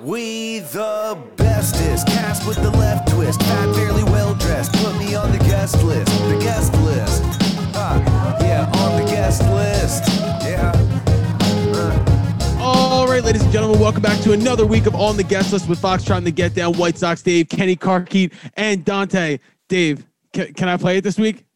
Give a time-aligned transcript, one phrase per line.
[0.00, 4.74] We the bestest, cast with the left twist, fat, fairly well dressed.
[4.74, 7.22] Put me on the guest list, the guest list.
[7.74, 10.04] Ah, yeah, on the guest list.
[10.44, 10.70] Yeah.
[11.74, 12.58] Uh.
[12.60, 15.66] All right, ladies and gentlemen, welcome back to another week of On the Guest List
[15.66, 19.38] with Fox trying to Get Down, White Sox Dave, Kenny Carkeet, and Dante.
[19.70, 20.04] Dave,
[20.34, 21.46] can, can I play it this week?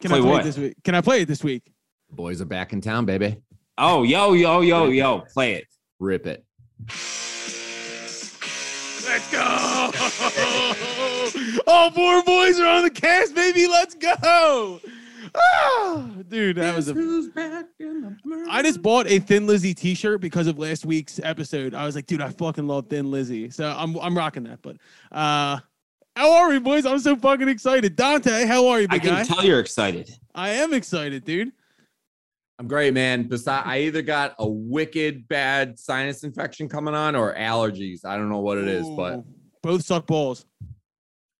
[0.00, 0.40] Can Play I play what?
[0.40, 0.74] it this week?
[0.84, 1.70] Can I play it this week?
[2.10, 3.36] Boys are back in town, baby.
[3.76, 5.66] Oh, yo, yo, yo, yo, play it.
[5.98, 6.45] Rip it.
[9.06, 9.90] Let's go!
[11.66, 13.66] All four boys are on the cast, baby.
[13.66, 14.80] Let's go!
[15.34, 16.94] Ah, dude, that was a.
[18.50, 21.74] I just bought a Thin Lizzy T-shirt because of last week's episode.
[21.74, 24.62] I was like, dude, I fucking love Thin Lizzy, so I'm I'm rocking that.
[24.62, 24.76] But
[25.12, 25.58] uh,
[26.14, 26.86] how are we, boys?
[26.86, 27.96] I'm so fucking excited.
[27.96, 29.24] Dante, how are you, I can guy?
[29.24, 30.10] tell you're excited.
[30.34, 31.52] I am excited, dude.
[32.58, 33.24] I'm great, man.
[33.24, 38.04] Besides, I either got a wicked bad sinus infection coming on or allergies.
[38.04, 39.22] I don't know what it is, but
[39.62, 40.46] both suck balls.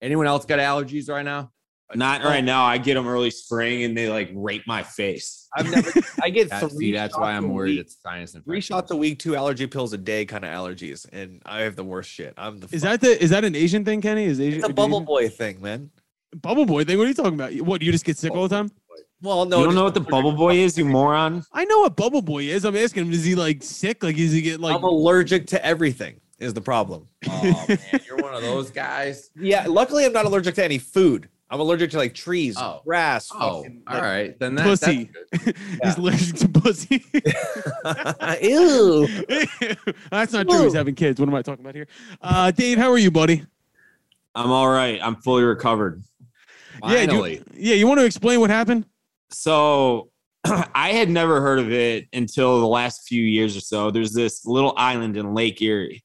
[0.03, 1.51] anyone else got allergies right now?
[1.95, 2.65] Not right now.
[2.65, 5.47] I get them early spring and they like rape my face.
[5.57, 5.91] I've never.
[6.21, 6.71] I get That- three.
[6.71, 8.51] see, that's why I'm worried week- it's sinus infection.
[8.53, 11.77] Three shots a week, two allergy pills a day, kind of allergies, and I have
[11.77, 12.35] the worst shit.
[12.37, 12.67] I'm the.
[12.75, 14.25] Is fuck- that the is that an Asian thing, Kenny?
[14.25, 15.91] Is Asian It's a bubble Asian- boy thing, man.
[16.43, 16.99] bubble boy thing?
[16.99, 17.55] What are you talking about?
[17.61, 18.69] What you just get sick all the time?
[19.23, 19.59] Well, no.
[19.61, 21.43] you don't know what the bubble boy is, you moron?
[21.53, 22.65] I know what bubble boy is.
[22.65, 24.03] I'm asking him, is he like sick?
[24.03, 24.77] Like, is he get like?
[24.77, 26.21] I'm allergic to everything.
[26.39, 27.07] Is the problem?
[27.29, 29.31] Oh man, you're one of those guys.
[29.35, 29.65] Yeah.
[29.67, 31.31] Luckily, I'm not allergic to any food.
[31.49, 32.83] I'm allergic to like trees, Oh.
[32.85, 33.31] grass.
[33.33, 34.39] Oh, fucking, all like- right.
[34.39, 35.11] Then that, Pussy.
[35.33, 35.57] that's good.
[35.83, 37.05] He's allergic to pussy.
[38.43, 39.07] Ew.
[40.11, 40.65] That's not true.
[40.65, 41.21] He's having kids.
[41.21, 41.87] What am I talking about here?
[42.21, 43.45] Uh, Dave, how are you, buddy?
[44.35, 44.99] I'm all right.
[45.03, 46.03] I'm fully recovered.
[46.85, 47.43] Yeah, do- Finally.
[47.55, 48.85] Yeah, you want to explain what happened?
[49.31, 50.11] So
[50.75, 53.91] I had never heard of it until the last few years or so.
[53.91, 56.05] There's this little island in Lake Erie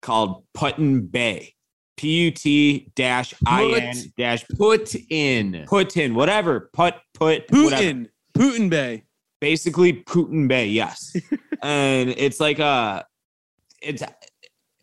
[0.00, 1.54] called Put-in-Bay.
[1.98, 5.66] P U T dash I N dash Put in.
[5.68, 6.70] Putin, whatever.
[6.72, 7.82] Put, put, whatever.
[7.82, 8.08] Putin.
[8.34, 9.04] Putin Bay.
[9.40, 11.14] basically Putin Bay, yes.
[11.62, 13.04] and it's like a
[13.80, 14.02] it's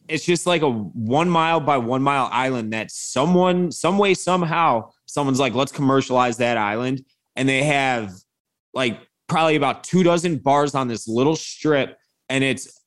[0.08, 4.90] it's just like a one mile by one mile island that someone, some way, somehow,
[5.06, 7.04] someone's like, let's commercialize that island.
[7.36, 8.12] And they have
[8.74, 11.98] like probably about two dozen bars on this little strip,
[12.30, 12.82] and it's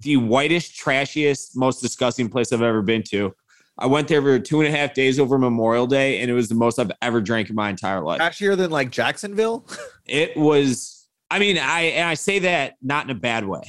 [0.00, 3.34] the whitest, trashiest, most disgusting place I've ever been to.
[3.78, 6.48] I went there for two and a half days over Memorial Day, and it was
[6.48, 9.66] the most I've ever drank in my entire life Trashier than like Jacksonville.
[10.06, 10.96] it was
[11.30, 13.62] i mean i and i say that not in a bad way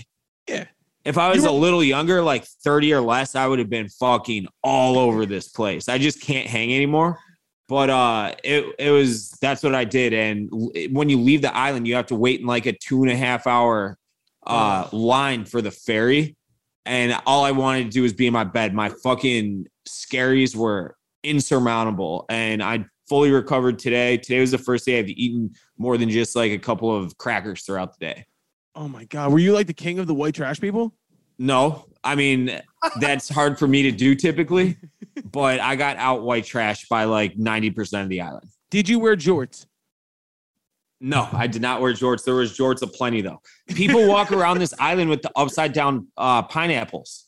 [0.50, 0.66] Yeah.
[1.06, 3.88] if i was You a little younger like 30 or less i would have been
[3.88, 7.20] fucking all over this place i just can't hang anymore
[7.72, 10.12] but uh it, it was that's what i did.
[10.12, 10.50] And
[10.92, 13.16] when you leave the island you have to wait in like a two and a
[13.16, 13.98] half hour
[14.46, 16.36] uh line for the ferry.
[16.86, 18.74] And all i wanted to do was be in my bed.
[18.74, 22.26] My fucking scaries were insurmountable.
[22.28, 24.18] And i fully recovered today.
[24.18, 27.64] Today was the first day i've eaten more than just like a couple of crackers
[27.64, 28.26] throughout the day.
[28.76, 29.32] Oh my God.
[29.32, 30.94] Were you like the king of the white trash people?
[31.40, 32.62] No, I mean,
[33.00, 34.78] that's hard for me to do typically,
[35.26, 38.48] but I got out white trash by like 90% of the island.
[38.70, 39.66] Did you wear jorts?
[41.04, 42.24] No, I did not wear jorts.
[42.24, 43.42] There was jorts aplenty though.
[43.70, 47.26] People walk around this island with the upside down uh, pineapples,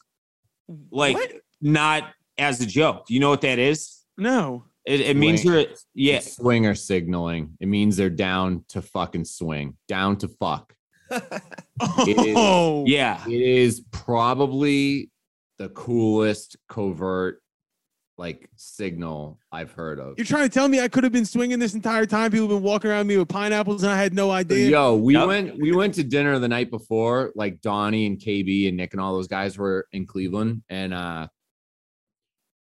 [0.92, 1.32] like What?
[1.60, 3.06] not as a joke.
[3.10, 4.00] You know what that is?
[4.18, 4.66] No.
[4.86, 5.66] It, it means you're
[5.96, 6.16] yeah.
[6.18, 7.58] It's swinger signaling.
[7.60, 10.74] It means they're down to fucking swing, down to fuck.
[11.12, 11.20] is-
[12.36, 12.84] Oh.
[12.86, 13.24] Yeah.
[13.28, 15.10] It is probably
[15.58, 17.42] the coolest covert
[18.18, 20.14] like signal I've heard of.
[20.18, 22.32] You're trying to tell me I could have been swinging this entire time?
[22.32, 24.70] People have been walking around me with pineapples and I had no idea.
[24.70, 25.28] Yo, we Yep.
[25.28, 27.32] went we went to dinner the night before.
[27.36, 31.28] Like Donnie and KB and Nick and all those guys were in Cleveland, and uh,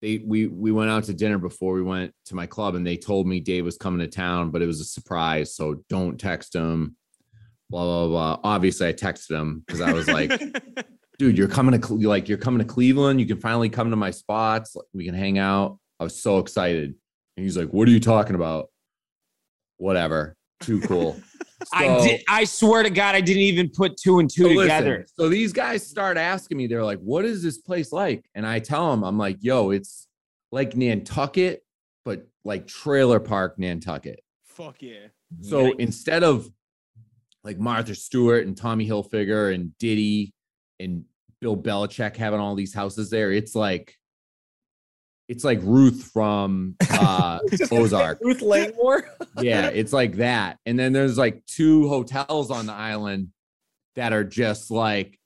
[0.01, 2.97] they we we went out to dinner before we went to my club, and they
[2.97, 6.55] told me Dave was coming to town, but it was a surprise, so don't text
[6.55, 6.95] him.
[7.69, 8.39] Blah blah blah.
[8.43, 10.31] Obviously, I texted him because I was like,
[11.17, 13.19] dude, you're coming to like you're coming to Cleveland.
[13.19, 14.75] You can finally come to my spots.
[14.93, 15.79] We can hang out.
[15.99, 16.95] I was so excited.
[17.37, 18.69] And he's like, What are you talking about?
[19.77, 20.35] Whatever.
[20.61, 21.19] Too cool.
[21.73, 22.21] I did.
[22.27, 25.05] I swear to God, I didn't even put two and two so listen, together.
[25.17, 28.25] so these guys start asking me, they're like, What is this place like?
[28.35, 30.07] And I tell them, I'm like, Yo, it's
[30.51, 31.63] like Nantucket,
[32.03, 34.19] but like trailer park Nantucket.
[34.45, 35.07] Fuck yeah.
[35.41, 36.49] So instead of
[37.43, 40.33] like Martha Stewart and Tommy Hilfiger and Diddy
[40.79, 41.05] and
[41.41, 43.95] Bill Belichick having all these houses there, it's like
[45.27, 47.39] it's like Ruth from uh
[47.71, 48.19] Ozark.
[48.21, 49.09] Ruth Langmore.
[49.39, 50.59] Yeah, it's like that.
[50.65, 53.29] And then there's like two hotels on the island
[53.95, 55.19] that are just like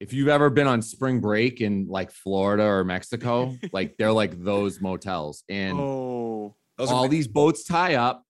[0.00, 4.38] if you've ever been on spring break in like Florida or Mexico, like they're like
[4.42, 5.44] those motels.
[5.48, 8.24] And Oh, Those all these boats tie up,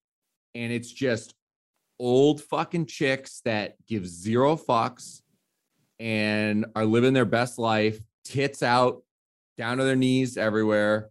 [0.55, 1.35] and it's just
[1.99, 5.23] old fucking chicks that give zero fucks
[5.99, 9.03] and are living their best life, tits out,
[9.57, 11.11] down to their knees everywhere.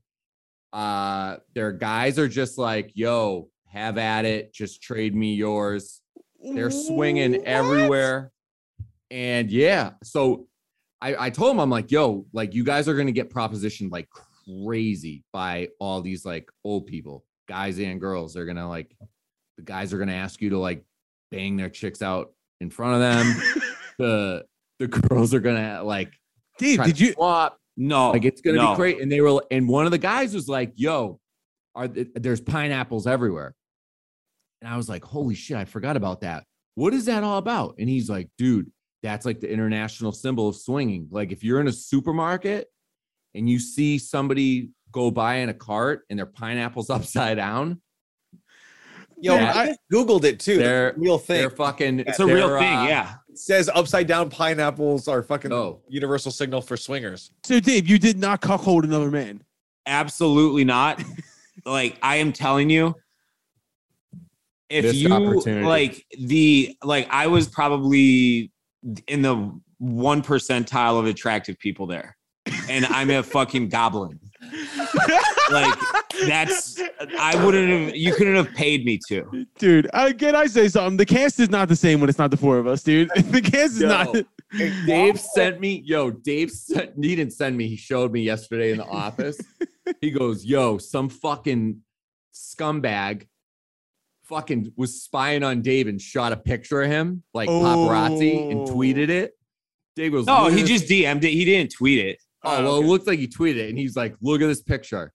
[0.71, 6.01] Uh, their guys are just like, yo, have at it, just trade me yours.
[6.41, 7.45] They're swinging What?
[7.45, 8.31] everywhere.
[9.09, 10.47] And yeah, so
[11.01, 14.09] I, I told him, I'm like, yo, like you guys are gonna get propositioned like
[14.45, 18.33] crazy by all these like old people, guys and girls.
[18.33, 18.95] They're gonna like
[19.57, 20.83] the guys are gonna ask you to like
[21.29, 23.61] bang their chicks out in front of them.
[23.99, 24.45] the
[24.79, 26.11] the girls are gonna like
[26.59, 27.13] Dave, did you?
[27.13, 27.57] swap.
[27.75, 28.71] No, Like it's gonna no.
[28.71, 29.01] be great.
[29.01, 31.19] And they were, and one of the guys was like, "Yo,
[31.75, 33.55] are th- there's pineapples everywhere?"
[34.61, 36.43] And I was like, "Holy shit, I forgot about that.
[36.75, 38.71] What is that all about?" And he's like, "Dude,
[39.01, 41.07] that's like the international symbol of swinging.
[41.11, 42.67] Like if you're in a supermarket
[43.33, 47.81] and you see somebody go by in a cart and their pineapples upside down,
[49.19, 50.57] Yo, Dude, I, I- googled it too.
[50.57, 51.39] They're- real thing.
[51.39, 52.01] they're fucking.
[52.01, 52.73] It's a real they're, thing.
[52.77, 53.13] uh, Yeah.
[53.33, 55.81] It says upside down pineapples are fucking No.
[55.89, 57.31] universal signal for swingers.
[57.43, 59.41] So, Dave, you did not cuckold another man.
[59.87, 61.01] Absolutely not.
[61.65, 62.93] like I am telling you,
[64.69, 65.65] if Missed you opportunity.
[65.65, 68.51] like the like, I was probably
[69.07, 72.15] in the one percentile of attractive people there,
[72.69, 74.19] and I'm a fucking goblin.
[75.53, 75.79] Like
[76.27, 76.79] that's
[77.19, 77.95] I wouldn't have.
[77.95, 79.45] You couldn't have paid me to.
[79.57, 80.97] Dude, again, I say something.
[80.97, 83.09] The cast is not the same when it's not the four of us, dude.
[83.15, 83.87] The cast is Yo.
[83.87, 84.15] not.
[84.85, 87.67] Dave sent me, yo, Dave sent, he didn't send me.
[87.67, 89.39] He showed me yesterday in the office.
[90.01, 91.81] he goes, yo, some fucking
[92.35, 93.25] scumbag
[94.25, 98.73] fucking was spying on Dave and shot a picture of him, like paparazzi, and Oh.
[98.73, 99.33] tweeted it.
[99.95, 101.31] Dave goes, No, he just DM'd it.
[101.31, 102.19] He didn't tweet it.
[102.43, 104.61] Oh, oh well, it looked like he tweeted it, and he's like, "Look at this
[104.61, 105.13] picture."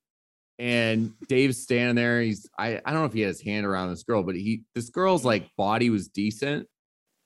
[0.59, 2.21] And Dave's standing there.
[2.21, 4.65] He's I, I don't know if he had his hand around this girl, but he
[4.75, 6.67] this girl's like body was decent,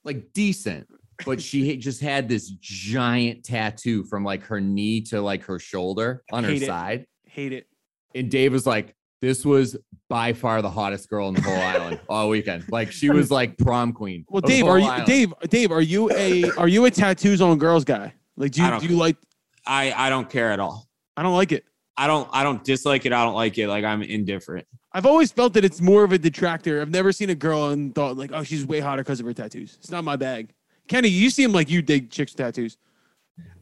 [0.03, 0.87] like decent,
[1.25, 6.23] but she just had this giant tattoo from like her knee to like her shoulder
[6.31, 6.63] on her it.
[6.63, 7.07] side.
[7.25, 7.67] Hate it.
[8.13, 9.75] And Dave was like, "This was
[10.09, 12.65] by far the hottest girl in the whole island all weekend.
[12.69, 15.33] Like she was like prom queen." Well, Dave, are you island." Dave?
[15.49, 18.13] Dave, are you a are you a tattoos on girls guy?
[18.37, 19.17] Like, do you don't do you like?
[19.65, 20.87] I I don't care at all.
[21.17, 21.65] I don't like it.
[21.97, 23.13] I don't I don't dislike it.
[23.13, 23.67] I don't like it.
[23.67, 24.67] Like I'm indifferent.
[24.91, 26.81] I've always felt that it's more of a detractor.
[26.81, 29.33] I've never seen a girl and thought like, oh, she's way hotter because of her
[29.33, 29.77] tattoos.
[29.79, 30.53] It's not my bag.
[30.87, 32.77] Kenny, you seem like you dig chicks' tattoos.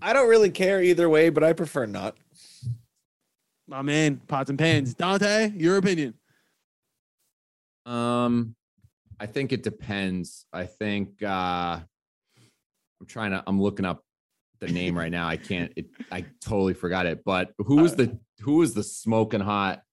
[0.01, 2.17] I don't really care either way, but I prefer not.
[3.67, 4.93] My man, pots and pans.
[4.93, 6.13] Dante, your opinion?
[7.85, 8.55] Um,
[9.19, 10.45] I think it depends.
[10.51, 11.79] I think uh
[12.99, 14.03] I'm trying to I'm looking up
[14.61, 15.27] the name right now.
[15.27, 17.23] I can't it I totally forgot it.
[17.25, 19.83] But who was the who was the smoking hot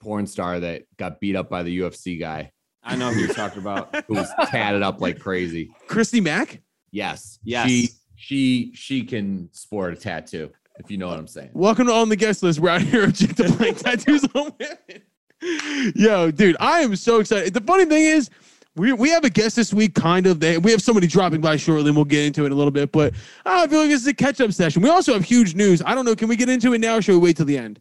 [0.00, 3.58] porn star that got beat up by the UFC guy I know who you're talking
[3.58, 3.94] about.
[4.06, 5.70] who was tatted up like crazy?
[5.86, 6.62] Christy Mack.
[6.90, 7.38] Yes.
[7.44, 7.68] Yes.
[7.68, 11.50] She she she can sport a tattoo, if you know what I'm saying.
[11.52, 12.58] Welcome to on the guest list.
[12.58, 15.92] We're out here objectifying playing tattoos on women.
[15.94, 17.54] Yo, dude, I am so excited.
[17.54, 18.30] The funny thing is,
[18.76, 20.40] we, we have a guest this week, kind of.
[20.40, 22.70] They, we have somebody dropping by shortly, and we'll get into it in a little
[22.70, 22.92] bit.
[22.92, 23.14] But
[23.44, 24.80] I feel like this is a catch up session.
[24.82, 25.82] We also have huge news.
[25.84, 26.14] I don't know.
[26.14, 27.80] Can we get into it now, or should we wait till the end?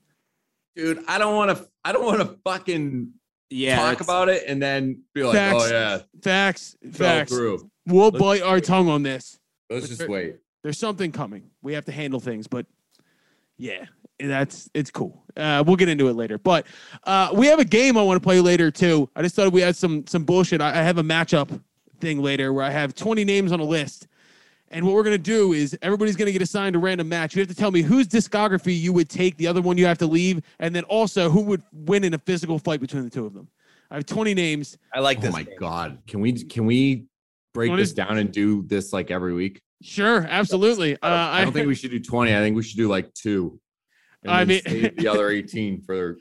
[0.75, 3.11] Dude, I don't want to I don't want to fucking
[3.49, 3.75] Yeah.
[3.77, 5.63] talk about it and then be like, Facts.
[5.63, 7.31] oh yeah, Facts, facts.
[7.31, 7.69] through.
[7.85, 9.39] We'll Let's- bite our tongue on this.
[9.69, 10.37] Let's just wait.
[10.63, 11.49] There's something coming.
[11.61, 12.65] We have to handle things, but
[13.57, 13.85] yeah,
[14.19, 15.23] that's it's cool.
[15.37, 16.37] Uh, we'll get into it later.
[16.37, 16.65] But
[17.05, 19.09] uh, we have a game I want to play later too.
[19.15, 20.61] I just thought we had some some bullshit.
[20.61, 21.61] I, I have a matchup
[21.99, 24.07] thing later where I have 20 names on a list.
[24.71, 27.35] And what we're gonna do is everybody's gonna get assigned a random match.
[27.35, 29.97] You have to tell me whose discography you would take, the other one you have
[29.99, 33.25] to leave, and then also who would win in a physical fight between the two
[33.25, 33.47] of them.
[33.89, 34.77] I have 20 names.
[34.93, 35.31] I like Oh this.
[35.33, 35.55] my game.
[35.59, 35.97] god.
[36.07, 37.05] Can we can we
[37.55, 39.61] break Wanna this down and do this like every week?
[39.81, 40.95] Sure, absolutely.
[40.95, 42.35] Uh, I don't think we should do 20.
[42.35, 43.59] I think we should do like two.
[44.23, 46.17] And I then mean- save the other 18 for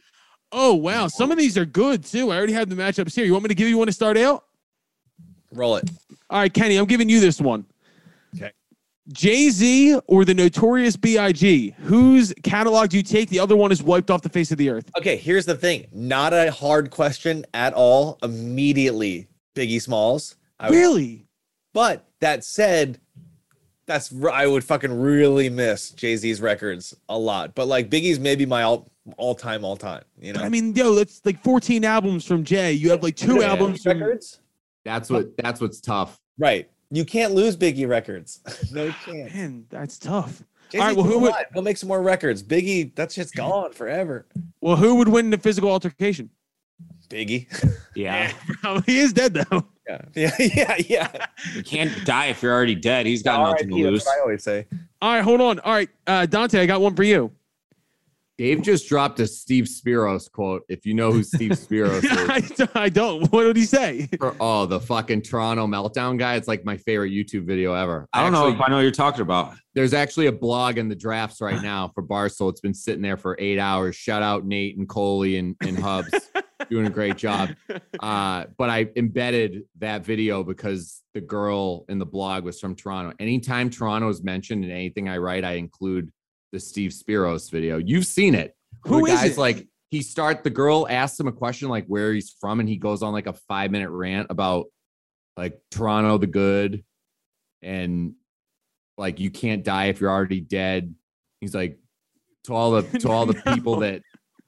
[0.50, 2.30] Oh wow, some of these are good too.
[2.30, 3.24] I already have the matchups here.
[3.26, 4.44] You want me to give you one to start out?
[5.52, 5.90] Roll it.
[6.30, 7.66] All right, Kenny, I'm giving you this one.
[8.34, 8.52] Okay.
[9.12, 11.74] Jay Z or the Notorious B.I.G.
[11.80, 13.28] Whose catalog do you take?
[13.30, 14.90] The other one is wiped off the face of the earth.
[14.98, 15.86] Okay, here's the thing.
[15.92, 18.18] Not a hard question at all.
[18.22, 20.36] Immediately, Biggie Smalls.
[20.60, 21.26] I would- Really?
[21.74, 23.00] But that said,
[23.88, 27.56] that's I would fucking really miss Jay Z's records a lot.
[27.56, 30.04] But like Biggie's maybe my all all time all time.
[30.20, 32.72] You know, I mean, yo, that's like 14 albums from Jay.
[32.74, 33.48] You have like two Yeah.
[33.50, 34.38] albums from records.
[34.84, 36.20] that's what that's what's tough.
[36.38, 36.70] Right.
[36.90, 38.40] You can't lose Biggie records.
[38.72, 39.34] no chance.
[39.34, 40.42] Man, that's tough.
[40.70, 42.42] Jay-Z, All right, well, who would- Go make some more records.
[42.42, 44.26] Biggie, that's shit's gone forever.
[44.60, 46.28] Well, who would win the physical altercation?
[47.08, 47.46] Biggie.
[47.94, 48.30] Yeah.
[48.62, 49.64] Bro, he is dead though.
[49.88, 51.26] Yeah, yeah, yeah, yeah.
[51.54, 53.06] You can't die if you're already dead.
[53.06, 54.04] He's got nothing to RIP, that's lose.
[54.04, 54.66] what I always say.
[55.00, 55.60] All right, hold on.
[55.60, 57.30] All right, uh, Dante, I got one for you.
[58.38, 60.62] Dave just dropped a Steve Spiros quote.
[60.68, 63.32] If you know who Steve Spiros is, I, don't- I don't.
[63.32, 64.08] What did he say?
[64.18, 66.36] For- oh, the fucking Toronto meltdown guy.
[66.36, 68.06] It's like my favorite YouTube video ever.
[68.12, 69.54] I don't know Actually, if I know what you're talking about.
[69.74, 72.48] There's actually a blog in the drafts right now for Barstool.
[72.50, 73.96] It's been sitting there for eight hours.
[73.96, 76.30] Shout out Nate and Coley and, and Hubs
[76.70, 77.50] doing a great job.
[78.00, 83.14] Uh, but I embedded that video because the girl in the blog was from Toronto.
[83.18, 86.10] Anytime Toronto is mentioned in anything I write, I include
[86.52, 87.78] the Steve Spiros video.
[87.78, 88.54] You've seen it.
[88.84, 89.38] Who the is guy's it?
[89.38, 92.76] like he start the girl asks him a question like where he's from, and he
[92.76, 94.66] goes on like a five minute rant about
[95.36, 96.84] like Toronto the good
[97.62, 98.14] and
[98.96, 100.94] like you can't die if you're already dead.
[101.40, 101.78] He's like
[102.44, 104.02] to all the to all the people that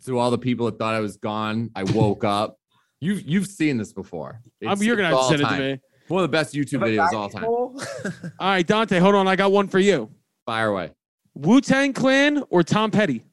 [0.05, 2.57] to all the people that thought I was gone, I woke up.
[3.01, 4.43] You've you've seen this before.
[4.67, 5.81] I'm, you're gonna have it's to send it to me.
[6.09, 7.45] One of the best YouTube videos of all time.
[8.41, 9.29] All right, Dante, hold on.
[9.29, 10.11] I got one for you.
[10.45, 10.91] Fire away.
[11.35, 13.25] Wu Tang Clan or Tom Petty?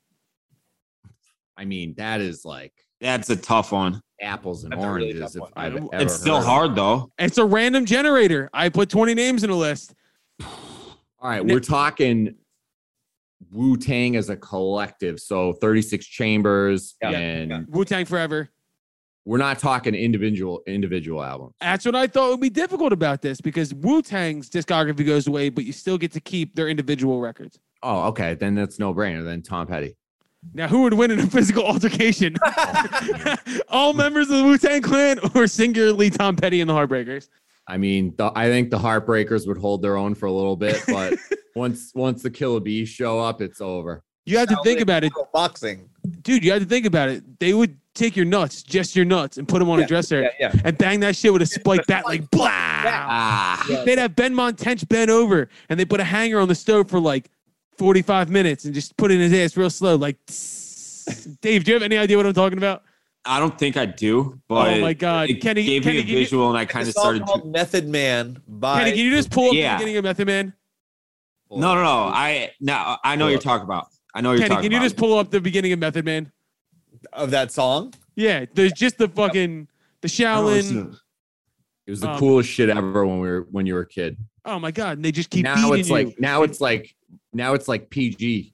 [1.57, 4.01] I mean, that is like That's a tough one.
[4.21, 5.33] apples and That's a really oranges.
[5.33, 5.53] tough if.
[5.57, 6.45] I've It's ever It's still heard.
[6.45, 7.11] hard though.
[7.17, 8.49] It's a random generator.
[8.53, 9.93] I put 20 names in a list.
[11.19, 12.35] All right, Nick- we're talking
[13.51, 15.19] Wu Tang as a collective.
[15.19, 17.61] So 36 chambers, Yeah, and yeah.
[17.69, 18.49] Wu Tang Forever.
[19.25, 21.53] we're not talking individual individual albums.
[21.59, 25.49] That's what I thought would be difficult about this because Wu Tang's discography goes away,
[25.49, 27.59] but you still get to keep their individual records.
[27.83, 29.23] Oh, okay, then that's no brainer.
[29.23, 29.95] Then Tom Petty.
[30.53, 32.35] Now, who would win in a physical altercation?
[33.69, 37.29] All members of the Wu Tang Clan or singularly Tom Petty and the Heartbreakers?
[37.67, 40.81] I mean, the, I think the Heartbreakers would hold their own for a little bit,
[40.87, 41.15] but
[41.55, 44.03] once once the Killer Bees show up, it's over.
[44.25, 45.89] You have to think about it, Boxing.
[46.21, 46.43] dude.
[46.43, 47.39] You have to think about it.
[47.39, 50.29] They would take your nuts, just your nuts, and put them on a dresser Yeah,
[50.53, 50.61] yeah.
[50.65, 52.47] and bang that shit with a spike bat like blah.
[52.51, 53.65] Ah.
[53.69, 53.83] Yeah.
[53.85, 56.99] They'd have Benmont Tench bent over and they put a hanger on the stove for
[56.99, 57.29] like
[57.77, 59.95] 45 minutes and just put it in his ass real slow.
[59.95, 60.17] Like,
[61.41, 62.83] Dave, do you have any idea what I'm talking about?
[63.25, 65.29] I don't think I do, but oh my God.
[65.29, 67.43] it Kenny, gave Kenny, me a can you, visual and I kind of started to.
[67.45, 69.73] Method Man by Kenny, can you just pull up Yeah.
[69.73, 70.53] the beginning of Method Man?
[71.51, 71.89] No, no, no.
[72.13, 73.87] I no, I know what you're talking about.
[74.13, 74.85] I know what you're Kenny, talking can you about.
[74.85, 76.31] just pull up the beginning of Method Man?
[77.13, 77.93] of that song?
[78.15, 79.67] Yeah, there's just the fucking
[80.01, 80.97] the I Shaolin.
[81.85, 84.17] It was the Um, coolest shit ever when we were when you were a kid.
[84.45, 85.93] Oh my god, and they just keep now it's you.
[85.95, 86.95] like now it's like
[87.37, 88.53] now it's like PG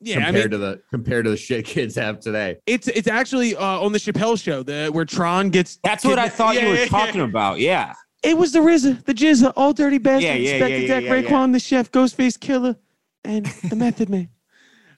[0.00, 2.58] yeah, I compared mean, to the compared to the shit kids have today.
[2.66, 5.78] it's it's actually uh, on the Chappelle show, the where Tron gets.
[5.82, 6.88] That's what I thought Yeah, you were yeah, yeah.
[6.88, 7.58] talking about.
[7.58, 7.94] Yeah.
[8.22, 11.14] It was the RZA, the GZA, Ol' Dirty Bastards, Yeah, yeah, Inspector yeah, Deck, yeah,
[11.14, 12.76] yeah, Raekwon, the chef, Ghostface Killah,
[13.24, 14.28] and the Method Man.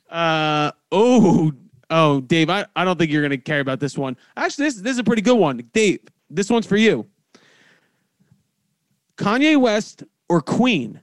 [0.08, 1.52] Uh oh
[1.90, 4.16] oh, Dave, I, I don't think you're gonna care about this one.
[4.36, 6.00] Actually, this this is a pretty good one, Dave.
[6.28, 7.06] This one's for you.
[9.16, 11.00] Kanye West or Queen?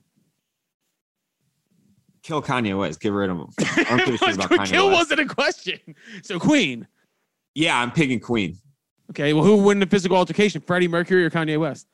[2.28, 3.00] Kill Kanye West.
[3.00, 3.48] Get rid of him.
[3.58, 4.98] I don't give about Kanye Kill West.
[5.12, 5.80] wasn't a question.
[6.24, 6.86] So Queen.
[7.56, 8.58] Yeah, I'm picking Queen.
[9.12, 11.88] Okay, well, who would win the physical altercation, Freddie Mercury or Kanye West?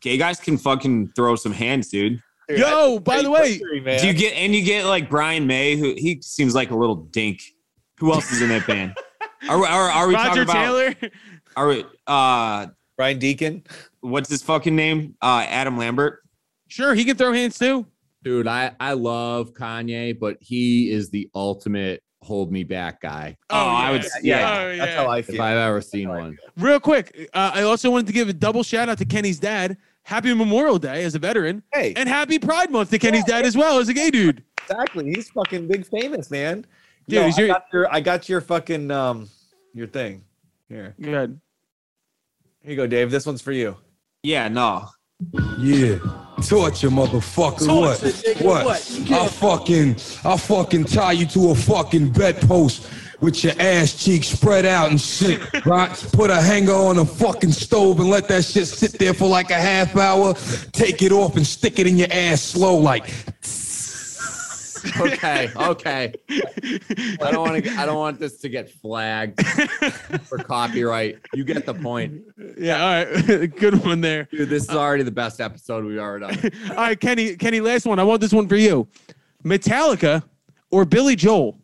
[0.00, 2.22] Gay guys can fucking throw some hands, dude.
[2.48, 3.98] Dude, Yo, by the way, Mercury.
[3.98, 6.94] Do you get and you get like Brian May, who he seems like a little
[6.94, 7.42] dink.
[7.98, 8.94] Who else is in that band?
[9.48, 10.54] Are, we- are, are we Roger talking about?
[11.00, 11.10] Taylor.
[11.56, 11.84] Are we?
[12.06, 13.64] Uh, Brian Deacon?
[14.00, 15.16] what's his fucking name?
[15.20, 16.22] Uh, Adam Lambert.
[16.68, 17.84] Sure, he can throw hands too.
[18.24, 23.36] Dude, I I love Kanye, but he is the ultimate hold me back guy.
[23.48, 24.96] Oh, I would- Yeah, Oh, that's yeah.
[24.96, 25.40] how I If feel.
[25.40, 26.36] I've ever seen one.
[26.56, 29.76] Real quick, uh, I also wanted to give a double shout out to Kenny's dad.
[30.02, 33.56] Happy Memorial Day as a veteran, Hey, and happy Pride Month to Kenny's dad as
[33.56, 34.42] well as a gay dude.
[34.62, 35.04] exactly.
[35.14, 36.66] He's fucking big famous, man.
[37.06, 39.28] Dude, Yo, is I your- got your I got your fucking um
[39.74, 40.24] your thing.
[40.68, 40.94] Here.
[41.00, 41.40] Good.
[42.62, 43.10] Here you go, Dave.
[43.12, 43.76] This one's for you.
[44.24, 44.88] Yeah, no.
[45.60, 45.98] Yeah.
[46.46, 47.66] Torture, motherfucker.
[47.66, 47.98] Torture, what?
[48.00, 48.64] nigga, What?
[48.66, 49.10] what?
[49.12, 52.88] I'll fucking, I'll fucking tie you to a fucking bedpost
[53.20, 55.90] with your ass cheeks spread out and shit, right?
[56.12, 59.50] Put a hanger on a fucking stove and let that shit sit there for like
[59.50, 60.34] a half hour.
[60.72, 63.12] Take it off and stick it in your ass slow, like.
[65.00, 66.14] Okay, okay.
[66.30, 67.70] I don't want to.
[67.72, 69.44] I don't want this to get flagged
[70.24, 71.18] for copyright.
[71.34, 72.22] You get the point,
[72.58, 73.46] Yeah, all right.
[73.56, 74.24] Good one there.
[74.30, 74.48] dude.
[74.48, 76.38] This is already the best episode we've ever done.
[76.70, 77.98] All right, Kenny, Kenny, last one.
[77.98, 78.88] I want this one for you.
[79.44, 80.22] Metallica
[80.70, 81.58] or Billy Joel?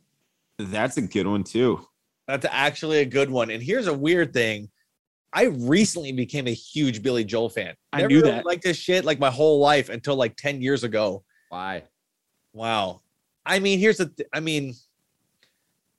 [0.58, 1.86] That's a good one too.
[2.28, 3.50] That's actually a good one.
[3.50, 4.70] And here's a weird thing.
[5.32, 7.74] I recently became a huge Billy Joel fan.
[7.92, 8.46] I Never knew really that.
[8.46, 11.24] Liked this shit like my whole life until like ten years ago.
[11.48, 11.82] Why?
[12.52, 13.00] Wow.
[13.46, 14.06] I mean, here's the.
[14.06, 14.74] Th- I mean,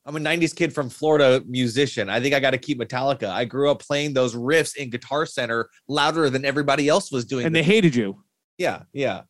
[0.06, 2.10] I'm a '90s kid from Florida, musician.
[2.10, 3.30] I think I got to keep Metallica.
[3.30, 7.46] I grew up playing those riffs in Guitar Center louder than everybody else was doing.
[7.46, 8.24] And they hated you.
[8.58, 9.22] yeah, yeah.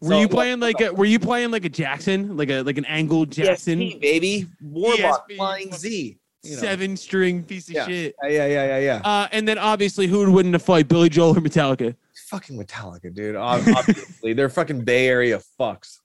[0.00, 2.76] Were So, you playing like a, were you playing like a Jackson, like a like
[2.78, 6.18] an angled Jackson, ESP, baby, Warlock, ESP, Flying Z.
[6.42, 6.56] You know.
[6.58, 7.86] seven string piece of Yeah.
[7.86, 8.14] shit?
[8.22, 8.96] Yeah, yeah, yeah, yeah, yeah.
[9.02, 11.94] Uh, and then obviously, who would win in a fight, Billy Joel or Metallica?
[12.28, 13.34] fucking Metallica, dude.
[13.36, 16.00] Obviously, they're fucking Bay Area fucks.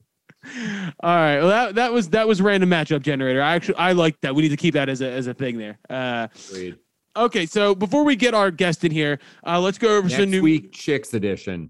[0.46, 3.42] All right, well that that was that was random matchup generator.
[3.42, 4.34] I actually I like that.
[4.34, 5.78] We need to keep that as a as a thing there.
[5.90, 6.78] Uh, Agreed.
[7.16, 10.30] okay, so before we get our guest in here, uh, let's go over Next some
[10.32, 10.42] new.
[10.42, 11.70] week, chicks edition.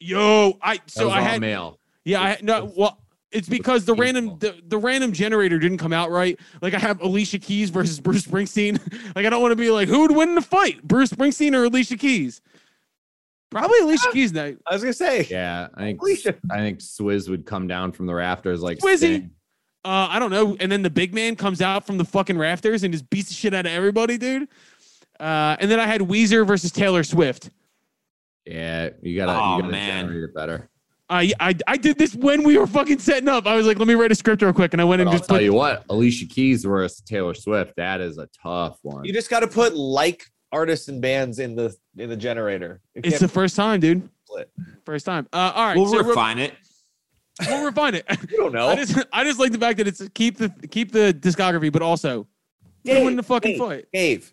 [0.00, 1.78] Yo, I so I had male.
[2.04, 2.96] yeah I no well.
[3.32, 6.36] It's because the random the, the random generator didn't come out right.
[6.62, 8.80] Like I have Alicia Keys versus Bruce Springsteen.
[9.14, 11.64] like I don't want to be like who would win the fight, Bruce Springsteen or
[11.64, 12.40] Alicia Keys?
[13.50, 14.32] Probably Alicia Keys.
[14.32, 16.34] Now I was gonna say, Yeah, I think Alicia.
[16.50, 18.96] I think Swizz would come down from the rafters like Swizzy.
[18.96, 19.30] Sting.
[19.84, 20.56] Uh, I don't know.
[20.60, 23.34] And then the big man comes out from the fucking rafters and just beats the
[23.34, 24.46] shit out of everybody, dude.
[25.18, 27.50] Uh, and then I had Weezer versus Taylor Swift.
[28.46, 30.06] Yeah, you gotta Oh, you gotta man.
[30.06, 30.68] generate it better.
[31.08, 33.46] I, I I did this when we were fucking setting up.
[33.46, 35.08] I was like, let me write a script real quick, and I went But and
[35.10, 35.42] I'll just tell put.
[35.44, 39.04] you what, Alicia Keys versus Taylor Swift, that is a tough one.
[39.04, 42.80] You just got to put like artists and bands in the in the generator.
[42.94, 44.08] It It's the first time, dude.
[44.24, 44.50] split.
[44.84, 45.28] First time.
[45.32, 46.54] Uh, all right, We'll so we're- refine it.
[47.46, 48.04] we'll refine it.
[48.30, 48.68] You don't know.
[48.68, 51.82] I just I just like the fact that it's keep the keep the discography, but
[51.82, 52.26] also
[52.84, 53.84] who win the fucking Dave, fight.
[53.92, 54.32] Dave,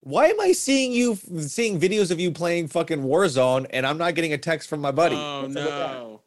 [0.00, 4.14] why am I seeing you seeing videos of you playing fucking Warzone and I'm not
[4.14, 5.16] getting a text from my buddy?
[5.16, 5.92] Oh What's up with that?
[5.92, 6.22] no.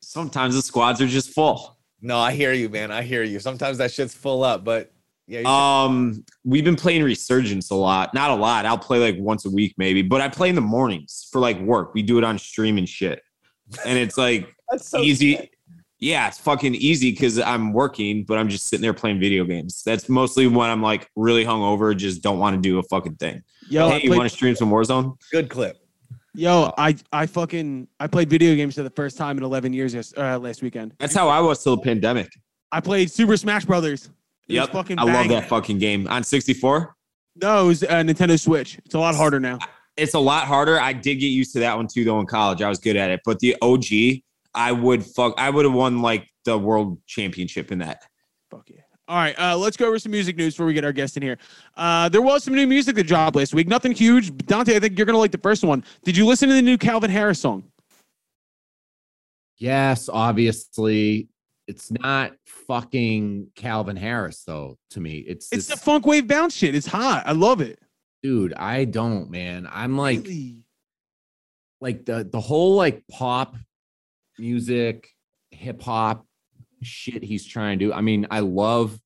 [0.00, 1.76] Sometimes the squads are just full.
[2.00, 2.90] No, I hear you, man.
[2.92, 3.40] I hear you.
[3.40, 4.92] Sometimes that shit's full up, but
[5.26, 8.14] yeah, Um, we've been playing Resurgence a lot.
[8.14, 8.64] Not a lot.
[8.64, 11.58] I'll play like once a week maybe, but I play in the mornings for like
[11.60, 11.94] work.
[11.94, 13.22] We do it on stream and shit,
[13.84, 15.36] and it's like that's so easy.
[15.36, 15.52] sick.
[15.98, 19.82] Yeah, it's fucking easy because I'm working, but I'm just sitting there playing video games.
[19.82, 23.42] That's mostly when I'm like really hungover, just don't want to do a fucking thing.
[23.70, 25.16] Yo, I hey, you want to stream some Warzone?
[25.32, 25.78] Good clip.
[26.34, 30.12] Yo, I I fucking I played video games for the first time in 11 years
[30.16, 30.94] uh, last weekend.
[30.98, 32.30] That's how I was till the pandemic.
[32.70, 34.10] I played Super Smash Brothers.
[34.48, 36.94] It was Yep, fucking I love that fucking game on 64.
[37.42, 38.78] No, it was uh, Nintendo Switch.
[38.84, 39.58] It's a lot harder now.
[39.96, 40.80] It's a lot harder.
[40.80, 42.20] I did get used to that one too, though.
[42.20, 43.20] In college, I was good at it.
[43.24, 44.22] But the OG,
[44.54, 45.34] I would fuck.
[45.38, 48.02] I would have won like the world championship in that.
[48.50, 48.80] Fuck yeah.
[49.08, 51.22] All right, uh, let's go over some music news before we get our guest in
[51.22, 51.38] here.
[51.76, 53.68] Uh, there was some new music that dropped last week.
[53.68, 54.36] Nothing huge.
[54.36, 55.84] Dante, I think you're gonna like the first one.
[56.02, 57.62] Did you listen to the new Calvin Harris song?
[59.58, 61.28] Yes, obviously.
[61.66, 64.78] It's not fucking Calvin Harris though.
[64.90, 66.74] To me, it's It's this, the funk wave bounce shit.
[66.74, 67.24] It's hot.
[67.26, 67.78] I love it.
[68.22, 68.54] dude.
[68.54, 69.68] I don't, man.
[69.70, 70.58] I'm like, Really?
[71.80, 73.56] like the the whole like pop
[74.38, 75.08] music,
[75.50, 76.26] hip hop
[76.82, 77.92] shit he's trying to do.
[77.92, 78.98] I mean, I love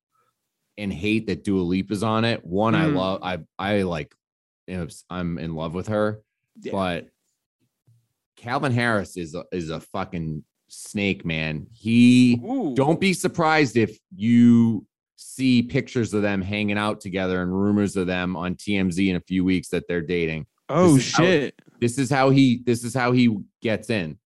[0.78, 2.44] and hate that Dua Lipa's on it.
[2.44, 2.94] One, I Mhm.
[2.96, 3.20] love.
[3.22, 4.14] I I like.
[5.10, 6.20] I'm in love with her,
[6.62, 6.72] Yeah.
[6.72, 7.08] but
[8.36, 11.66] Calvin Harris is a, is a fucking snake, man.
[11.72, 12.74] He Ooh.
[12.74, 18.06] don't be surprised if you see pictures of them hanging out together and rumors of
[18.06, 20.46] them on TMZ in a few weeks that they're dating.
[20.68, 21.54] Oh this is how- shit.
[21.80, 24.18] This is how he this is how he gets in.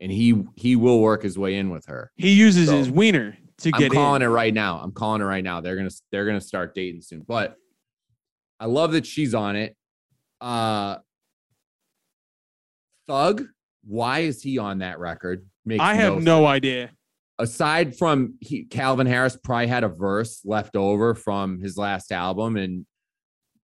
[0.00, 2.10] And he he will work his way in with her.
[2.16, 3.84] He uses So, his wiener to get.
[3.84, 4.28] I'm calling in.
[4.28, 4.80] it right now.
[4.82, 5.60] I'm calling it right now.
[5.60, 7.20] They're gonna they're gonna start dating soon.
[7.28, 7.56] But
[8.58, 9.76] I love that she's on it.
[10.40, 10.96] Uh
[13.06, 13.44] Thug,
[13.84, 15.44] why is he on that record?
[15.64, 16.24] Makes I have sense.
[16.24, 16.90] no idea.
[17.38, 22.56] aside from he, Calvin Harris probably had a verse left over from his last album,
[22.56, 22.86] and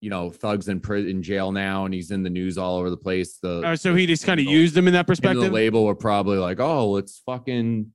[0.01, 2.89] you know, Thug's in prison, in jail now, and he's in the news all over
[2.89, 3.39] the place.
[3.43, 5.43] The, Uh, so he just kind of used them in that perspective.
[5.43, 7.93] the label were probably like, "Oh, let's fucking,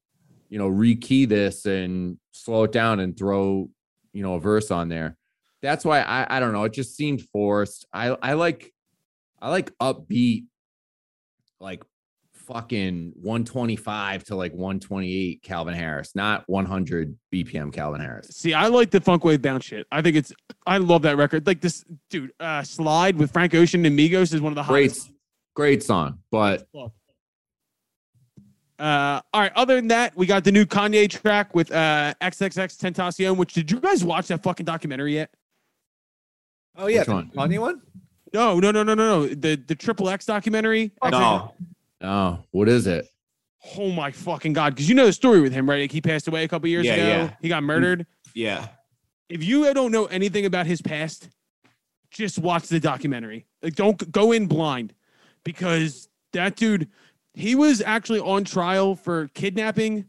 [0.49, 3.69] you know, rekey this and slow it down and throw,
[4.11, 5.17] you know, a verse on there."
[5.61, 6.65] That's why I I don't know.
[6.65, 7.85] It just seemed forced.
[7.93, 8.73] I I like
[9.41, 10.43] I like upbeat,
[11.61, 11.83] like
[12.47, 18.27] fucking 125 to like 128 Calvin Harris, not 100 BPM Calvin Harris.
[18.29, 19.87] See, I like the funk wave bounce shit.
[19.91, 20.31] I think it's
[20.65, 21.45] I love that record.
[21.47, 24.91] Like this dude, uh Slide with Frank Ocean and Migos is one of the Great,
[24.91, 25.11] hottest.
[25.55, 26.67] great song, but
[28.79, 33.37] Uh all right, other than that, we got the new Kanye track with uh XXXTentacion,
[33.37, 35.29] which did you guys watch that fucking documentary yet?
[36.75, 37.31] Oh yeah, Which the one?
[37.35, 37.81] Kanye one.
[38.33, 39.27] No, no, no, no, no, no.
[39.27, 40.91] The the triple X documentary.
[41.03, 41.53] No,
[42.03, 43.07] oh, what is it?
[43.77, 44.75] Oh my fucking god!
[44.75, 45.81] Because you know the story with him, right?
[45.81, 47.03] Like he passed away a couple years Yeah, ago.
[47.07, 47.33] yeah.
[47.41, 48.05] He got murdered.
[48.35, 48.67] yeah,
[49.29, 51.29] if you don't know anything about his past,
[52.11, 53.45] just watch the documentary.
[53.61, 54.93] Like, don't go in blind
[55.45, 56.89] because that dude,
[57.33, 60.05] he was actually on trial for kidnapping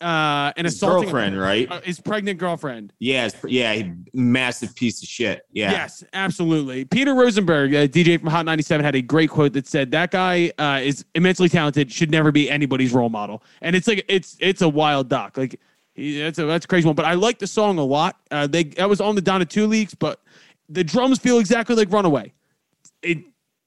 [0.00, 1.70] uh, and His assaulting girlfriend, right?
[1.70, 2.92] uh, his pregnant girlfriend.
[3.00, 3.82] It's- yeah,
[4.12, 5.42] massive piece of shit.
[5.52, 5.70] Yeah.
[5.70, 6.84] Yes, absolutely.
[6.84, 10.52] Peter Rosenberg, a DJ from Hot 97, had a great quote that said that guy
[10.58, 13.42] uh, is immensely talented, should never be anybody's role model.
[13.62, 15.36] And it's like it's it's a wild doc.
[15.38, 15.58] Like
[15.96, 16.94] that's a that's a crazy one.
[16.94, 18.20] But I like the song a lot.
[18.30, 20.20] Uh, they that was on the Donda Two leaks, but
[20.68, 22.32] the drums feel exactly like Runaway.
[23.02, 23.18] It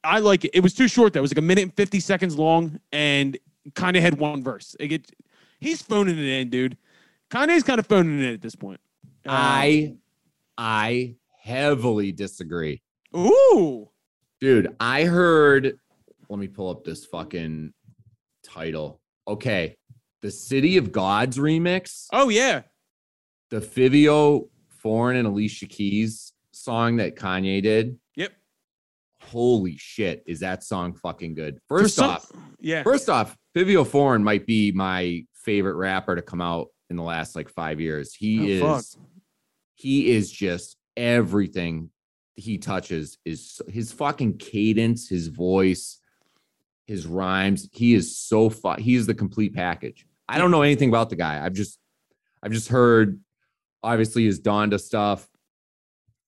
[0.03, 0.51] I like it.
[0.53, 1.19] It was too short though.
[1.19, 3.37] It was like a minute and 50 seconds long and
[3.75, 4.75] kind of had one verse.
[4.79, 5.11] Like it,
[5.59, 6.77] he's phoning it in, dude.
[7.29, 8.79] Kanye's kind of phoning it in at this point.
[9.25, 9.95] Uh, I
[10.57, 12.81] I heavily disagree.
[13.15, 13.89] ooh.
[14.41, 15.77] Dude, I heard
[16.29, 17.73] let me pull up this fucking
[18.43, 19.01] title.
[19.27, 19.75] Okay.
[20.21, 22.63] The City of Gods remix, Oh yeah.
[23.49, 27.97] the Fivio Foreign and Alicia Keys song that Kanye did.
[28.15, 28.33] Yep.
[29.23, 31.59] Holy shit, is that song fucking good?
[31.67, 32.83] First some- off, Yeah.
[32.83, 37.35] first off, Fivio Foreign might be my favorite rapper to come out in the last
[37.35, 38.13] like five years.
[38.13, 38.97] He Oh, is
[39.73, 41.89] he is just everything
[42.35, 45.99] he touches is his fucking cadence, his voice,
[46.85, 47.67] his rhymes.
[47.73, 50.05] He is so fu- he is the complete package.
[50.27, 51.43] I don't know anything about the guy.
[51.43, 51.79] I've just
[52.43, 53.19] I've just heard
[53.81, 55.27] obviously his Donda stuff,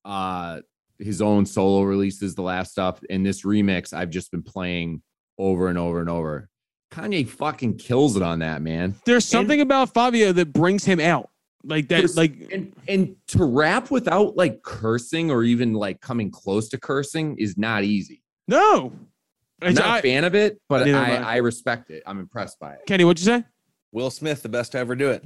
[0.03, 0.61] uh
[0.97, 5.03] his own solo releases, the last stuff, and this remix I've just been playing
[5.37, 6.49] over and over and over.
[6.91, 8.95] Kanye fucking kills it on that, man.
[9.05, 11.29] There's something about Fivio that brings him out.
[11.63, 16.69] Like that, like and and to rap without like cursing or even like coming close
[16.69, 18.23] to cursing is not easy.
[18.47, 18.93] no.
[19.63, 21.33] I'm not a I- fan of it, but I, I.
[21.33, 22.01] I respect it.
[22.07, 22.79] I'm impressed by it.
[22.87, 23.43] Kenny, what'd you say?
[23.91, 25.23] Will Smith, the best to ever do it.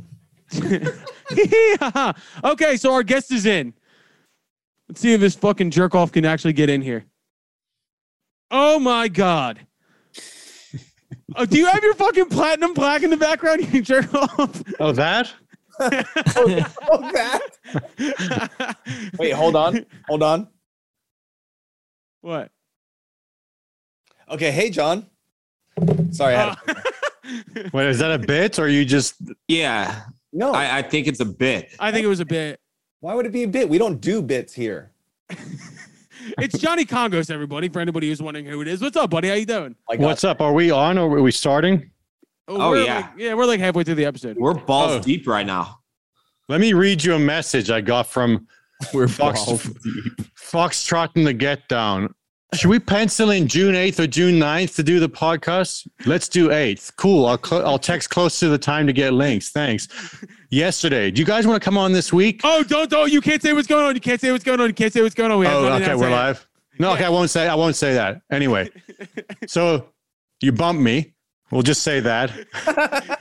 [2.44, 3.74] okay, so our guest is in.
[4.90, 7.06] Let's see if this fucking jerk off can actually get in here.
[8.52, 9.66] Oh my god.
[11.36, 13.68] Oh, do you have your fucking platinum plaque in the background?
[13.74, 14.64] You jerk off.
[14.80, 15.34] Oh, that?
[15.80, 18.78] Oh, that.
[19.20, 19.86] Wait, hold on.
[20.08, 20.48] Hold on.
[22.22, 22.50] what?
[24.30, 25.06] Okay, hey, John.
[26.12, 29.16] Sorry, I had Uh, Wait, is that a bit or you just?
[29.48, 30.04] Yeah.
[30.32, 30.54] no.
[30.54, 31.76] I, I think it's a bit.
[31.80, 32.60] I think it was a bit.
[33.02, 33.68] why would it be a bit?
[33.68, 34.92] We don't do bits here.
[36.40, 37.70] It's Johnny Congos, everybody.
[37.70, 39.28] For anybody who's wondering who it is, what's up, buddy?
[39.30, 39.76] How you doing?
[39.90, 40.42] Like, What's up?
[40.42, 41.92] Are we on or are we starting?
[42.48, 42.96] Oh, oh, we're yeah.
[42.98, 44.38] like- yeah, we're like halfway through the episode.
[44.38, 45.00] We're balls Oh.
[45.00, 45.80] deep right now.
[46.48, 48.48] Let me read you a message I got from
[48.94, 50.14] We're Fox, balls deep.
[50.38, 52.14] Foxtrot and the Get Down.
[52.54, 55.88] Should we pencil in June 8th or June 9th to do the podcast?
[56.06, 56.96] Let's do 8th.
[56.96, 57.26] Cool.
[57.26, 59.50] I'll, cl- I'll text close to the time to get links.
[59.50, 59.88] Thanks.
[60.56, 61.12] Yesterday.
[61.12, 62.40] Do you guys want to come on this week?
[62.46, 63.12] Oh, don't don't!
[63.12, 63.94] You can't say what's going on.
[63.94, 64.68] You can't say what's going on.
[64.68, 65.40] You can't say what's going on.
[65.40, 66.48] We have oh, okay, we're live.
[66.80, 68.22] No, okay, I won't say I won't say that.
[68.32, 68.70] Anyway,
[69.48, 69.90] so
[70.40, 71.14] you bumped me.
[71.52, 72.32] We'll just say that.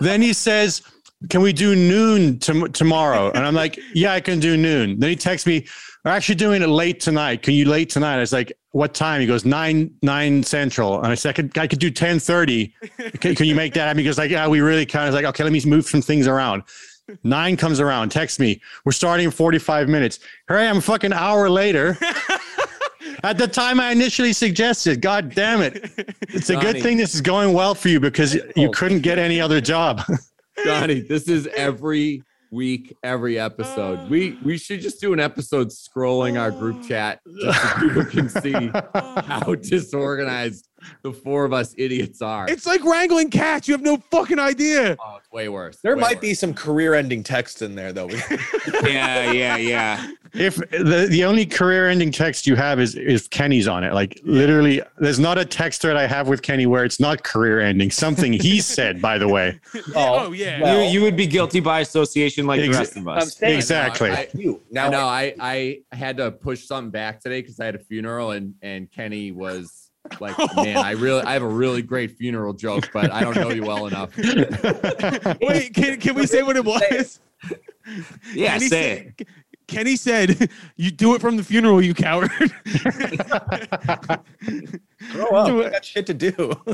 [0.00, 0.80] then he says,
[1.28, 5.10] "Can we do noon tom- tomorrow?" And I'm like, "Yeah, I can do noon." Then
[5.10, 5.66] he texts me,
[6.04, 7.42] "We're actually doing it late tonight.
[7.42, 11.08] Can you late tonight?" I was like, "What time?" He goes, nine nine central." And
[11.08, 12.74] I said, "I could, I could do ten thirty.
[13.20, 15.24] Can, can you make that?" happen?" He goes, "Like, yeah, we really kind of like,
[15.24, 16.64] okay, let me move some things around."
[17.24, 18.60] Nine comes around, text me.
[18.84, 20.20] We're starting in 45 minutes.
[20.48, 21.98] Here I am, a fucking hour later.
[23.24, 25.92] At the time I initially suggested, God damn it.
[26.28, 26.72] It's a Johnny.
[26.72, 28.70] good thing this is going well for you because you oh.
[28.70, 30.02] couldn't get any other job.
[30.64, 34.08] Johnny, this is every week, every episode.
[34.08, 38.28] We we should just do an episode scrolling our group chat just so people can
[38.28, 38.52] see
[38.94, 40.68] how disorganized
[41.02, 42.48] the four of us idiots are.
[42.48, 43.68] It's like wrangling cats.
[43.68, 44.96] You have no fucking idea.
[45.04, 45.78] oh, it's way worse.
[45.82, 46.20] there way might worse.
[46.20, 48.10] be some career-ending text in there, though.
[48.82, 50.10] Yeah, yeah, yeah.
[50.32, 53.92] if the, the only career ending text you have is is Kenny's on it.
[53.92, 57.60] Like literally, there's not a text thread I have with Kenny where it's not career
[57.60, 57.90] ending.
[57.90, 59.60] Something he said, by the way.
[59.74, 60.60] Oh, oh, oh, yeah.
[60.60, 63.36] well, you you would be guilty by association like the rest of us.
[63.36, 64.10] saying Exactly.
[64.10, 64.88] I, you now.
[64.88, 68.54] no, I I had to push something back today because I had a funeral and
[68.62, 69.81] and Kenny was
[70.20, 73.50] like, man, I really I have a really great funeral joke, but I don't know
[73.50, 74.16] you well enough.
[75.40, 77.20] Wait, can, can we say what it was?
[78.34, 79.28] Yeah, Kenny say said, it.
[79.72, 82.30] Kenny said, "You do it from the funeral, you coward."
[85.12, 85.48] grow up.
[85.48, 86.30] I got shit to do.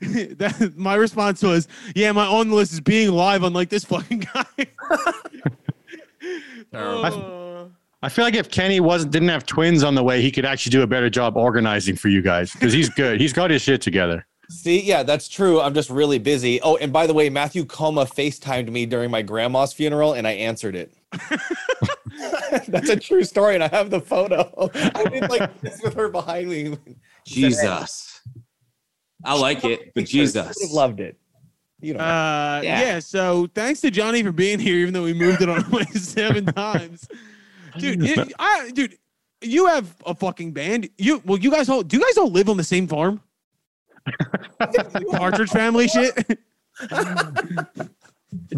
[0.00, 4.26] that, my response was, "Yeah, my on the list is being live, unlike this fucking
[4.32, 4.44] guy."
[6.72, 7.06] Terrible.
[7.06, 7.70] Oh.
[8.02, 10.70] I feel like if Kenny wasn't didn't have twins on the way, he could actually
[10.70, 13.20] do a better job organizing for you guys because he's good.
[13.20, 14.26] He's got his shit together.
[14.48, 15.60] See, yeah, that's true.
[15.60, 16.60] I'm just really busy.
[16.62, 20.32] Oh, and by the way, Matthew Koma FaceTimed me during my grandma's funeral and I
[20.32, 20.92] answered it.
[22.68, 24.70] that's a true story, and I have the photo.
[24.74, 26.78] I did like this with her behind me.
[27.26, 28.20] Jesus.
[29.24, 30.56] I like it, but Jesus.
[30.60, 31.16] Would loved it.
[31.80, 32.80] You know, Uh, yeah.
[32.80, 32.98] Yeah.
[32.98, 36.46] So thanks to Johnny for being here, even though we moved it on like seven
[36.46, 37.06] times,
[37.78, 38.02] dude.
[38.04, 38.96] it- I, dude,
[39.42, 40.88] you have a fucking band.
[40.98, 43.20] You well, you guys all do you guys all live on the same farm?
[45.12, 46.38] Partridge family shit.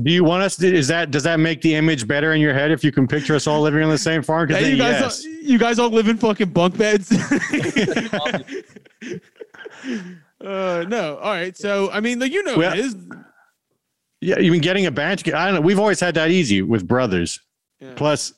[0.02, 0.66] Do you want us to?
[0.74, 3.34] Is that does that make the image better in your head if you can picture
[3.34, 4.50] us all living on the same farm?
[4.50, 5.24] Yeah, Because you guys, yes.
[5.24, 7.10] all, you guys all live in fucking bunk beds.
[10.40, 11.56] uh, no, all right.
[11.56, 12.96] So I mean, like, you know, Well- it is.
[14.20, 15.20] Yeah, even getting a band.
[15.34, 15.60] I don't know.
[15.60, 17.40] We've always had that easy with brothers.
[17.80, 17.94] Yeah.
[17.96, 18.32] Plus,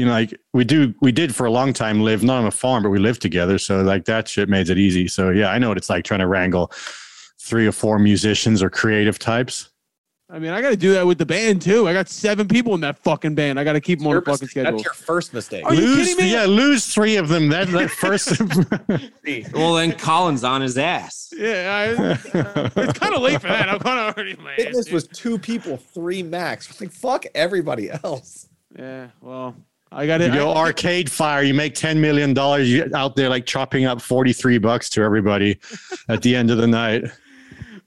[0.00, 2.50] you know, like we do, we did for a long time live not on a
[2.50, 3.58] farm, but we lived together.
[3.58, 5.06] So like that shit made it easy.
[5.08, 6.72] So yeah, I know what it's like trying to wrangle
[7.38, 9.68] three or four musicians or creative types.
[10.32, 11.88] I mean, I got to do that with the band too.
[11.88, 13.58] I got seven people in that fucking band.
[13.58, 14.62] I got to keep them on your the fucking mistake.
[14.62, 14.72] schedule.
[14.78, 15.64] that's your first mistake.
[15.66, 16.32] Are you lose, kidding me?
[16.32, 17.48] yeah, lose three of them.
[17.48, 18.40] That that first.
[19.52, 21.32] Well, then Colin's on his ass.
[21.36, 23.68] Yeah, I, uh, it's kind of late for that.
[23.68, 24.94] I'm kind of already in my ass, Fitness dude.
[24.94, 26.80] was two people, three max.
[26.80, 28.48] Like fuck everybody else.
[28.76, 29.56] Yeah, well,
[29.92, 30.28] I got it.
[30.32, 31.42] you go Arcade Fire.
[31.42, 32.70] You make ten million dollars.
[32.70, 35.58] You out there like chopping up forty three bucks to everybody
[36.08, 37.04] at the end of the night.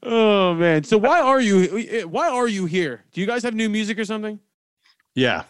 [0.06, 0.84] Oh man.
[0.84, 2.06] So why are you?
[2.10, 3.06] Why are you here?
[3.13, 4.38] Do you guys have new music or something?
[5.16, 5.44] Yeah.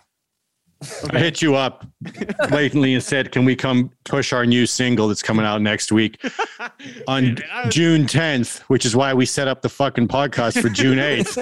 [1.11, 1.87] I hit you up
[2.49, 6.23] blatantly and said, "Can we come push our new single that's coming out next week
[7.07, 10.99] on Man, June 10th?" Which is why we set up the fucking podcast for June
[10.99, 11.35] 8th.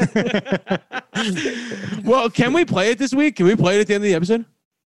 [2.06, 3.36] well, can we play it this week?
[3.36, 4.45] Can we play it at the end of the episode?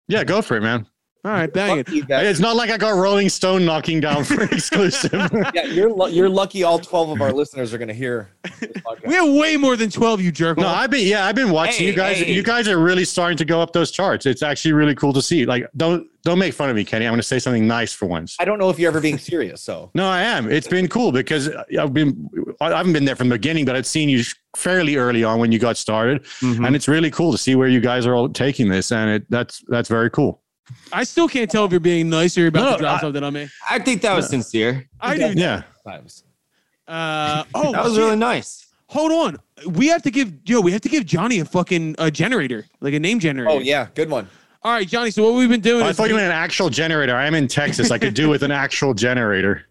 [0.08, 0.86] Yeah, go for it, man.
[1.26, 1.86] All right, bang it.
[2.08, 5.30] That- It's not like I got Rolling Stone knocking down for exclusive.
[5.54, 6.64] yeah, you're lu- you're lucky.
[6.64, 8.28] All twelve of our listeners are gonna hear.
[8.60, 8.70] This.
[9.06, 10.20] We have way more than twelve.
[10.20, 10.58] You jerk.
[10.58, 10.76] no, off.
[10.76, 12.18] I've been yeah, I've been watching Hey, you guys.
[12.18, 12.30] hey.
[12.30, 14.26] You guys are really starting to go up those charts.
[14.26, 15.46] It's actually really cool to see.
[15.46, 17.06] Like, don't don't make fun of me, Kenny.
[17.06, 18.36] I'm going to say something nice for once.
[18.38, 19.62] I don't know if you're ever being serious.
[19.62, 20.50] So No, I am.
[20.52, 22.28] It's been cool because I've been
[22.60, 24.22] I haven't been there from the beginning, but I've seen you
[24.56, 26.66] fairly early on when you got started, Mhm.
[26.66, 29.26] and it's really cool to see where you guys are all taking this, and it
[29.30, 30.40] that's that's very cool.
[30.92, 33.00] I still can't tell if you're being nice or you're about No, to drop I-
[33.00, 33.48] something on me.
[33.70, 34.88] I think that was sincere.
[35.00, 35.32] I do.
[35.34, 36.24] Yeah, times.
[36.88, 38.02] Uh, oh, That was shit.
[38.02, 38.66] really nice.
[38.88, 39.38] Hold on.
[39.72, 40.60] We have to give yo.
[40.60, 43.50] We have to give Johnny a fucking uh, generator, like a name generator.
[43.50, 44.28] Oh yeah, good one.
[44.62, 45.10] All right, Johnny.
[45.10, 47.14] So what we've been doing I is thought you we- meant an actual generator.
[47.14, 47.90] I am in Texas.
[47.90, 49.66] I could do with an actual generator.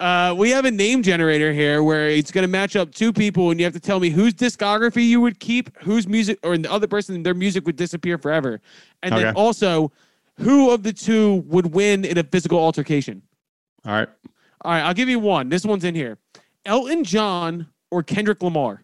[0.00, 3.50] Uh, we have a name generator here where it's going to match up two people,
[3.50, 6.70] and you have to tell me whose discography you would keep, whose music, or the
[6.70, 8.60] other person, their music would disappear forever,
[9.02, 9.90] and then also
[10.38, 13.22] who of the two would win in a physical altercation.
[13.84, 14.08] All right.
[14.62, 15.48] All right, I'll give you one.
[15.48, 16.18] This one's in here:
[16.64, 18.82] Elton John or Kendrick Lamar.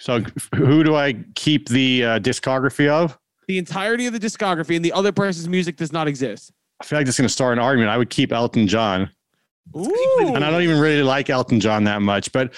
[0.00, 0.22] So
[0.54, 3.18] who do I keep the uh, discography of?
[3.48, 6.52] The entirety of the discography, and the other person's music does not exist.
[6.80, 7.90] I feel like this is going to start an argument.
[7.90, 9.10] I would keep Elton John,
[9.76, 10.32] Ooh.
[10.34, 12.54] and I don't even really like Elton John that much, but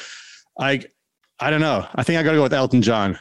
[0.58, 0.82] I,
[1.38, 1.86] I don't know.
[1.94, 3.18] I think I got to go with Elton John.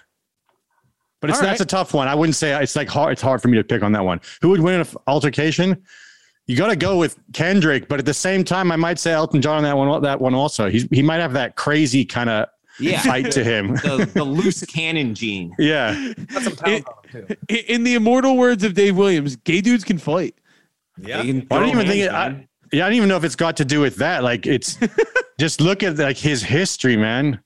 [1.21, 2.07] But it's All that's a tough one.
[2.07, 3.11] I wouldn't say it's like hard.
[3.11, 4.21] It's hard for me to pick on that one.
[4.41, 5.83] Who would win an altercation?
[6.47, 9.41] You got to go with Kendrick, but at the same time, I might say Elton
[9.41, 10.01] John on that one.
[10.01, 10.69] That one also.
[10.69, 12.47] He's he might have that crazy kind of
[12.79, 13.01] Yeah.
[13.01, 13.67] fight to him.
[13.75, 15.53] the, the loose cannon gene.
[15.59, 16.13] yeah.
[16.29, 17.27] That's some pounds too.
[17.49, 20.35] In- In the immortal words of Dave Williams, gay dudes can fight.
[20.97, 21.21] Yeah.
[21.21, 22.11] Can I throw don't even think it.
[22.11, 22.47] I, man.
[22.71, 24.23] Yeah, I don't even know if it's got to do with that.
[24.23, 24.77] Like, it's
[25.39, 27.39] just look at like his history, man.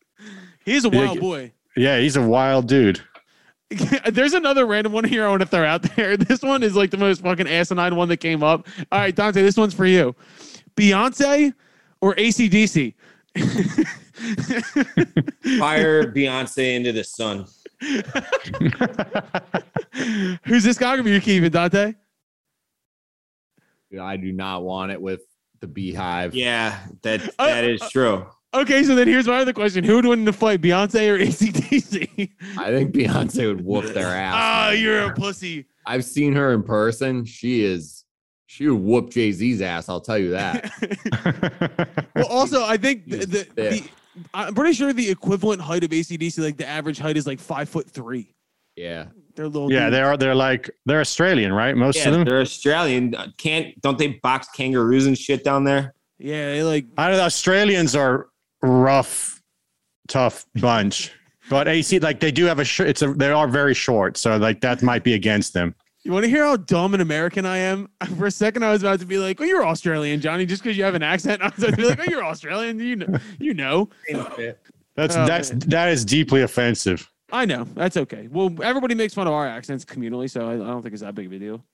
[0.66, 1.52] He's a wild g- boy.
[1.76, 3.02] Yeah, he's a wild dude.
[4.12, 6.16] There's another random one here I want to throw out there.
[6.24, 8.68] This one is like the most fucking asinine one that came up.
[8.92, 10.16] All right, Dante, this one's for you.
[10.76, 11.54] Beyonce
[12.02, 12.94] or ACDC?
[15.60, 17.46] Fire Beyonce into the sun.
[20.46, 21.94] Who's discography you're keeping, Dante?
[24.00, 25.22] I do not want it with
[25.60, 26.36] the beehive.
[26.36, 28.26] Yeah, that Uh, that is true.
[28.54, 29.84] Okay, so then here's my other question.
[29.84, 32.30] Who would win in the fight, Beyonce or ACDC?
[32.58, 34.36] I think Beyonce would whoop their ass.
[34.38, 34.82] Ah, man.
[34.82, 35.66] you're a pussy.
[35.88, 37.26] I've seen her in person.
[37.26, 38.04] She is
[38.46, 39.90] she would whoop Jay Z's ass.
[39.90, 40.72] I'll tell you that.
[42.16, 43.90] well, also, I think the, the, the
[44.32, 47.68] I'm pretty sure the equivalent height of ACDC, like the average height, is like five
[47.68, 48.36] foot three.
[48.76, 49.06] Yeah.
[49.36, 49.72] They're little.
[49.72, 49.92] yeah, dudes.
[49.94, 51.76] they're they're like they're Australian, right?
[51.76, 52.26] Most Yeah, of them.
[52.26, 53.16] they're Australian.
[53.16, 55.94] Uh, Can't don't they box kangaroos and shit down there?
[56.20, 57.24] Yeah, they like I don't know.
[57.24, 58.28] Australians are
[58.62, 59.42] rough,
[60.08, 61.12] tough bunch.
[61.50, 64.38] But AC, like they do have a, sh- it's a, they are very short, so
[64.38, 65.76] like that might be against them.
[66.04, 67.90] You want to hear how dumb an American I am?
[68.18, 70.78] For a second, I was about to be like, "Oh, you're Australian, Johnny," just because
[70.78, 71.42] you have an accent.
[71.44, 72.80] I was about to be like, "Oh, you're Australian.
[72.80, 73.90] You know, you know."
[74.96, 75.60] That's Oh, that's man.
[75.68, 77.10] that is deeply offensive.
[77.34, 77.64] I know.
[77.64, 78.30] That's okay.
[78.32, 81.16] Well, everybody makes fun of our accents communally, so I, I don't think it's that
[81.16, 81.66] big of a deal.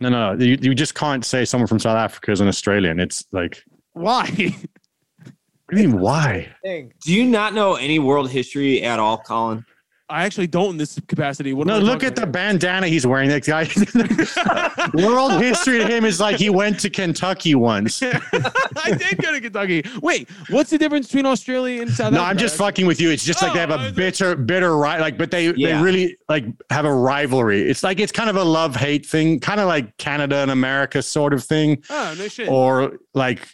[0.00, 0.44] No, no, no.
[0.44, 2.98] You, you just can't say someone from South Africa is an Australian.
[2.98, 4.24] It's like, Why?
[4.26, 6.48] what do you mean, why?
[6.64, 9.64] Do you not know any world history at all, Colin?
[10.10, 11.52] I actually don't in this capacity.
[11.52, 13.28] What No, look talking at the about bandana he's wearing.
[13.28, 13.68] That guy.
[15.06, 18.02] World history to him is like he went to Kentucky once.
[18.02, 19.84] I did go to Kentucky.
[20.02, 22.30] Wait, what's the difference between Australia and South No, Africa?
[22.30, 23.10] I'm just fucking with you.
[23.10, 25.00] It's just like they have Oh, I a was- bitter, bitter right.
[25.00, 25.76] Like, but they Yeah.
[25.78, 27.68] they really like have a rivalry.
[27.68, 31.02] It's like it's kind of a love hate thing, kind of like Canada and America
[31.02, 32.48] sort of thing, Oh no shit.
[32.48, 33.46] or like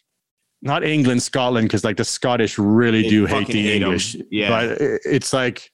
[0.63, 3.89] not England, Scotland, because like the Scottish really They do hate the hate 'em.
[3.89, 4.17] English.
[4.31, 4.51] Yeah.
[4.51, 5.71] but it's like.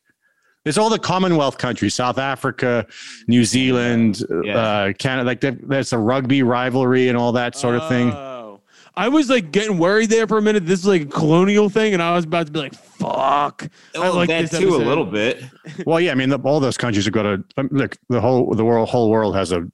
[0.64, 2.87] It's all the Commonwealth countries, South Africa,
[3.29, 4.59] New Zealand, Yeah.
[4.59, 5.27] uh, Canada.
[5.27, 8.11] Like there- there's a rugby rivalry and all that sort of thing.
[8.12, 8.61] Oh.
[8.94, 10.66] I was like getting worried there for a minute.
[10.66, 14.09] This is like a colonial thing, and I was about to be like, "Fuck." I
[14.09, 15.42] like that this too, a little bit.
[15.87, 17.96] Well, yeah, I mean, the, all those countries have got a um, look.
[18.11, 19.66] The whole the world whole world has a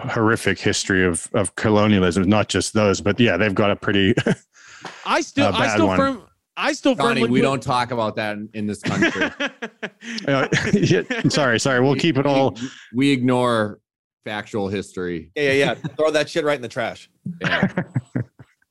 [0.00, 2.22] horrific history of of colonialism.
[2.22, 4.14] Not just those, but yeah, they've got a pretty.
[5.04, 5.96] I still, A I bad still one.
[5.98, 6.22] firm,
[6.56, 9.22] I still Johnny, firmly we put- don't talk about that in, in this country.
[10.28, 11.80] uh, yeah, sorry, sorry.
[11.80, 12.52] We'll keep it all.
[12.52, 13.80] We, we ignore
[14.24, 15.30] factual history.
[15.34, 15.74] Yeah, yeah, yeah.
[15.74, 17.10] Throw that shit right in the trash.
[17.40, 17.68] Yeah.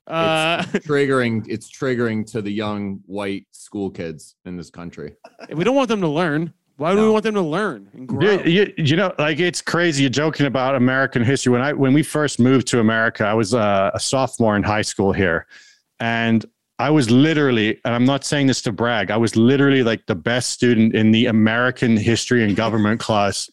[0.10, 5.16] Uh, triggering it's triggering to the young white school kids in this country.
[5.54, 6.52] we don't want them to learn.
[6.78, 8.22] Why do we want them to learn and grow?
[8.22, 10.02] You, you, you know, like it's crazy.
[10.02, 11.52] You're joking about American history.
[11.52, 14.82] When I when we first moved to America, I was uh, a sophomore in high
[14.82, 15.46] school here,
[16.00, 16.44] and
[16.80, 20.16] I was literally, and I'm not saying this to brag, I was literally like the
[20.16, 23.50] best student in the American history and government class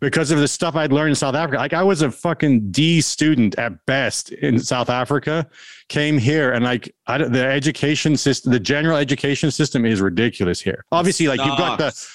[0.00, 1.58] because of the stuff I'd learned in South Africa.
[1.58, 5.48] Like I was a fucking D student at best in South Africa,
[5.88, 10.84] came here and like I, the education system, the general education system is ridiculous here.
[10.92, 12.08] Obviously, like you've got the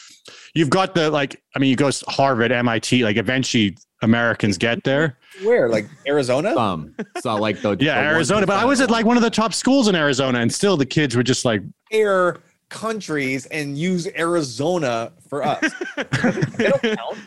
[0.54, 4.84] you've got the like i mean you go to harvard mit like eventually americans get
[4.84, 5.70] there Where?
[5.70, 6.56] Like Arizona?
[6.56, 9.30] Um, so like the yeah the arizona but i was at like one of the
[9.30, 12.38] top schools in arizona and still the kids were just like Air
[12.70, 15.62] countries and use Arizona for us.
[15.98, 17.18] they don't count.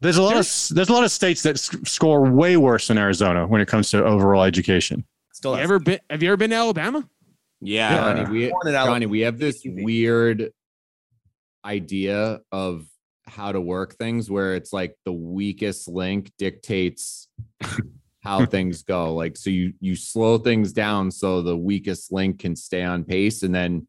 [0.00, 2.96] there's a lot of there's a lot of states that s- score way worse than
[2.96, 5.04] arizona when it comes to overall education
[5.38, 6.00] Still You ever been?
[6.10, 7.08] Have you ever been to Alabama?
[7.60, 7.94] Yeah.
[8.14, 10.50] Johnny, we, Born Johnny, we have this weird
[11.64, 12.86] idea of
[13.28, 17.28] how to work things where it's like the weakest link dictates
[18.22, 19.14] how things go.
[19.14, 23.42] Like so you you slow things down so the weakest link can stay on pace
[23.42, 23.86] and then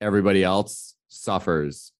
[0.00, 1.92] everybody else suffers.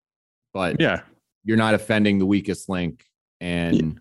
[0.55, 1.01] But yeah
[1.45, 3.05] you're not offending the weakest link
[3.41, 4.01] and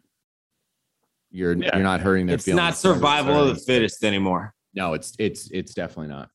[1.32, 1.76] you're Yeah.
[1.76, 2.70] you're not hurting their feelings.
[2.72, 2.94] It's feelings.
[2.94, 4.54] not survival of the fittest anymore.
[4.74, 6.30] No, it's it's it's definitely not.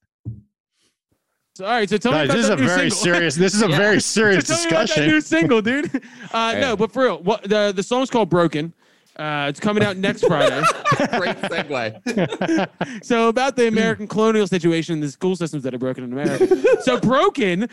[1.54, 3.14] So, all right, so tell me about this is a new very single.
[3.14, 3.76] serious this is a Yeah.
[3.76, 6.02] very So serious tell me about that discussion new single, dude.
[6.32, 8.72] Uh, No, but for real, what the the song's called "Broken."
[9.14, 10.58] Uh, it's coming out next Friday.
[11.18, 13.04] Great segue.
[13.04, 16.46] so about the American colonial situation, the school systems that are broken in America.
[16.82, 17.68] so broken,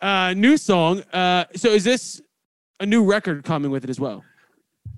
[0.00, 1.02] uh, new song.
[1.12, 2.22] Uh, so is this
[2.78, 4.22] a new record coming with it as well?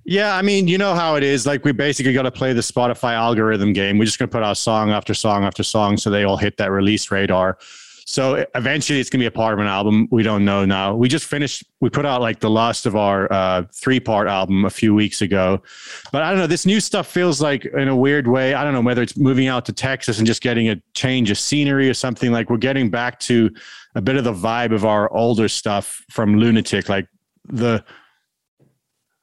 [0.04, 1.46] Yeah, I mean, you know how it is.
[1.46, 3.96] Like, we basically got to play the Spotify algorithm game.
[3.96, 6.56] We're just going to put out song after song after song so they all hit
[6.56, 7.58] that release radar.
[8.06, 10.08] So eventually it's going to be a part of an album.
[10.10, 10.96] We don't know now.
[10.96, 14.64] We just finished, we put out like the last of our uh, three part album
[14.64, 15.62] a few weeks ago.
[16.10, 18.54] But I don't know, this new stuff feels like in a weird way.
[18.54, 21.38] I don't know whether it's moving out to Texas and just getting a change of
[21.38, 22.32] scenery or something.
[22.32, 23.48] Like, we're getting back to
[23.94, 27.06] a bit of the vibe of our older stuff from Lunatic, like
[27.44, 27.84] the.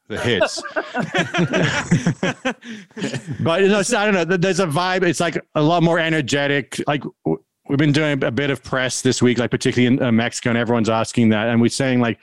[0.08, 0.62] The hits.
[3.42, 4.36] but you know, so I don't know.
[4.36, 5.02] There's a vibe.
[5.02, 6.80] It's like a lot more energetic.
[6.86, 10.50] Like we've been doing a bit of press this week, like particularly in uh, Mexico,
[10.50, 11.48] and everyone's asking that.
[11.48, 12.18] And we're saying like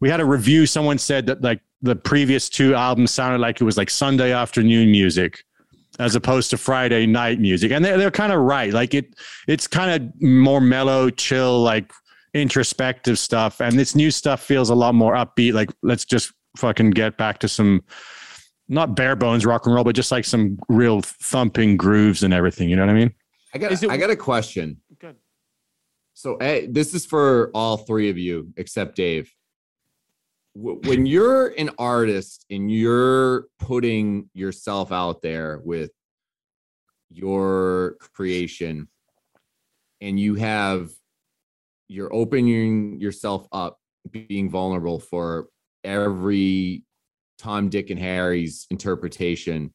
[0.00, 0.66] we had a review.
[0.66, 4.90] Someone said that like the previous two albums sounded like it was like Sunday afternoon
[4.90, 5.42] music,
[5.98, 7.72] as opposed to Friday night music.
[7.72, 8.72] And they're they're kind of right.
[8.72, 9.14] Like it,
[9.48, 11.90] it's kind of more mellow, chill, like
[12.34, 13.60] introspective stuff.
[13.60, 15.54] And this new stuff feels a lot more upbeat.
[15.54, 17.82] Like let's just fucking get back to some
[18.68, 22.68] not bare bones rock and roll, but just like some real thumping grooves and everything.
[22.68, 23.14] You know what I mean?
[23.54, 24.80] I got it- I got a question.
[24.98, 25.16] Good.
[26.14, 29.32] So eh, this is for all three of you except Dave.
[30.54, 35.90] When you're an artist and you're putting yourself out there with
[37.10, 38.88] your creation
[40.00, 40.90] and you have
[41.88, 43.78] you're opening yourself up
[44.10, 45.48] being vulnerable for
[45.84, 46.84] every
[47.38, 49.72] Tom, Dick, and Harry's interpretation.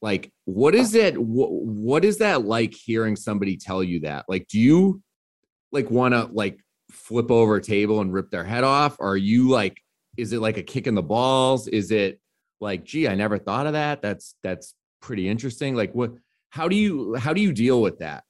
[0.00, 1.20] Like, what is it?
[1.20, 4.24] What, what is that like hearing somebody tell you that?
[4.28, 5.02] Like, do you
[5.72, 8.96] like want to like flip over a table and rip their head off?
[8.98, 9.76] Or are you like,
[10.16, 11.68] is it like a kick in the balls?
[11.68, 12.20] Is it
[12.60, 14.02] like, gee, I never thought of that.
[14.02, 15.74] That's that's pretty interesting.
[15.74, 16.12] Like, what?
[16.50, 18.24] How do you how do you deal with that?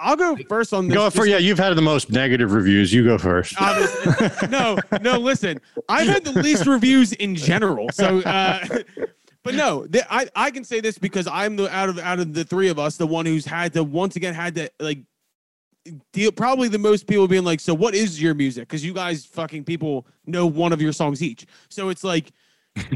[0.00, 0.96] I'll go first on this.
[0.96, 1.38] Go for this- yeah.
[1.38, 2.92] You've had the most negative reviews.
[2.92, 3.54] You go first.
[4.48, 5.18] No, no.
[5.18, 7.88] Listen, I've had the least reviews in general.
[7.92, 8.64] So, uh,
[9.42, 12.32] but no, th- I I can say this because I'm the out of out of
[12.34, 15.00] the three of us, the one who's had to once again had to like
[16.12, 18.68] deal probably the most people being like, so what is your music?
[18.68, 21.46] Because you guys fucking people know one of your songs each.
[21.68, 22.30] So it's like.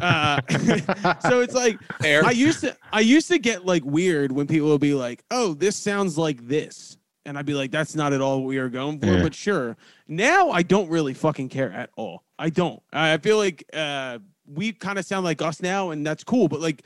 [0.01, 0.41] Uh
[1.29, 2.25] so it's like Fair.
[2.25, 5.55] I used to I used to get like weird when people would be like, "Oh,
[5.55, 8.69] this sounds like this." And I'd be like, "That's not at all what we are
[8.69, 9.23] going for." Yeah.
[9.23, 9.77] But sure.
[10.09, 12.23] Now I don't really fucking care at all.
[12.39, 12.83] I don't.
[12.93, 16.61] I feel like uh we kind of sound like us now and that's cool, but
[16.61, 16.83] like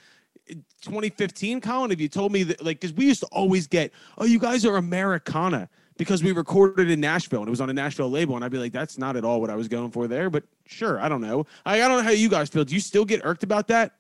[0.83, 4.25] 2015 Colin, if you told me that like cuz we used to always get, "Oh,
[4.25, 5.69] you guys are Americana."
[5.99, 8.59] Because we recorded in Nashville and it was on a Nashville label, and I'd be
[8.59, 11.23] like, "That's not at all what I was going for there." But sure, I don't
[11.23, 11.47] know.
[11.65, 12.65] I, I don't know how you guys feel.
[12.65, 13.93] Do you still get irked about that?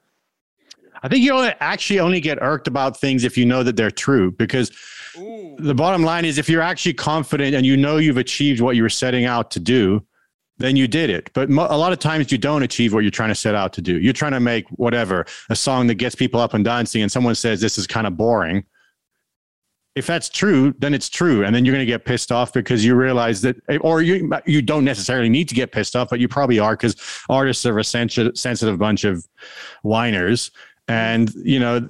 [1.03, 3.91] I think you only, actually only get irked about things if you know that they're
[3.91, 4.31] true.
[4.31, 4.71] Because
[5.15, 8.83] the bottom line is, if you're actually confident and you know you've achieved what you
[8.83, 10.05] were setting out to do,
[10.59, 11.31] then you did it.
[11.35, 13.73] But mo- a lot of times you don't achieve what you're trying to set out
[13.75, 13.99] to do.
[13.99, 17.35] You're trying to make whatever a song that gets people up and dancing, and someone
[17.35, 18.65] says this is kind of boring.
[19.97, 22.85] If that's true, then it's true, and then you're going to get pissed off because
[22.85, 26.21] you realize that, eh, or you you don't necessarily need to get pissed off, but
[26.21, 26.97] you probably are because
[27.29, 29.27] artists are a sensitive, sensitive bunch of
[29.83, 30.51] whiners,
[30.87, 31.89] and you know,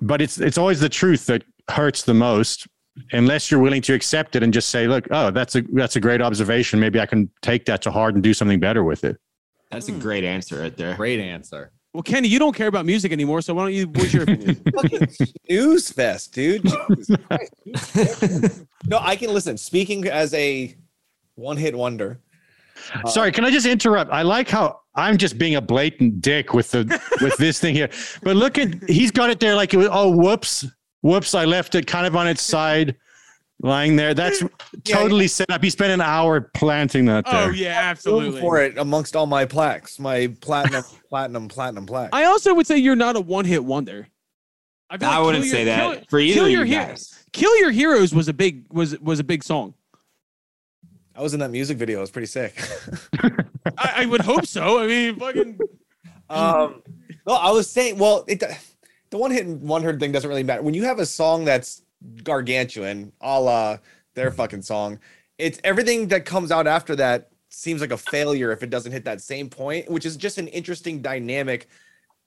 [0.00, 2.68] but it's it's always the truth that hurts the most
[3.12, 6.00] unless you're willing to accept it and just say look oh that's a that's a
[6.00, 9.18] great observation maybe i can take that to heart and do something better with it
[9.70, 10.94] That's a great answer right there.
[10.96, 11.72] Great answer.
[11.94, 13.86] Well, Kenny, you don't care about music anymore, so why don't you?
[13.88, 14.56] What's your opinion?
[14.74, 16.64] fucking snooze fest, dude.
[18.86, 19.56] No, I can listen.
[19.56, 20.76] Speaking as a
[21.34, 22.20] one-hit wonder,
[22.94, 26.54] uh, sorry can i just interrupt i like how i'm just being a blatant dick
[26.54, 27.88] with the with this thing here
[28.22, 30.66] but look at he's got it there like it was, oh whoops
[31.02, 32.96] whoops i left it kind of on its side
[33.60, 34.42] lying there that's
[34.84, 38.40] totally set up he spent an hour planting that there oh yeah, room absolutely.
[38.40, 42.10] for it amongst all my plaques, my platinum, platinum, platinum plaque.
[42.12, 44.06] I also would say you're not a one-hit wonder.
[44.90, 46.74] I, feel I like wouldn't Kill say that Kill- for either Kill of Your you
[46.74, 47.24] Hero- guys.
[47.32, 49.74] Kill Your Heroes was a big was was a big song.
[51.14, 51.98] I was in that music video.
[51.98, 52.56] It was pretty sick.
[53.76, 54.78] I, I would hope so.
[54.78, 55.58] I mean, fucking.
[56.30, 56.82] um,
[57.26, 58.42] no, I was saying, well, it
[59.10, 60.62] the one hit wonder thing doesn't really matter.
[60.62, 61.82] When you have a song that's
[62.22, 63.78] gargantuan, a la
[64.14, 64.36] their hmm.
[64.36, 64.98] fucking song,
[65.38, 69.04] it's everything that comes out after that seems like a failure if it doesn't hit
[69.04, 71.68] that same point, which is just an interesting dynamic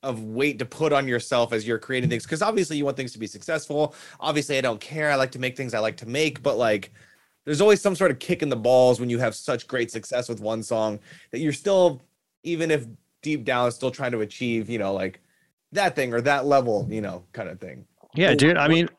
[0.04, 2.24] of weight to put on yourself as you're creating things.
[2.24, 3.94] Because obviously you want things to be successful.
[4.20, 5.12] Obviously, I don't care.
[5.12, 6.92] I like to make things I like to make, but like
[7.46, 10.28] there's always some sort of kick in the balls when you have such great success
[10.28, 11.00] with one song
[11.32, 12.02] that you're still,
[12.44, 12.88] even if
[13.22, 15.22] deep down, still trying to achieve, you know, like
[15.72, 17.86] that thing or that level, you know, kind of thing.
[18.16, 18.58] Yeah, dude.
[18.58, 18.90] I mean,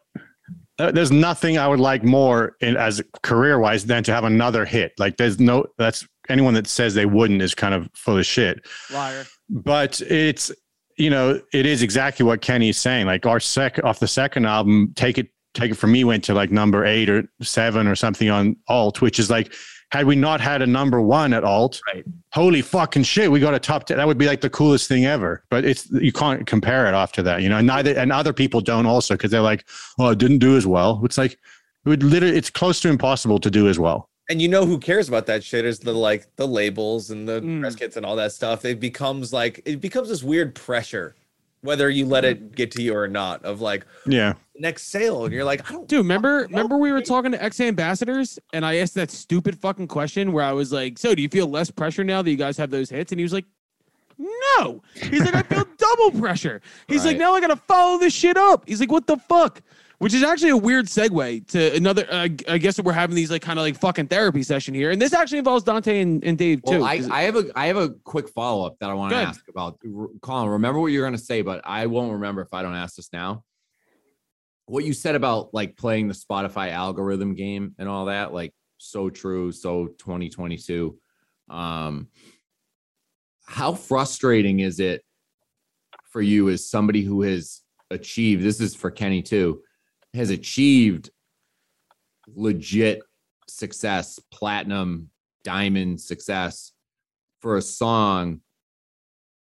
[0.82, 4.64] Uh, there's nothing I would like more in, as career wise than to have another
[4.64, 4.92] hit.
[4.98, 8.66] Like, there's no, that's anyone that says they wouldn't is kind of full of shit.
[8.90, 9.24] Liar.
[9.48, 10.50] But it's,
[10.98, 13.06] you know, it is exactly what Kenny's saying.
[13.06, 16.34] Like, our sec off the second album, Take It, Take It From Me went to
[16.34, 19.54] like number eight or seven or something on alt, which is like,
[19.92, 22.02] had we not had a number one at alt, Right.
[22.32, 23.98] holy fucking shit, we got a top 10.
[23.98, 25.44] That would be like the coolest thing ever.
[25.50, 28.62] But it's, you can't compare it after that, you know, and neither, and other people
[28.62, 29.66] don't also because they're like,
[29.98, 31.00] oh, it didn't do as well.
[31.04, 34.08] It's like, it would literally, it's close to impossible to do as well.
[34.30, 37.42] And you know who cares about that shit is the like the labels and the
[37.42, 37.60] Mm.
[37.60, 38.64] press kits and all that stuff.
[38.64, 41.16] It becomes like it becomes this weird pressure,
[41.62, 42.54] whether you let it mm.
[42.54, 44.34] get to you or not, of like Yeah.
[44.56, 45.24] next sale.
[45.24, 48.66] And you're like, I don't Dude, remember remember we were talking to X Ambassadors and
[48.66, 51.70] I asked that stupid fucking question where I was like, "So, do you feel less
[51.70, 53.46] pressure now that you guys have those hits?" And he was like,
[54.18, 58.12] "No." He's like, "I feel double pressure." He's like, "Now I got to follow this
[58.12, 59.62] shit up." He's like, "What the fuck?"
[60.02, 62.04] Which is actually a weird segue to another.
[62.10, 64.90] Uh, I guess that we're having these like kind of like fucking therapy session here,
[64.90, 66.80] and this actually involves Dante and, and Dave too.
[66.80, 69.18] Well, I, I have a I have a quick follow up that I want to
[69.18, 69.78] ask about.
[69.96, 72.74] R- Colin, remember what you're going to say, but I won't remember if I don't
[72.74, 73.44] ask this now.
[74.66, 79.08] What you said about like playing the Spotify algorithm game and all that, like so
[79.08, 80.98] true, so 2022.
[81.48, 82.08] Um,
[83.46, 85.04] how frustrating is it
[86.10, 87.60] for you as somebody who has
[87.92, 88.42] achieved?
[88.42, 89.62] This is for Kenny too,
[90.14, 91.10] has achieved
[92.28, 93.02] legit
[93.48, 95.10] success, platinum,
[95.44, 96.72] diamond success
[97.40, 98.40] for a song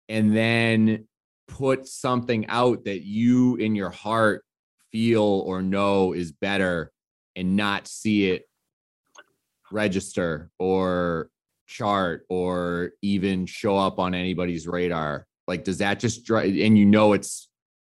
[0.08, 1.06] and then
[1.46, 4.44] put something out that you in your heart
[4.90, 6.90] feel or know is better
[7.36, 8.44] and not see it
[9.70, 11.30] register or
[11.66, 15.26] chart or even show up on anybody's radar.
[15.46, 17.48] Like does that just drive and you know it's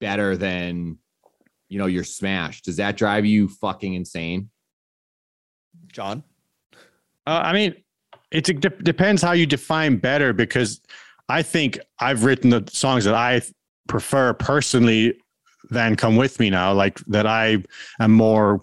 [0.00, 0.98] better than
[1.72, 2.64] you know you're smashed.
[2.66, 4.50] does that drive you fucking insane
[5.92, 6.22] John.
[7.26, 7.74] Uh, I mean,
[8.30, 10.80] it de- depends how you define better because
[11.28, 13.42] I think I've written the songs that I
[13.88, 15.18] prefer personally
[15.70, 17.62] than Come With Me now, like that I
[18.00, 18.60] am more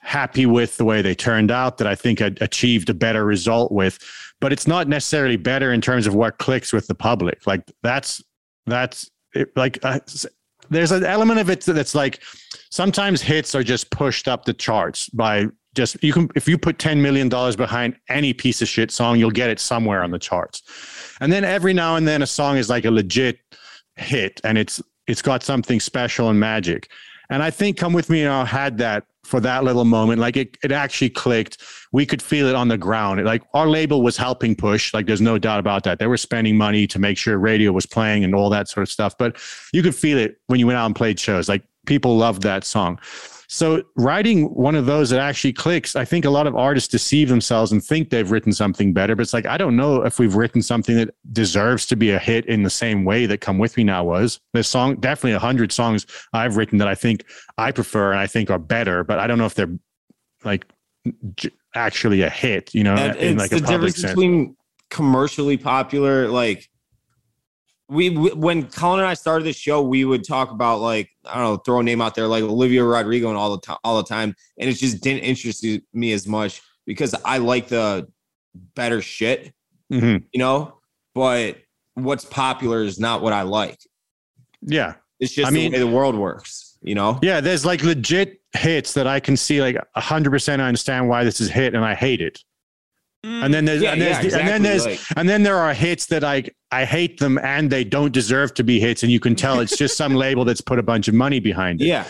[0.00, 3.72] happy with the way they turned out, that I think I achieved a better result
[3.72, 3.98] with.
[4.40, 7.46] But it's not necessarily better in terms of what clicks with the public.
[7.46, 8.22] Like that's,
[8.66, 10.26] that's it, like, uh, s-
[10.70, 12.22] there's an element of it that's like
[12.70, 16.78] sometimes hits are just pushed up the charts by just you can if you put
[16.78, 20.18] 10 million dollars behind any piece of shit song you'll get it somewhere on the
[20.18, 20.62] charts.
[21.20, 23.38] And then every now and then a song is like a legit
[23.96, 26.90] hit and it's it's got something special and magic.
[27.28, 30.56] And i think come with me now had that for that little moment like it,
[30.62, 31.62] it actually clicked.
[31.92, 33.24] We could feel it on the ground.
[33.24, 35.98] Like our label was helping push like there's no doubt about that.
[35.98, 38.90] They were spending money to make sure radio was playing and all that sort of
[38.90, 39.36] stuff but
[39.72, 41.48] you could feel it when you went out and played shows.
[41.48, 42.98] Like people loved that song
[43.48, 47.28] so writing one of those that actually clicks, I think a lot of artists deceive
[47.28, 49.14] themselves and think they've written something better.
[49.14, 52.18] But it's like I don't know if we've written something that deserves to be a
[52.18, 54.40] hit in the same way that "Come With Me" now was.
[54.52, 57.24] This song, definitely a hundred songs I've written that I think
[57.58, 59.78] I prefer and I think are better, but I don't know if they're
[60.44, 60.66] like
[61.74, 62.74] actually a hit.
[62.74, 64.12] You know, And in it's like the a public difference sense.
[64.12, 64.56] between
[64.90, 66.68] commercially popular, like
[67.88, 71.44] we, when Colin and I started the show, we would talk about like I don't
[71.44, 74.08] know, throw a name out there like Olivia Rodrigo and all the time, all the
[74.08, 78.08] time, and it just didn't interest me as much because I like the
[78.74, 79.52] better shit,
[79.92, 80.24] Mhm.
[80.32, 80.78] you know.
[81.14, 81.58] But
[81.94, 83.78] what's popular is not what I like.
[84.62, 84.94] Yeah.
[85.20, 87.18] It's just I mean- the way the world works, you know.
[87.22, 90.60] Yeah, there's like legit hits that I can see like hundred percent.
[90.60, 92.40] I understand why this is hit, and I hate it.
[93.26, 95.74] And then there's Yeah, and, there's yeah, and then there's like- and then there are
[95.74, 99.20] hits that I I hate them and they don't deserve to be hits, and you
[99.20, 101.86] can tell it's just some label that's put a bunch of money behind it.
[101.86, 102.04] Yeah,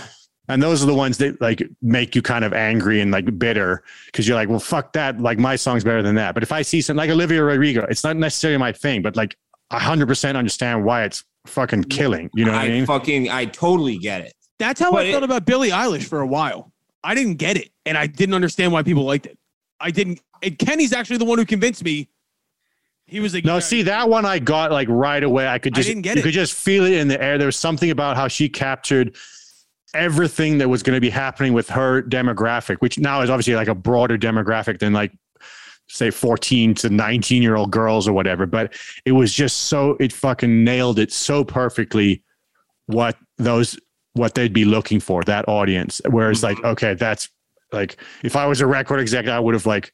[0.48, 3.82] And those are the ones that like make you kind of angry and like bitter
[4.06, 5.20] because you're like, well, fuck that.
[5.20, 6.34] Like my song's better than that.
[6.34, 9.36] But if I see something like Olivia Rodrigo, it's not necessarily my thing, but like
[9.72, 12.30] hundred percent understand why it's fucking killing.
[12.34, 12.86] You know what I, I mean?
[12.86, 14.32] fucking I totally get it.
[14.58, 16.72] That's how But I it- felt about Billie Eilish for a while.
[17.04, 19.38] I didn't get it, and I didn't understand why people liked it.
[19.78, 20.20] I didn't.
[20.42, 22.08] And Kenny's actually the one who convinced me.
[23.06, 25.46] He was like, No, see that one I got like right away.
[25.46, 26.24] I could I just didn't get you it.
[26.24, 27.38] could just feel it in the air.
[27.38, 29.14] There was something about how she captured
[29.94, 33.68] everything that was going to be happening with her demographic, which now is obviously like
[33.68, 35.12] a broader demographic than like
[35.88, 38.44] say 14 to 19 year old girls or whatever.
[38.46, 38.74] But
[39.04, 42.22] it was just so it fucking nailed it so perfectly
[42.86, 43.78] what those
[44.14, 46.00] what they'd be looking for, that audience.
[46.10, 46.66] Whereas like, Mm-hmm.
[46.68, 47.28] okay, that's
[47.72, 49.92] like if I was a record exec, I would have like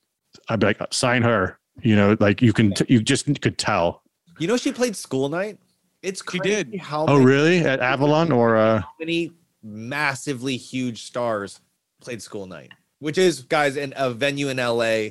[0.48, 1.58] I'd be like, sign her.
[1.80, 4.02] You know, like you can, t- you just could tell.
[4.38, 5.58] You know she played School Night.
[6.02, 6.80] It's She crazy did.
[6.80, 7.58] how Oh, many, really?
[7.60, 8.80] At Avalon or uh?
[8.80, 9.32] how many
[9.62, 11.60] massively huge stars
[12.00, 15.10] played School Night, which is guys in a venue in LA,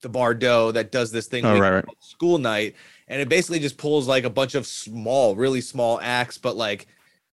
[0.00, 1.84] the Bardot that does this thing Oh, right, right.
[2.00, 2.76] School Night,
[3.08, 6.86] and it basically just pulls like a bunch of small, really small acts, but like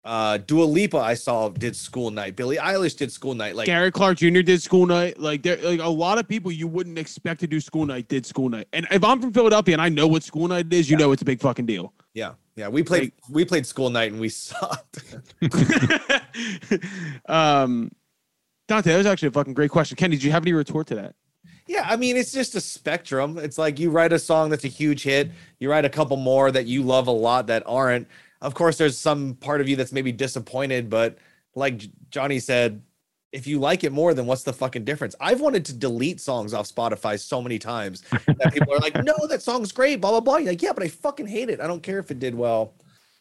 [0.05, 3.91] uh Dua Lipa I saw did School Night, Billie Eilish did School Night, like Gary
[3.91, 4.41] Clark Jr.
[4.41, 5.19] did school night.
[5.19, 8.25] Like there, like a lot of people you wouldn't expect to do school night did
[8.25, 8.67] school night.
[8.71, 11.21] And if I'm from Philadelphia and I know what school night is, you know it's
[11.21, 11.93] a big fucking deal.
[12.13, 12.67] yeah, yeah.
[12.67, 15.03] We played we played School Night and we sucked.
[17.27, 17.91] um,
[18.67, 19.95] Dante, that was actually a fucking great question.
[19.95, 21.15] Kenny, did you have any retort to that?
[21.67, 23.39] Yeah, I mean, it's just a spectrum.
[23.39, 26.51] It's like you write a song that's a huge hit, you write a couple more
[26.51, 28.07] that you love a lot that aren't.
[28.45, 31.17] Of course, there's some part of you that's maybe disappointed, but
[31.55, 31.81] like
[32.11, 32.81] Johnny said,
[33.31, 35.15] if you like it more, then what's the fucking difference?
[35.19, 39.13] I've wanted to delete songs off Spotify so many times that people are like, no,
[39.27, 40.37] that song's great, blah, blah, blah.
[40.37, 41.59] You're like, yeah, but I fucking hate it.
[41.59, 42.75] I don't care if it did well.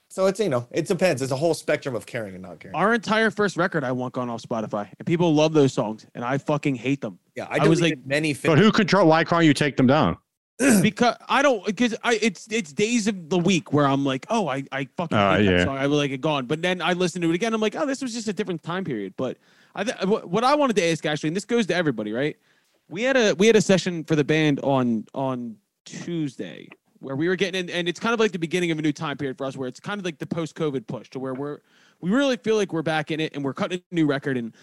[0.09, 1.23] So it's, you know, it depends.
[1.23, 2.77] It's a whole spectrum of caring and not caring.
[2.77, 6.23] Our entire first record I want gone off Spotify, and people love those songs, and
[6.23, 8.35] I fucking hate them Yeah, I, I was like- many.
[8.35, 9.09] But who control?
[9.09, 10.19] Why can't you take them down?
[10.83, 14.47] because I don't because I it's it's days of the week where I'm like, oh,
[14.49, 15.65] I I fucking Oh, hate that yeah.
[15.65, 15.77] song.
[15.77, 17.53] I would like it gone, but then I listen to it again.
[17.55, 19.15] I'm like, oh, this was just a different time period.
[19.17, 19.39] But
[19.75, 22.37] I th- what what I wanted to ask actually, and this goes to everybody, right?
[22.89, 26.69] We had a we had a session for the band on on Tuesday
[27.01, 28.93] where we were getting in, and it's kind of like the beginning of a new
[28.93, 31.35] time period for us, where it's kind of like the post COVID push to where
[31.35, 31.59] we're
[32.01, 34.55] we really feel like we're back in it, and we're cutting a new record, and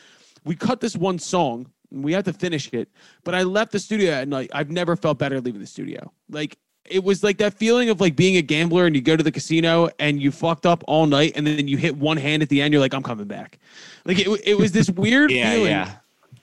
[0.46, 1.70] we cut this one song.
[1.92, 2.90] And we have to finish it,
[3.24, 4.50] but I left the studio at night.
[4.54, 6.12] I've never felt better leaving the studio.
[6.30, 9.24] Like it was like that feeling of like being a gambler and you go to
[9.24, 12.50] the casino and you fucked up all night and then you hit one hand at
[12.50, 12.74] the end.
[12.74, 13.60] You're like, I'm coming back.
[14.06, 15.92] Like it, it was this weird Yeah, feeling yeah.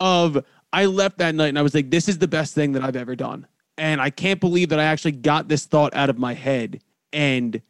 [0.00, 2.82] of I left that night and I was like, this is the best thing that
[2.84, 3.46] I've ever done.
[3.76, 6.80] And I can't believe that I actually got this thought out of my head
[7.12, 7.60] and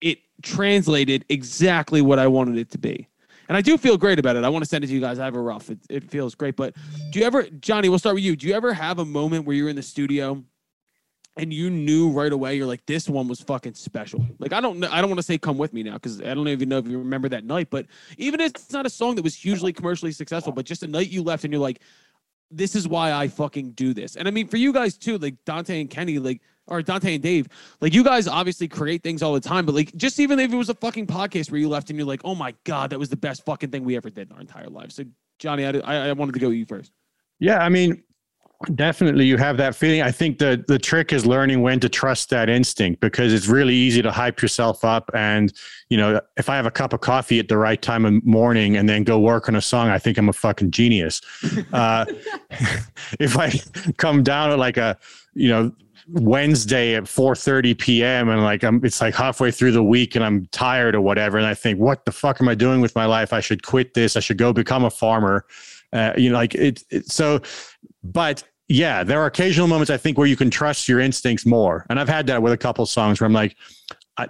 [0.00, 3.08] it translated exactly what I wanted it to be.
[3.48, 4.44] And I do feel great about it.
[4.44, 5.18] I want to send it to you guys.
[5.18, 5.70] I have a rough.
[5.70, 6.56] It, it feels great.
[6.56, 6.74] But
[7.10, 8.36] do you ever, Johnny, we'll start with you.
[8.36, 10.42] Do you ever have a moment where you're in the studio
[11.36, 14.24] and you knew right away you're like, this one was fucking special?
[14.38, 14.88] Like, I don't know.
[14.90, 16.86] I don't want to say come with me now because I don't even know if
[16.86, 17.68] you remember that night.
[17.70, 17.86] But
[18.16, 21.10] even if it's not a song that was hugely commercially successful, but just a night
[21.10, 21.80] you left and you're like,
[22.50, 24.16] this is why I fucking do this.
[24.16, 27.22] And I mean, for you guys too, like Dante and Kenny, like, or Dante and
[27.22, 27.48] Dave,
[27.80, 30.56] like you guys obviously create things all the time, but like just even if it
[30.56, 33.08] was a fucking podcast where you left and you're like, oh my God, that was
[33.08, 34.94] the best fucking thing we ever did in our entire lives.
[34.94, 35.04] So,
[35.38, 36.92] Johnny, I, I, I wanted to go with you first.
[37.40, 38.02] Yeah, I mean,
[38.74, 40.02] definitely you have that feeling.
[40.02, 43.74] I think the the trick is learning when to trust that instinct because it's really
[43.74, 45.10] easy to hype yourself up.
[45.14, 45.52] And
[45.88, 48.76] you know, if I have a cup of coffee at the right time of morning
[48.76, 51.20] and then go work on a song, I think I'm a fucking genius.
[51.72, 52.06] Uh,
[53.20, 53.52] if I
[53.96, 54.96] come down at like a
[55.34, 55.72] you know
[56.08, 58.28] Wednesday at 4:30 p.m.
[58.28, 61.46] and like I'm it's like halfway through the week and I'm tired or whatever and
[61.46, 63.32] I think what the fuck am I doing with my life?
[63.32, 64.16] I should quit this.
[64.16, 65.46] I should go become a farmer.
[65.92, 67.40] Uh, you know like it, it so
[68.02, 71.84] but yeah, there are occasional moments I think where you can trust your instincts more.
[71.90, 73.56] And I've had that with a couple songs where I'm like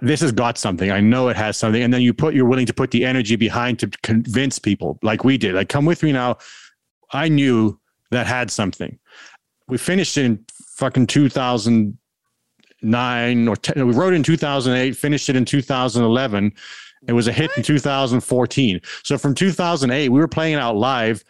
[0.01, 0.91] this has got something.
[0.91, 1.81] I know it has something.
[1.81, 5.23] And then you put, you're willing to put the energy behind to convince people like
[5.23, 5.53] we did.
[5.53, 6.37] Like, come with me now.
[7.11, 7.79] I knew
[8.11, 8.97] that had something.
[9.67, 10.43] We finished in
[10.75, 16.53] fucking 2009 or 10, we wrote in 2008, finished it in 2011.
[17.07, 18.81] It was a hit in 2014.
[19.03, 21.23] So from 2008, we were playing it out live.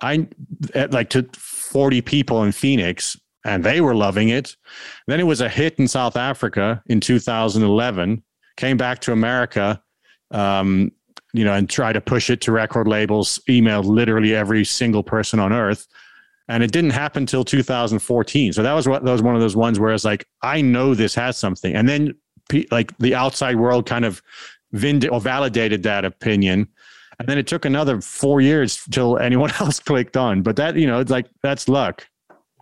[0.00, 0.28] I
[0.74, 4.56] at like to 40 people in Phoenix and they were loving it.
[5.06, 8.22] Then it was a hit in South Africa in 2011.
[8.56, 9.82] Came back to America,
[10.30, 10.92] um,
[11.32, 13.40] you know, and tried to push it to record labels.
[13.48, 15.86] Emailed literally every single person on earth,
[16.48, 18.52] and it didn't happen until 2014.
[18.52, 20.94] So that was what that was one of those ones where it's like, I know
[20.94, 22.14] this has something, and then
[22.70, 24.22] like the outside world kind of
[24.72, 26.68] vind- or validated that opinion.
[27.18, 30.42] And then it took another four years till anyone else clicked on.
[30.42, 32.06] But that, you know, it's like that's luck.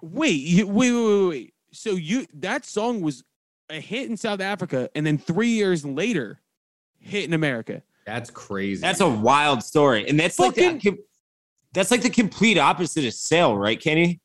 [0.02, 1.54] Wait, you, wait, wait, wait, wait.
[1.72, 3.22] So you that song was
[3.70, 6.40] a hit in South Africa, and then three years later,
[6.98, 7.82] hit in America.
[8.06, 8.80] That's crazy.
[8.80, 10.98] That's a wild story, and that's like Fucking- the,
[11.76, 14.20] that's like the complete opposite of Sail, right, Kenny?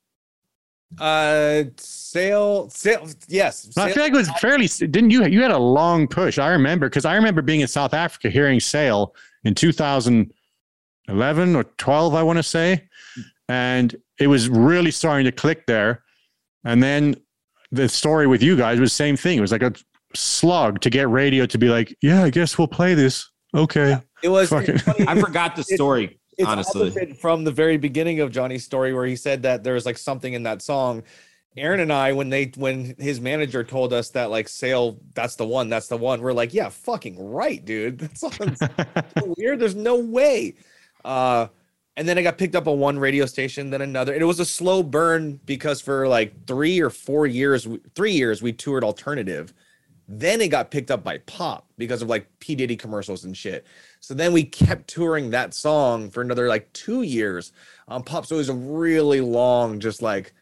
[1.00, 3.08] Uh, Sail, Sail.
[3.28, 4.68] Yes, No, I feel like it was fairly.
[4.68, 5.26] Didn't you?
[5.26, 6.38] You had a long push.
[6.38, 12.16] I remember because I remember being in South Africa hearing Sail in 2011 or 12,
[12.16, 12.88] I want to say,
[13.50, 16.04] and it was really starting to click there.
[16.66, 17.16] And then
[17.72, 19.38] the story with you guys was the same thing.
[19.38, 19.74] It was like a
[20.14, 23.98] slog to get radio to be like, "Yeah, I guess we'll play this." Okay.
[24.24, 24.50] it was.
[24.50, 26.20] Fucking- it's funny, I forgot the story.
[26.38, 27.14] It's honestly.
[27.14, 30.34] from the very beginning of Johnny's story where he said that there was like something
[30.34, 31.04] in that song.
[31.58, 35.46] Aaron and I, when they when his manager told us that like Sail, that's the
[35.46, 38.00] one, that's the one, we're like, yeah, fucking right, dude.
[38.00, 39.60] That sounds so weird.
[39.60, 40.56] There's no way.
[41.04, 41.48] Uh
[41.98, 44.14] and then it got picked up on one radio station, then another.
[44.14, 48.42] And it was a slow burn because for like three or four years, three years,
[48.42, 49.54] we toured alternative.
[50.14, 52.54] Then it got picked up by pop because of like P.
[52.54, 53.66] Diddy commercials and shit.
[54.02, 57.54] So then we kept touring that song for another like two years
[57.88, 58.26] on pop.
[58.26, 60.34] So it was a really long, just like,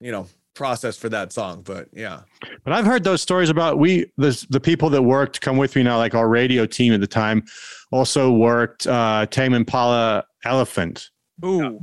[0.00, 1.62] you know, process for that song.
[1.62, 2.20] But yeah.
[2.62, 5.82] But I've heard those stories about we the the people that worked come with me
[5.82, 7.42] now, like our radio team at the time,
[7.90, 11.08] also worked uh, Tame Impala Elephant,
[11.42, 11.80] Ooh,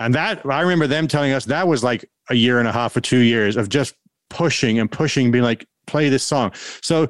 [0.00, 2.96] and that I remember them telling us that was like a year and a half
[2.96, 3.94] or two years of just
[4.30, 6.52] pushing and pushing, being like, play this song.
[6.82, 7.08] So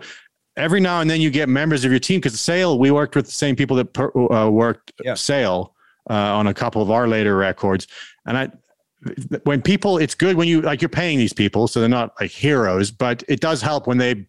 [0.56, 3.26] every now and then you get members of your team because Sail, we worked with
[3.26, 5.14] the same people that per, uh, worked Yeah.
[5.14, 5.74] Sail
[6.08, 7.86] uh, on a couple of our later records,
[8.26, 8.48] and I
[9.44, 12.30] when people it's good when you like you're paying these people so they're not like
[12.30, 14.26] heroes but it does help when they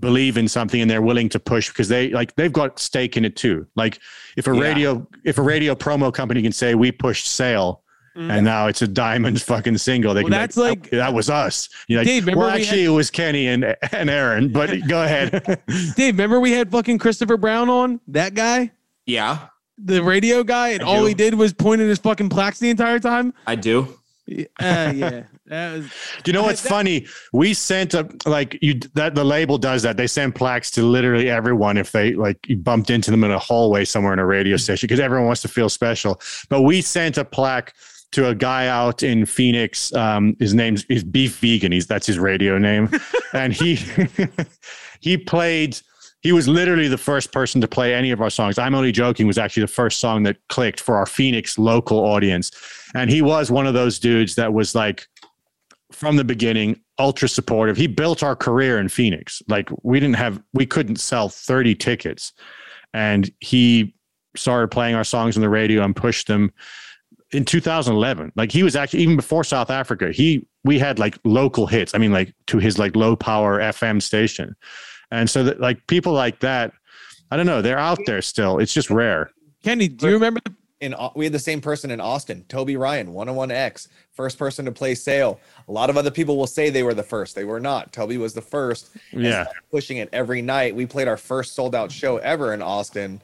[0.00, 3.24] believe in something and they're willing to push because they like they've got stake in
[3.24, 3.98] it too like
[4.36, 4.60] if a Yeah.
[4.62, 7.82] radio if a radio promo company can say we pushed Sail
[8.16, 10.30] and now it's a diamond fucking single they Mm-hmm.
[10.30, 12.82] Well, can that's be like- that was us you know Dave, remember well we actually
[12.82, 15.32] had- it was kenny and and aaron but go ahead
[15.96, 18.70] Dave, remember we had fucking Christopher Brown on that guy,
[19.06, 19.46] Yeah,
[19.78, 21.06] the radio guy, and I all do.
[21.06, 23.34] he did was point at his fucking plaques the entire time.
[23.46, 23.98] I do.
[24.26, 25.22] Yeah, uh, yeah.
[25.50, 25.84] Was,
[26.22, 27.06] Do you know what's That- funny?
[27.34, 29.98] We sent a like you that the label does that.
[29.98, 33.38] They send plaques to literally everyone if they like you bumped into them in a
[33.38, 36.18] hallway somewhere in a radio station because everyone wants to feel special.
[36.48, 37.74] But we sent a plaque
[38.14, 39.92] to a guy out in Phoenix.
[39.94, 41.72] Um, his name's is Beef Vegan.
[41.72, 42.88] He's that's his radio name,
[43.32, 43.78] and he
[45.00, 45.78] he played.
[46.20, 48.58] He was literally the first person to play any of our songs.
[48.58, 49.26] I'm only joking.
[49.26, 52.50] Was actually the first song that clicked for our Phoenix local audience,
[52.94, 55.06] and he was one of those dudes that was like
[55.92, 57.76] from the beginning ultra supportive.
[57.76, 59.42] He built our career in Phoenix.
[59.48, 62.32] Like we didn't have, we couldn't sell 30 tickets,
[62.92, 63.94] and he
[64.36, 66.52] started playing our songs on the radio and pushed them
[67.34, 71.66] in 2011 like he was actually even before south africa he we had like local
[71.66, 74.54] hits i mean like to his like low power fm station
[75.10, 76.72] and so that like people like that
[77.30, 79.30] i don't know they're out there still it's just rare
[79.62, 80.40] Kenny, do you remember?
[80.84, 84.94] in we had the same person in Austin, Toby Ryan, 101X, first person to play
[84.94, 85.40] Sail.
[85.68, 87.34] A lot of other people will say they were the first.
[87.34, 87.92] They were not.
[87.92, 88.90] Toby was the first.
[89.12, 89.46] Yeah.
[89.70, 90.74] pushing it every night.
[90.74, 93.22] We played our first sold out show ever in Austin.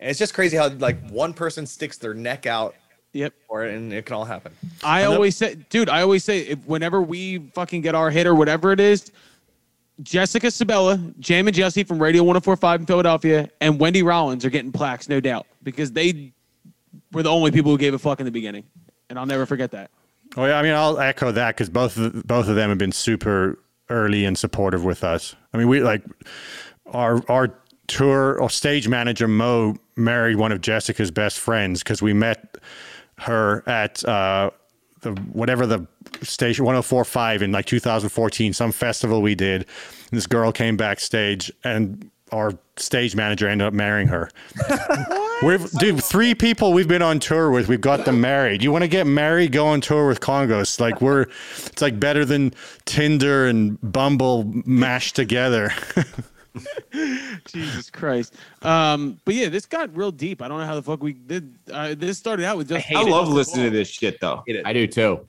[0.00, 2.74] And it's just crazy how like one person sticks their neck out
[3.12, 3.34] Yep.
[3.46, 4.52] for it and it can all happen.
[4.82, 8.34] I always say, dude, I always say, if, whenever we fucking get our hit or
[8.34, 9.12] whatever it is,
[10.02, 14.72] Jessica Sabella, Jam and Jesse from Radio 1045 in Philadelphia, and Wendy Rollins are getting
[14.72, 16.32] plaques, no doubt, because they
[17.12, 18.64] were the only people who gave a fuck in the beginning.
[19.10, 19.90] And I'll never forget that.
[20.38, 22.92] oh yeah i mean i'll echo that because both of, both of them have been
[22.92, 23.58] super
[23.90, 26.02] early and supportive with us i mean we like
[26.86, 27.54] our our
[27.86, 32.56] tour or stage manager mo married one of jessica's best friends because we met
[33.18, 34.50] her at uh
[35.00, 35.86] the whatever the
[36.22, 39.66] station 1045 in like 2014 some festival we did.
[40.10, 44.30] This girl came backstage and our stage manager ended up marrying her.
[45.42, 48.62] We've dude three people we've been on tour with we've got them married.
[48.62, 50.80] You want to get married go on tour with Kongos.
[50.80, 51.26] Like we're
[51.66, 52.54] it's like better than
[52.84, 55.72] tinder and bumble mashed together
[57.46, 58.34] Jesus Christ.
[58.62, 60.42] Um, but yeah, this got real deep.
[60.42, 61.58] I don't know how the fuck we did.
[61.70, 62.90] Uh, this started out with just.
[62.92, 64.42] I love listening to this shit though.
[64.46, 64.62] Hate.
[64.64, 65.26] I do too.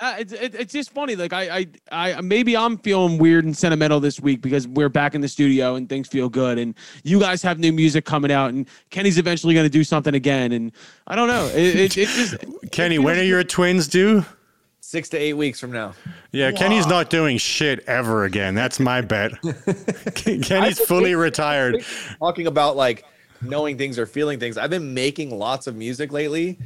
[0.00, 1.14] Uh, it's it, it's just funny.
[1.14, 1.58] Like I,
[1.92, 5.28] I I maybe I'm feeling weird and sentimental this week because we're back in the
[5.28, 6.58] studio and things feel good.
[6.58, 6.74] And
[7.04, 10.52] you guys have new music coming out, and Kenny's eventually going to do something again.
[10.52, 10.72] And
[11.06, 11.46] I don't know.
[11.48, 12.36] It, it, it just
[12.72, 14.24] kenny when are your twins due
[14.90, 15.94] Six to eight weeks from now.
[16.32, 19.30] yeah kenny's not doing shit ever again that's my bet
[20.42, 21.84] kenny's fully retired
[22.18, 23.04] Talking about like
[23.40, 24.58] knowing things or feeling things.
[24.58, 26.58] I've been making lots of music lately.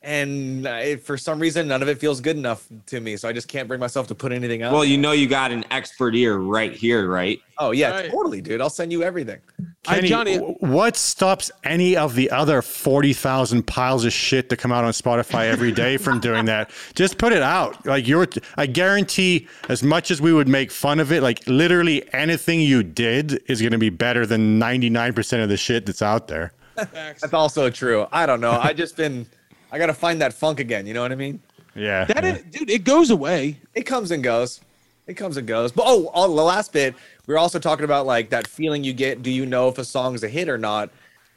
[0.00, 3.16] And I, for some reason, none of it feels good enough to me.
[3.16, 4.72] So I just can't bring myself to put anything out.
[4.72, 7.40] Well, you know you got an expert ear right here, right?
[7.60, 8.08] oh, yeah, Right.
[8.08, 8.60] totally, dude.
[8.60, 9.40] I'll send you everything.
[9.88, 10.36] I, Kenny, Johnny.
[10.60, 15.46] what stops any of the other 40,000 piles of shit that come out on Spotify
[15.46, 16.70] every day from doing that?
[16.94, 17.84] Just put it out.
[17.84, 22.08] Like you're I guarantee as much as we would make fun of it, like literally
[22.14, 26.28] anything you did is going to be better than 99% of the shit that's out
[26.28, 26.52] there.
[26.76, 28.06] That's also true.
[28.12, 28.52] I don't know.
[28.52, 29.26] I just been,
[29.70, 30.86] I got to find that funk again.
[30.86, 31.40] You know what I mean?
[31.74, 32.04] Yeah.
[32.04, 33.60] That is, dude, it goes away.
[33.74, 34.60] It comes and goes.
[35.06, 35.72] It comes and goes.
[35.72, 36.94] But oh, oh, the last bit,
[37.26, 39.22] we were also talking about like that feeling you get.
[39.22, 40.90] Do you know if a song's a hit or not?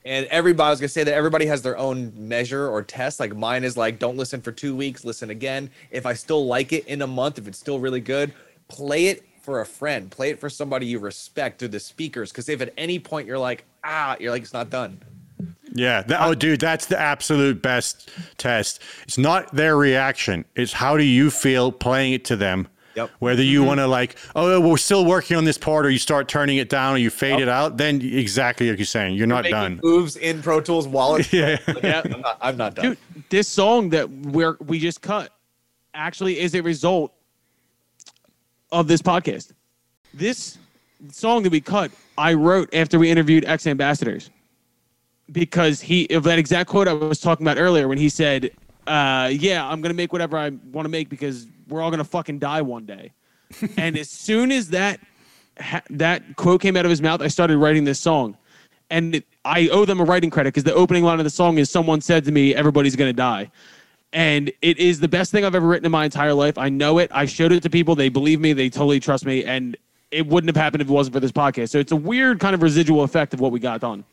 [0.04, 3.20] And everybody I was gonna say that everybody has their own measure or test.
[3.20, 5.70] Like mine is like, don't listen for two weeks, listen again.
[5.92, 8.34] If I still like it in a month, if it's still really good,
[8.68, 12.32] play it for a friend, play it for somebody you respect through the speakers.
[12.32, 15.00] Because if at any point you're like, ah, you're like, it's not done.
[15.74, 16.02] Yeah.
[16.04, 18.82] That, oh, dude, that's the absolute best test.
[19.04, 20.46] It's not their reaction.
[20.56, 22.68] It's how do you feel playing it to them.
[22.96, 23.10] Yep.
[23.20, 23.68] Whether you mm-hmm.
[23.68, 26.58] want to like, oh, oh, we're still working on this part, or you start turning
[26.58, 29.80] it down, or you fade it out, then exactly like you're saying, you're not done.
[29.82, 31.32] moves in Pro Tools wallet.
[31.42, 31.58] Yeah.
[31.82, 32.02] Yeah.
[32.04, 32.86] I'm not, I'm not done.
[32.86, 32.98] Dude,
[33.30, 35.32] this song that we're we just cut
[35.94, 37.14] actually is a result
[38.72, 39.54] of this podcast.
[40.14, 40.58] This
[41.12, 44.30] song that we cut, I wrote after we interviewed X Ambassadors
[45.32, 48.52] because he of that exact quote I was talking about earlier when he said,
[48.88, 52.40] uh, "Yeah, I'm gonna make whatever I want to make because we're all gonna fucking
[52.40, 53.14] die one day."
[53.78, 55.00] and as soon as that
[55.60, 58.38] ha- that quote came out of his mouth, I started writing this song.
[58.90, 61.58] And it, I owe them a writing credit because the opening line of the song
[61.58, 63.50] is someone said to me, Everybody's going to die.
[64.14, 66.58] And it is the best thing I've ever written in my entire life.
[66.58, 67.10] I know it.
[67.14, 67.96] I showed it to people.
[67.96, 68.52] They believe me.
[68.52, 69.46] They totally trust me.
[69.46, 69.78] And
[70.12, 71.70] it wouldn't have happened if it wasn't for this podcast.
[71.70, 74.04] So it's a weird kind of residual effect of what we got done.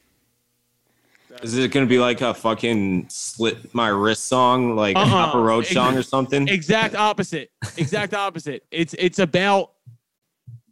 [1.42, 5.06] Is it gonna be like a fucking slit my wrist song, like Uh-uh.
[5.06, 6.48] Papa Roach song or something?
[6.48, 7.50] Exact opposite.
[7.76, 8.64] Exact opposite.
[8.70, 9.72] It's it's about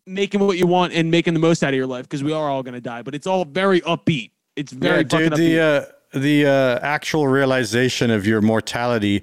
[0.06, 2.48] making what you want and making the most out of your life because we are
[2.48, 3.02] all going to die.
[3.02, 4.30] But it's all very upbeat.
[4.56, 5.36] It's very yeah, fucking dude, upbeat.
[5.36, 9.22] the uh, the uh, actual realization of your mortality,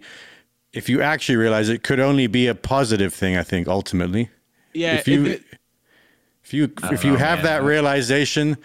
[0.71, 3.35] if you actually realize it, could only be a positive thing.
[3.37, 4.29] I think ultimately,
[4.73, 4.95] yeah.
[4.95, 5.43] if you it-
[6.43, 7.45] if you if you know, have man.
[7.45, 8.57] that realization,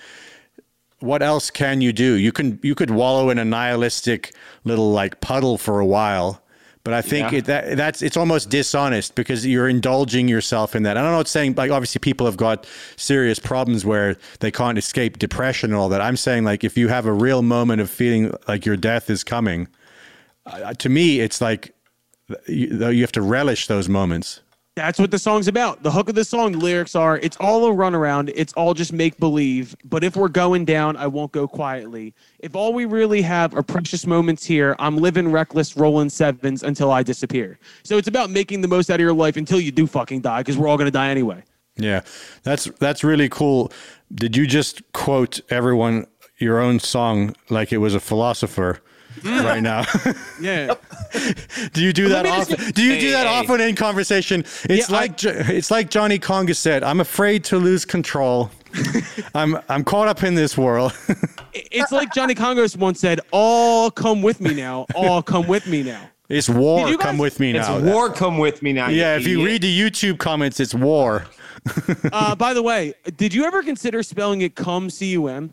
[1.00, 2.14] what else can you do?
[2.14, 4.34] You can you could wallow in a nihilistic
[4.64, 6.42] little like puddle for a while,
[6.84, 7.38] But I think Yeah.
[7.38, 10.96] it, that that's it's almost dishonest because you're indulging yourself in that.
[10.96, 15.18] And I'm not saying like obviously people have got serious problems where they can't escape
[15.18, 16.00] depression and all that.
[16.00, 19.22] I'm saying like if you have a real moment of feeling like your death is
[19.24, 19.68] coming,
[20.46, 21.74] uh, to me it's like
[22.46, 24.40] you, you have to relish those moments.
[24.78, 25.82] That's what the song's about.
[25.82, 28.92] The hook of the song, the lyrics are it's all a runaround, it's all just
[28.92, 29.74] make believe.
[29.84, 32.14] But if we're going down, I won't go quietly.
[32.38, 36.92] If all we really have are precious moments here, I'm living reckless, rolling sevens until
[36.92, 37.58] I disappear.
[37.82, 40.42] So it's about making the most out of your life until you do fucking die,
[40.42, 41.42] because we're all gonna die anyway.
[41.74, 42.02] Yeah,
[42.44, 43.72] that's that's really cool.
[44.14, 46.06] Did you just quote everyone
[46.38, 48.80] your own song like it was a philosopher
[49.24, 49.84] right now?
[50.40, 50.74] Yeah.
[51.72, 52.70] do you do that me ask often?
[52.72, 53.38] Do you do that hey.
[53.40, 54.42] often in conversation?
[54.64, 56.84] It's Yeah, like Jo- it's like Johnny Conga said.
[56.84, 58.50] I'm afraid to lose control.
[59.34, 60.92] I'm I'm caught up in this world.
[61.54, 64.86] it's like Johnny Kongos once said, All come with me now.
[64.94, 66.08] All come with me now.
[66.28, 66.86] it's war.
[66.86, 67.58] Guys- Come with me now.
[67.76, 67.92] It's now.
[67.92, 68.10] war.
[68.12, 68.88] Come with me now.
[68.88, 71.24] Yeah, if you read the YouTube comments, it's war.
[72.12, 75.52] Uh, by the way, did you ever consider spelling it cum C U M?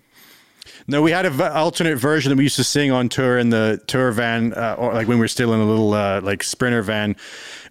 [0.87, 3.81] No, we had an alternate version that we used to sing on tour in the
[3.87, 6.83] tour van, uh, or like when we were still in a little uh, like sprinter
[6.83, 7.15] van.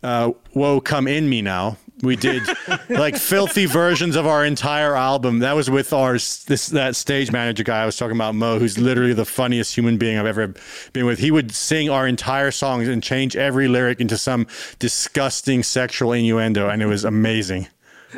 [0.03, 1.77] Uh, Whoa, come in me now.
[2.03, 2.43] We did
[2.89, 5.39] like filthy versions of our entire album.
[5.39, 8.79] That was with our this that stage manager guy I was talking about, Mo, who's
[8.79, 10.53] literally the funniest human being I've ever
[10.93, 11.21] been with.
[11.21, 14.49] He would sing our entire songs and change every lyric into some
[14.81, 17.69] disgusting sexual innuendo, and it was amazing.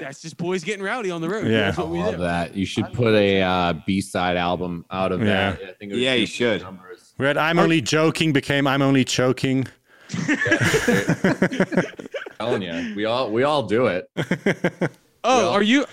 [0.00, 1.46] That's just boys getting rowdy on the road.
[1.46, 1.66] Yeah.
[1.66, 2.20] That's what we Love do.
[2.22, 2.54] that.
[2.54, 5.52] You should put a uh, B-side album out of Yeah.
[5.52, 5.62] that.
[5.62, 6.62] I think it Yeah, you should.
[6.62, 7.14] numbers.
[7.18, 9.66] We had "I'm only joking" became "I'm only choking."
[12.38, 14.08] telling you, we all we all do it.
[14.16, 14.88] Oh,
[15.24, 15.86] Well- are you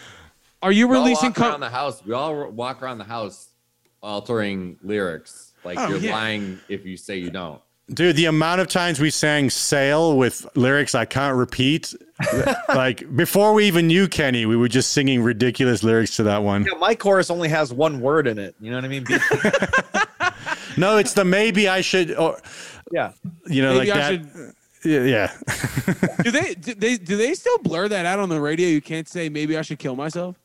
[0.61, 2.05] are you We all releasing walk around the house.
[2.05, 3.49] We all walk around the house
[4.01, 5.53] altering lyrics.
[5.63, 6.11] Like Oh, you're yeah.
[6.13, 7.61] lying if you say you don't.
[7.89, 11.93] Dude, the amount of times we sang "Sail" with lyrics I can't repeat,
[12.69, 16.63] like before we even knew Kenny, we were just singing ridiculous lyrics to that one.
[16.63, 18.55] Yeah, my chorus only has one word in it.
[18.61, 19.03] You know what I mean?
[19.03, 19.17] Be-
[20.77, 22.39] No, it's the maybe I should, or
[22.91, 23.11] yeah.
[23.45, 24.31] you know, Maybe like I that.
[24.33, 24.53] should.
[24.83, 26.13] Yeah, yeah.
[26.23, 28.67] Do they do they do they still blur that out on the radio?
[28.67, 30.35] You can't say maybe I should kill myself.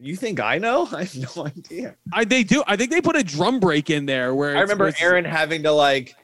[0.00, 0.88] You think I know?
[0.92, 1.94] I have no idea.
[2.12, 2.64] I they do.
[2.66, 5.62] I think they put a drum break in there where I remember where Aaron having
[5.64, 6.14] to like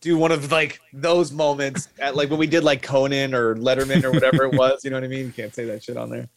[0.00, 4.04] do one of like those moments at like when we did like Conan or Letterman
[4.04, 4.84] or whatever it was.
[4.84, 5.26] You know what I mean?
[5.26, 6.28] You can't say that shit on there.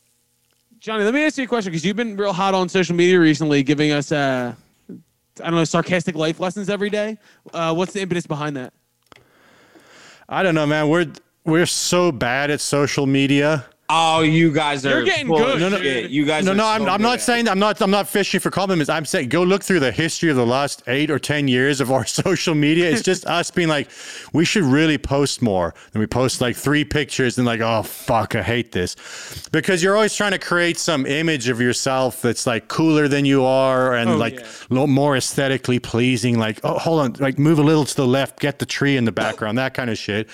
[0.79, 3.17] Johnny, let me ask you a question because you've been real hot on social media
[3.17, 4.53] recently, giving us uh,
[4.89, 7.17] I don't know, sarcastic life lessons every day.
[7.53, 8.73] Uh, what's the impetus behind that?
[10.27, 10.89] I don't know, man.
[10.89, 11.07] We're
[11.45, 13.65] we're so bad at social media.
[13.95, 14.89] Oh, you guys are.
[14.89, 16.09] You're getting full good, No, no, shit.
[16.09, 16.45] You guys.
[16.45, 17.49] No, are no, so I'm, I'm not saying it.
[17.51, 18.89] I'm not I'm not fishing for compliments.
[18.89, 21.91] I'm saying go look through the history of the last eight or ten years of
[21.91, 22.89] our social media.
[22.89, 23.89] It's just us being like,
[24.33, 25.75] we should really post more.
[25.93, 28.95] And we post like three pictures and like, oh fuck, I hate this,
[29.51, 33.43] because you're always trying to create some image of yourself that's like cooler than you
[33.45, 34.85] are and Oh, like yeah.
[34.87, 36.39] more aesthetically pleasing.
[36.39, 39.05] Like, oh, hold on, like move a little to the left, get the tree in
[39.05, 40.29] the background, that kind of shit.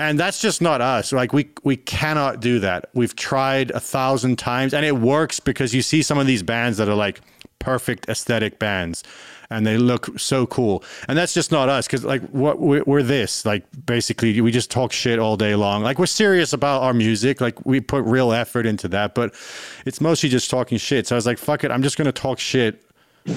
[0.00, 1.12] And that's just not us.
[1.12, 2.88] Like we we cannot do that.
[2.94, 6.78] We've tried a thousand times, and it works because you see some of these bands
[6.78, 7.20] that are like
[7.58, 9.04] perfect aesthetic bands,
[9.50, 10.82] and they look so cool.
[11.06, 14.70] And that's just not us because like what we're, we're this like basically we just
[14.70, 15.82] talk shit all day long.
[15.82, 17.42] Like we're serious about our music.
[17.42, 19.34] Like we put real effort into that, but
[19.84, 21.08] it's mostly just talking shit.
[21.08, 22.82] So I was like, fuck it, I'm just gonna talk shit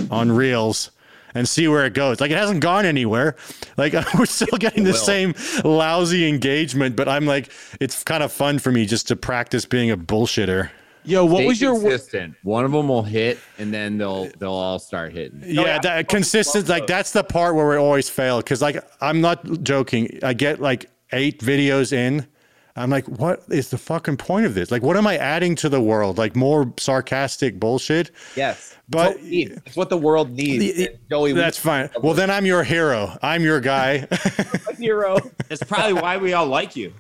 [0.10, 0.92] on reels
[1.34, 2.20] and see where it goes.
[2.22, 3.36] Like it hasn't gone anywhere.
[3.78, 8.60] Like we're still getting the same lousy engagement, but I'm like, it's kind of fun
[8.60, 10.70] for me just to practice being a bullshitter.
[11.06, 12.36] Yo, what Stay was your wo- consistent?
[12.44, 15.42] One of them will hit, and then they'll they'll all start hitting.
[15.44, 16.70] Oh, yeah, that consistent.
[16.70, 18.38] Like that's the part where we always fail.
[18.38, 20.20] Because like I'm not joking.
[20.24, 22.28] I get like eight videos in.
[22.76, 24.72] I'm like, what is the fucking point of this?
[24.72, 26.18] Like, what am I adding to the world?
[26.18, 28.10] Like more sarcastic bullshit.
[28.36, 28.76] Yes.
[28.90, 29.62] But- it's what.
[29.68, 30.76] It's what the world needs.
[30.76, 31.90] The- And Joey, That's fine.
[32.02, 33.18] Well, then I'm your hero.
[33.22, 34.08] I'm your guy.
[34.12, 35.18] a hero.
[35.50, 36.94] That's probably why we all like you.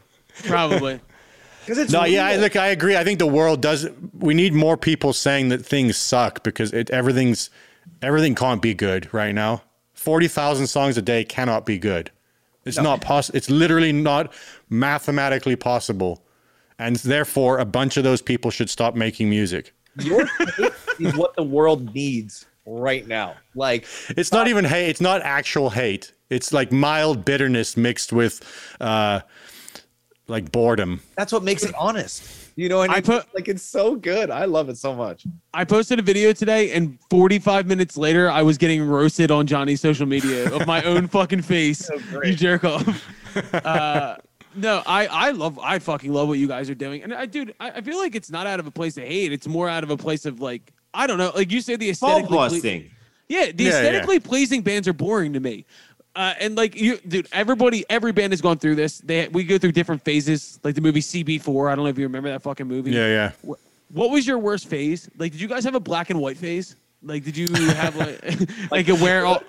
[0.46, 1.00] probably?
[1.66, 2.98] Because it's No, yeah, I, look, I agree.
[2.98, 3.88] I think the world does.
[4.20, 7.50] We need more people saying that things suck because it everything's
[8.02, 9.62] everything can't be good right now.
[9.94, 12.12] Forty thousand songs a day cannot be good.
[12.66, 13.38] It's not possible.
[13.38, 14.34] It's literally not
[14.70, 16.24] mathematically possible,
[16.80, 19.74] and therefore, a bunch of those people should stop making music.
[20.00, 23.36] Your hate is what the world needs right now.
[23.54, 24.90] Like It's not even hate.
[24.90, 26.14] It's not actual hate.
[26.30, 28.42] It's like mild bitterness mixed with,
[28.82, 29.22] uh,
[30.28, 31.02] like boredom.
[31.16, 32.24] that's what makes it honest.
[32.56, 34.30] You know, and I put- like it's so good.
[34.30, 35.26] I love it so much.
[35.54, 39.82] I posted a video today, and 45 minutes later, I was getting roasted on Johnny's
[39.82, 41.90] social media of my own fucking face.
[42.24, 43.04] you jerk off.
[43.66, 44.16] Uh,
[44.56, 47.56] no, I I love I fucking love what you guys are doing, and I dude,
[47.60, 49.32] I, I feel like it's not out of a place of hate.
[49.34, 51.92] It's more out of a place of like I don't know, like you say the
[52.00, 52.60] Ball aesthetically.
[52.60, 52.90] ple-
[53.30, 53.70] yeah, the Yeah, yeah.
[53.70, 55.66] aesthetically pleasing bands are boring to me.
[56.16, 59.00] Uh, and like you, dude, everybody, every band has gone through this.
[59.00, 61.72] They we go through different phases, like the movie CB4.
[61.72, 62.92] I don't know if you remember that fucking movie.
[62.92, 63.32] Yeah, yeah.
[63.42, 65.10] Wh- What was your worst phase?
[65.18, 66.76] Like, did you guys have a black and white phase?
[67.02, 68.22] Like, did you have like
[68.72, 69.42] like a where all?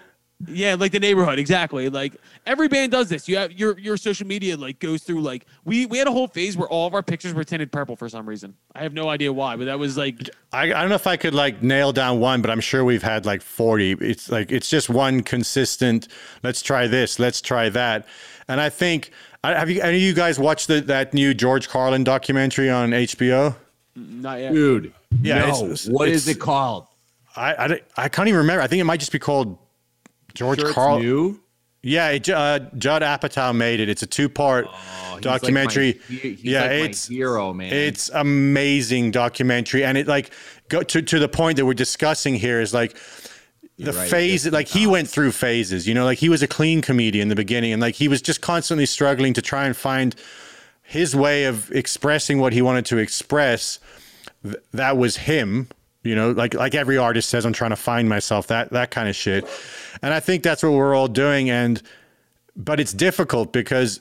[0.49, 1.89] Yeah, like the neighborhood, exactly.
[1.89, 3.29] Like every band does this.
[3.29, 6.27] You have your your social media like goes through like we we had a whole
[6.27, 8.55] phase where all of our pictures were tinted purple for some reason.
[8.75, 11.17] I have no idea why, but that was like I, I don't know if I
[11.17, 13.93] could like nail down one, but I'm sure we've had like 40.
[14.01, 16.09] It's like it's just one consistent.
[16.43, 17.19] Let's try this.
[17.19, 18.07] Let's try that.
[18.49, 19.13] And I think
[19.45, 23.55] have you any of you guys watched the, that new George Carlin documentary on HBO?
[23.97, 24.53] not yet.
[24.53, 24.93] Dude.
[25.23, 25.47] Yeah, no.
[25.67, 26.89] it's- what is it's- it called?
[27.37, 28.63] I, I I can't even remember.
[28.63, 29.59] I think it might just be called
[30.35, 31.03] George Sure Carlin.
[31.03, 31.41] new?
[31.83, 33.89] Yeah, it, uh, Judd Apatow made it.
[33.91, 36.01] It's a two part Oh, he's like documentary.
[36.09, 37.73] my yeah, like it's hero, man.
[37.73, 40.31] It's amazing documentary, and it like
[40.71, 42.97] go to to the point that we're discussing here is like
[43.79, 44.51] the right, phase.
[44.51, 45.87] Like he went through phases.
[45.87, 48.23] You know, like he was a clean comedian in the beginning, and like he was
[48.23, 50.17] just constantly struggling to try and find
[50.83, 53.79] his way of expressing what he wanted to express.
[54.43, 55.69] Th- that was him.
[56.05, 58.47] You know, like like every artist says, I'm trying to find myself.
[58.47, 59.45] That that kind of shit,
[60.03, 61.51] and I think that's what we're all doing.
[61.51, 61.83] And
[62.55, 64.01] but it's difficult because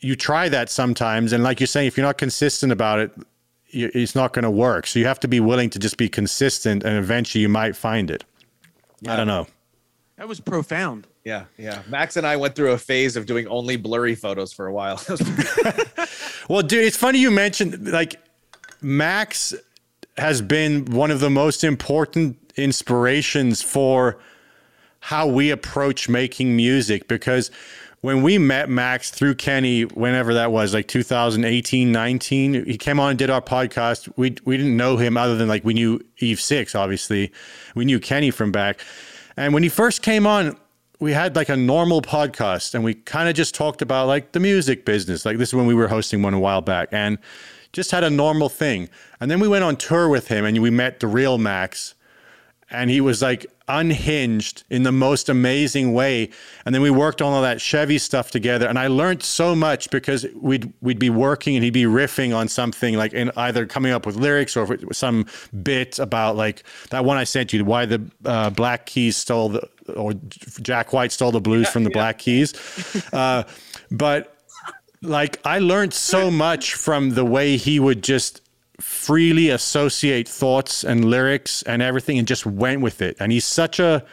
[0.00, 3.12] you try that sometimes and like you're saying if you're not consistent about it
[3.72, 6.82] it's not going to work so you have to be willing to just be consistent
[6.82, 8.24] and eventually you might find it
[9.06, 9.46] i don't know
[10.16, 11.06] That was profound.
[11.24, 11.82] Yeah, yeah.
[11.88, 15.00] Max and I went through a phase of doing only blurry photos for a while.
[16.48, 18.16] well dude it's funny you mentioned like
[18.82, 19.54] max
[20.20, 24.18] has been one of the most important inspirations for
[25.00, 27.50] how we approach making music because
[28.02, 33.10] when we met Max through Kenny, whenever that was, like 2018, 19, he came on
[33.10, 34.10] and did our podcast.
[34.16, 37.30] We we didn't know him other than like we knew Eve Six, obviously.
[37.74, 38.80] We knew Kenny from back.
[39.36, 40.56] And when he first came on,
[40.98, 44.40] we had like a normal podcast and we kind of just talked about like the
[44.40, 45.24] music business.
[45.24, 47.18] Like this is when we were hosting one a while back and
[47.72, 48.88] just had a normal thing.
[49.20, 51.94] And then we went on tour with him and we met the real Max.
[52.72, 56.30] And he was like unhinged in the most amazing way.
[56.64, 58.68] And then we worked on all that chevy stuff together.
[58.68, 62.46] And i learned so much because we'd we'd be working and he'd be riffing on
[62.46, 65.26] something like in either coming up with lyrics or if it was some
[65.62, 69.68] bit about like that one i sent you why the uh, black keys stole the
[69.96, 70.14] or
[70.62, 72.54] jack white stole the blues from the black keys.
[73.12, 73.42] Uh,
[73.90, 74.39] but
[75.02, 78.42] like I learned so much from the way he would just
[78.80, 83.16] freely associate thoughts and lyrics and everything and just went with it.
[83.20, 84.04] And he's such a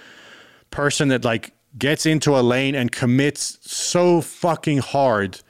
[0.71, 5.41] person that like gets into a lane and commits so fucking hard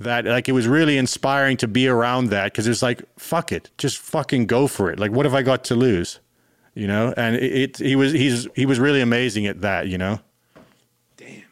[0.00, 3.70] that like it was really inspiring to be around that because it's like fuck it,
[3.78, 4.98] just fucking go for it.
[4.98, 6.20] Like what have I got to lose?
[6.74, 7.12] You know?
[7.16, 10.20] And it, it he was he's he was really amazing at that, you know.
[11.16, 11.42] Damn.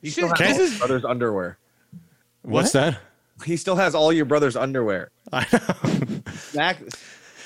[0.00, 1.58] He still has Shit, all this your brother's underwear.
[2.42, 2.98] What's that?
[3.44, 5.10] He still has all your brother's underwear.
[5.32, 6.22] I know.
[6.54, 6.82] Max,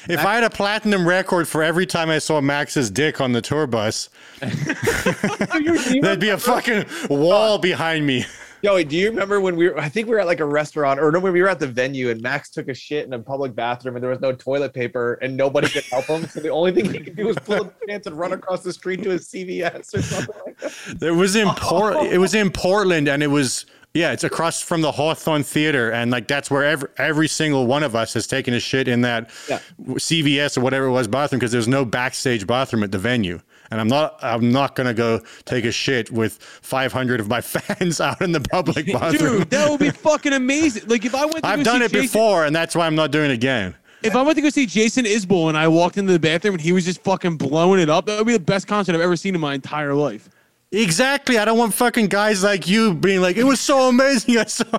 [0.08, 3.40] If I had a platinum record for every time I saw Max's dick on the
[3.40, 4.08] tour bus,
[4.40, 8.24] there'd be a fucking wall behind me.
[8.64, 9.78] Joey, do you remember when we were?
[9.78, 12.10] I think we were at like a restaurant, or no, we were at the venue,
[12.10, 15.14] and Max took a shit in a public bathroom, and there was no toilet paper,
[15.22, 16.26] and nobody could help him.
[16.26, 18.62] So the only thing he could do was pull up his pants and run across
[18.62, 21.02] the street to his CVS or something like that.
[21.02, 21.96] It was in Port.
[22.06, 23.66] It was in Portland, and it was
[23.96, 24.12] yeah.
[24.12, 27.96] It's across from the Hawthorne Theater, and like that's where every every single one of
[27.96, 29.60] us has taken a shit in that Yeah.
[29.94, 33.40] CVS or whatever it was bathroom because there's no backstage bathroom at the venue.
[33.70, 34.18] And I'm not.
[34.22, 38.40] I'm not gonna go take a shit with 500 of my fans out in the
[38.40, 39.38] public bathroom.
[39.38, 40.84] Dude, that would be fucking amazing.
[40.86, 42.94] Like if I went to I've done see it Jason, before, and that's why I'm
[42.94, 43.74] not doing it again.
[44.02, 46.60] If I went to go see Jason Isbell and I walked into the bathroom and
[46.60, 49.16] he was just fucking blowing it up, that would be the best concert I've ever
[49.16, 50.28] seen in my entire life.
[50.76, 51.38] Exactly.
[51.38, 54.38] I don't want fucking guys like you being like, it was so amazing.
[54.38, 54.64] I saw.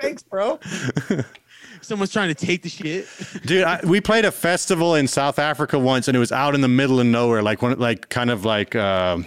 [0.00, 0.60] Thanks, bro.
[1.80, 3.06] Someone's trying to take the shit.
[3.44, 6.60] Dude, I, we played a festival in South Africa once, and it was out in
[6.60, 8.74] the middle of nowhere, like one, like kind of like.
[8.74, 9.26] Um,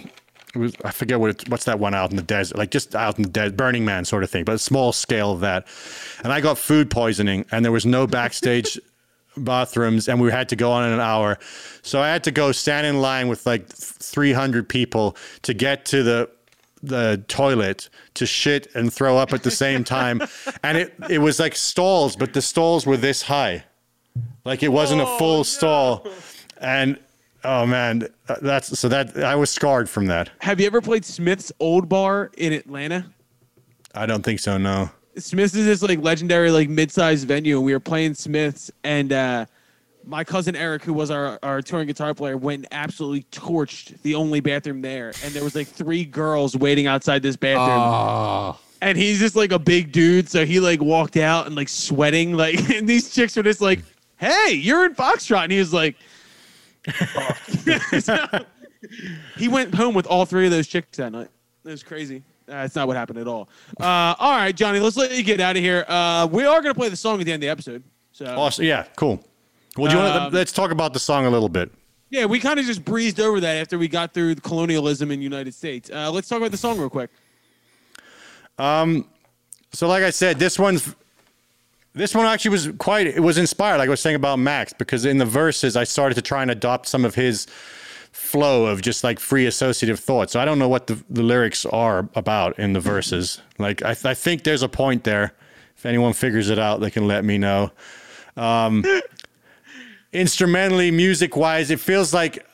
[0.54, 2.96] it was, I forget what it's, what's that one out in the desert, like just
[2.96, 5.66] out in the desert, Burning Man sort of thing, but a small scale of that.
[6.24, 8.80] And I got food poisoning, and there was no backstage
[9.44, 11.38] bathrooms, and we had to go on in an hour.
[11.82, 16.02] So I had to go stand in line with like 300 people to get to
[16.02, 16.30] the
[16.80, 20.22] the toilet to shit and throw up at the same time,
[20.62, 23.64] and it it was like stalls, but the stalls were this high,
[24.44, 26.06] like it wasn't a full stall,
[26.60, 26.98] and
[27.44, 30.30] oh man, uh, that's so that I was scarred from that.
[30.40, 33.06] Have you ever played Smith's Old Bar in Atlanta?
[33.94, 34.58] I don't think so.
[34.58, 34.90] No.
[35.18, 39.46] Smith's is this like legendary like mid-sized venue, and we were playing Smith's, and uh,
[40.04, 44.14] my cousin Eric, who was our, our touring guitar player, went and absolutely torched the
[44.14, 48.96] only bathroom there, and there was like three girls waiting outside this bathroom, Oh, and
[48.96, 52.70] he's just like a big dude, so he like walked out and like sweating, like,
[52.74, 53.80] and these chicks were just like,
[54.16, 55.96] "Hey, you're in Foxtrot," and he was like.
[58.00, 58.26] So,
[59.36, 61.28] he went home with all three of those chicks that night.
[61.64, 62.22] It was crazy.
[62.48, 63.48] That's not what happened at all.
[63.78, 65.84] Uh, all right, Johnny, let's let you get out of here.
[65.88, 67.82] Uh, we are going to play the song at the end of the episode.
[68.12, 68.64] So Awesome.
[68.64, 68.84] Yeah.
[68.96, 69.22] Cool.
[69.76, 71.70] Well, do you want Um, to let's talk about the song a little bit.
[72.10, 75.18] yeah, we kind of just breezed over that after we got through the colonialism in
[75.20, 75.90] the United States.
[75.90, 77.10] Uh, let's talk about the song real quick.
[78.58, 79.06] Um,
[79.72, 80.94] So, like I said, this one's
[81.94, 85.04] this one actually was quite it was inspired, like I was saying about Max, because
[85.04, 87.46] in the verses I started to try and adopt some of his
[88.28, 90.30] flow of just like free associative thought.
[90.30, 93.40] So I don't know what the, the lyrics are about in the verses.
[93.58, 95.32] Like I, I think there's a point there.
[95.76, 97.70] If anyone figures it out, they can let me know.
[98.36, 98.84] Um,
[100.12, 102.44] instrumentally, music wise, it feels like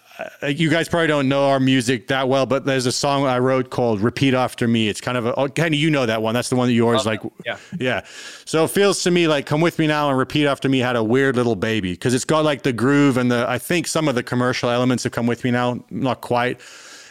[0.48, 3.70] you guys probably don't know our music that well, but there's a song I wrote
[3.70, 6.34] called "Repeat After Me." It's kind of a oh, Kenny, you know that one.
[6.34, 7.20] That's the one that you always like.
[7.44, 7.58] yeah.
[7.78, 8.02] yeah.
[8.44, 10.96] So it feels to me like "Come with Me Now" and "Repeat After Me" had
[10.96, 14.08] a weird little baby because it's got like the groove and the I think some
[14.08, 16.60] of the commercial elements have "Come with Me Now," not quite,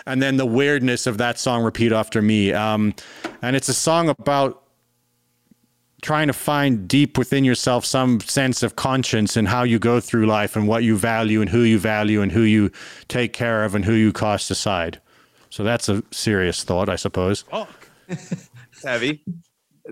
[0.05, 2.95] and then the weirdness of that song "Repeat After Me." Um,
[3.41, 4.62] and it's a song about
[6.03, 10.27] trying to find deep within yourself some sense of conscience and how you go through
[10.27, 12.69] life and what you value and who you value and who you
[13.07, 15.01] take care of and who you cast aside.
[15.49, 17.41] So that's a serious thought, I suppose.
[17.43, 17.89] Fuck.
[18.73, 19.23] It's heavy.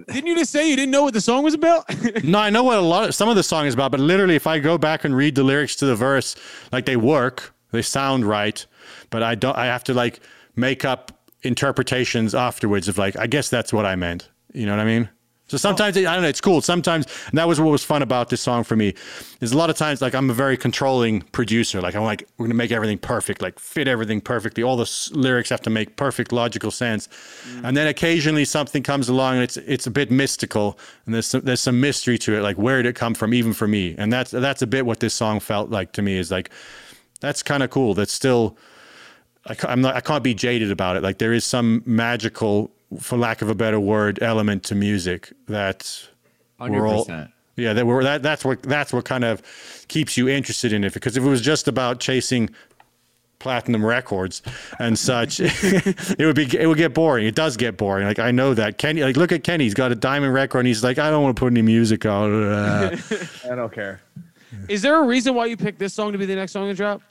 [0.07, 1.85] Didn't you just say you didn't know what the song was about?
[2.23, 4.35] No, I know what a lot of some of the song is about, but literally
[4.35, 6.35] if I go back and read the lyrics to the verse,
[6.71, 8.65] like they work, they sound right,
[9.11, 10.19] but I don't I have to like
[10.55, 14.29] make up interpretations afterwards of like I guess that's what I meant.
[14.53, 15.09] You know what I mean?
[15.51, 16.29] So sometimes it, I don't know.
[16.29, 16.61] It's cool.
[16.61, 18.93] Sometimes and that was what was fun about this song for me.
[19.41, 21.81] Is a lot of times like I'm a very controlling producer.
[21.81, 24.63] Like I'm like we're gonna make everything perfect, like fit everything perfectly.
[24.63, 27.09] All the s- lyrics have to make perfect logical sense.
[27.49, 27.65] Mm.
[27.65, 31.41] And then occasionally something comes along and it's it's a bit mystical and there's some,
[31.41, 32.41] there's some mystery to it.
[32.41, 33.93] Like where did it come from, even for me?
[33.97, 36.17] And that's that's a bit what this song felt like to me.
[36.17, 36.49] Is like
[37.19, 37.93] that's kind of cool.
[37.93, 38.57] That's still
[39.47, 41.03] I I'm not, I can't be jaded about it.
[41.03, 46.07] Like there is some magical, for lack of a better word, element to music that
[46.59, 47.31] hundred we're all, percent.
[47.55, 49.41] yeah, that we're, that that's what that's what kind of
[49.87, 50.93] keeps you interested in it.
[50.93, 52.49] Because if it was just about chasing
[53.39, 54.41] platinum records
[54.77, 57.25] and such, it would be it would get boring.
[57.25, 58.05] It does get boring.
[58.05, 59.03] Like I know that Kenny.
[59.03, 59.63] Like look at Kenny.
[59.63, 62.05] He's got a diamond record and he's like, I don't want to put any music
[62.05, 62.21] on.
[62.51, 62.97] Uh,
[63.49, 64.01] I don't care.
[64.67, 66.73] Is there a reason why you picked this song to be the next song to
[66.73, 67.01] drop?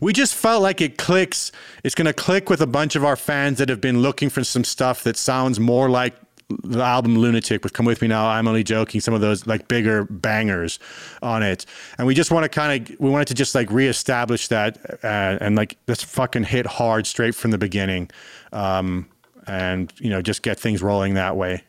[0.00, 1.52] We just felt like it clicks.
[1.82, 4.44] It's going to click with a bunch of our fans that have been looking for
[4.44, 6.14] some stuff that sounds more like
[6.62, 9.66] the album Lunatic with Come With Me Now, I'm Only Joking, some of those like
[9.68, 10.78] bigger bangers
[11.22, 11.64] on it.
[11.98, 15.38] And we just want to kind of, we wanted to just like reestablish that uh,
[15.40, 18.10] and like let's fucking hit hard straight from the beginning.
[18.52, 19.08] Um,
[19.46, 21.64] and, you know, just get things rolling that way.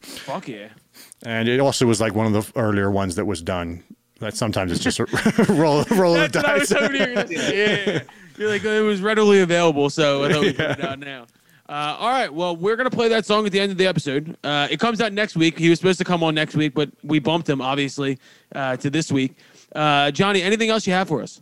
[0.00, 0.68] Fuck yeah.
[1.24, 3.82] And it also was like one of the earlier ones that was done.
[4.20, 5.04] That sometimes it's just a
[5.52, 6.80] roll, roll of the That's what I was dice.
[6.80, 7.34] hoping you were say.
[7.34, 8.02] Yeah, yeah, yeah.
[8.38, 11.26] You're like, it was readily available, so I thought we'd put it out now.
[11.68, 14.36] Uh, all right, well, we're gonna play that song at the end of the episode.
[14.44, 15.58] Uh, it comes out next week.
[15.58, 18.18] He was supposed to come on next week, but we bumped him obviously
[18.54, 19.34] uh, to this week.
[19.74, 21.40] Uh, Johnny, anything else you have for us?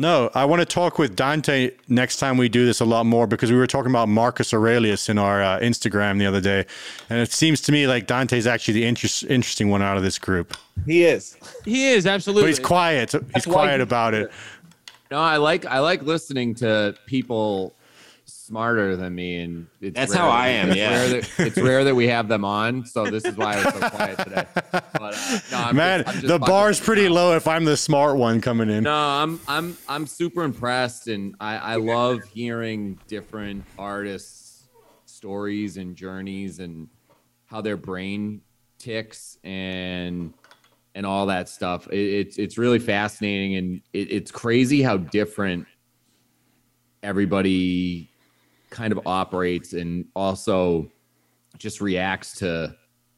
[0.00, 3.26] No, I want to talk with Dante next time we do this a lot more
[3.26, 6.64] because we were talking about Marcus Aurelius in our uh, Instagram the other day,
[7.10, 10.18] and it seems to me like Dante's actually the interest, interesting one out of this
[10.18, 10.56] group.
[10.86, 11.36] He is.
[11.66, 12.44] He is absolutely.
[12.44, 13.14] But he's quiet.
[13.34, 14.32] He's quiet he- about it.
[15.10, 17.74] No, I like I like listening to people
[18.54, 20.90] smarter than me, and it's That's rare how I am, It's yeah.
[20.90, 23.74] rare, that, it's rare that we have them on, so this is why I was
[23.74, 24.44] so quiet today.
[24.72, 27.10] But uh, no, I'm Man, just- I'm just the fucking bar's pretty you.
[27.10, 28.82] low if I'm the smart one coming in.
[28.82, 34.64] No, I'm I'm I'm super impressed, and I I love hearing different artists'
[35.06, 36.88] stories and journeys and
[37.46, 38.40] how their brain
[38.80, 40.34] ticks and
[40.96, 41.86] and all that stuff.
[41.86, 45.66] It, it's it's really fascinating, and it, it's crazy how different
[47.02, 48.09] everybody
[48.70, 50.90] kind of operates and also
[51.58, 52.74] just reacts to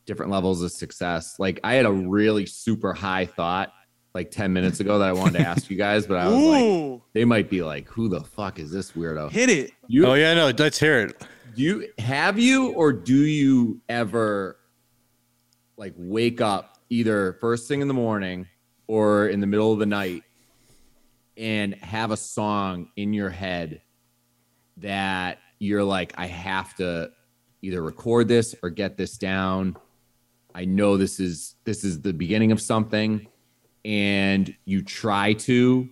[0.06, 1.38] different levels of success.
[1.38, 3.72] Like I had a really super high thought
[4.14, 7.00] like 10 minutes ago that I wanted to ask you guys, but I was like,
[7.12, 9.30] they might be like, who the fuck is this weirdo?
[9.30, 9.72] hit it.
[9.86, 11.22] You Oh yeah, no, let's hear it.
[11.54, 14.58] Do you have you or do you ever
[15.76, 18.46] like wake up either first thing in the morning
[18.86, 20.22] or in the middle of the night
[21.36, 23.80] and have a song in your head
[24.78, 27.12] that you're like, I have to
[27.62, 29.76] either record this or get this down.
[30.54, 33.26] I know this is this is the beginning of something,
[33.84, 35.88] and you try to,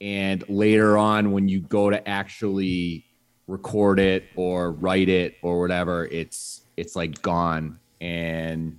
[0.00, 3.04] and later on when you go to actually
[3.46, 8.78] record it or write it or whatever, it's it's like gone and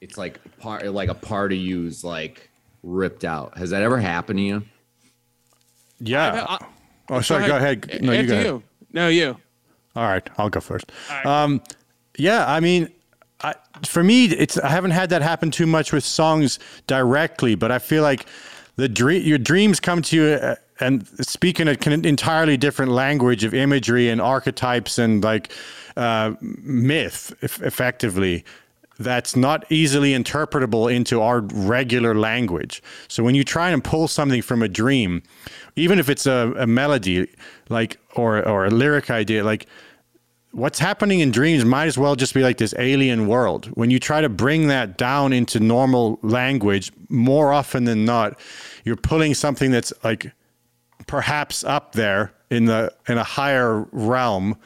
[0.00, 2.50] it's like part like a part of you's like
[2.84, 3.58] ripped out.
[3.58, 4.62] Has that ever happened to you?
[5.98, 6.46] Yeah.
[6.48, 6.66] I-
[7.10, 7.46] oh, sorry.
[7.46, 8.00] Go ahead.
[8.02, 8.46] No, you go ahead.
[8.46, 8.62] you.
[8.92, 9.36] No, you.
[9.94, 10.92] All right, I'll go first.
[11.24, 11.62] Um,
[12.18, 12.90] yeah, I mean,
[13.42, 13.54] I,
[13.84, 17.78] for me, it's I haven't had that happen too much with songs directly, but I
[17.78, 18.26] feel like
[18.76, 23.44] the dream, your dreams come to you uh, and speak in an entirely different language
[23.44, 25.50] of imagery and archetypes and like
[25.96, 28.44] uh, myth, eff- effectively.
[28.98, 32.82] That's not easily interpretable into our regular language.
[33.08, 35.22] So when you try and pull something from a dream,
[35.76, 37.28] even if it's a, a melody,
[37.68, 39.66] like or or a lyric idea, like
[40.56, 43.66] what's happening in dreams might as well just be like this alien world.
[43.74, 48.40] When you try to bring that down into normal language, more often than not,
[48.84, 50.32] you're pulling something that's like
[51.06, 54.56] perhaps up there in the in a higher realm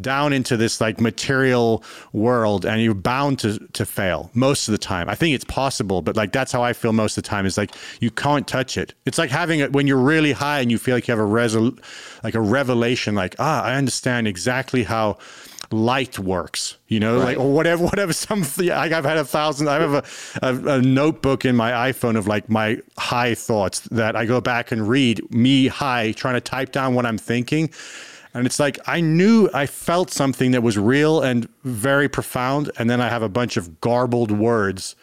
[0.00, 4.78] down into this like material world and you're bound to to fail most of the
[4.78, 5.08] time.
[5.08, 7.56] I think it's possible, but like that's how I feel most of the time is
[7.56, 8.94] like you can't touch it.
[9.06, 11.28] It's like having it when you're really high and you feel like you have a
[11.28, 11.78] resol
[12.22, 15.18] like a revelation like ah I understand exactly how
[15.70, 19.78] light works you know like or whatever whatever some like i've had a thousand i
[19.78, 20.04] have a,
[20.42, 24.72] a, a notebook in my iphone of like my high thoughts that i go back
[24.72, 27.68] and read me high trying to type down what i'm thinking
[28.34, 32.88] and it's like I knew I felt something that was real and very profound, and
[32.88, 34.96] then I have a bunch of garbled words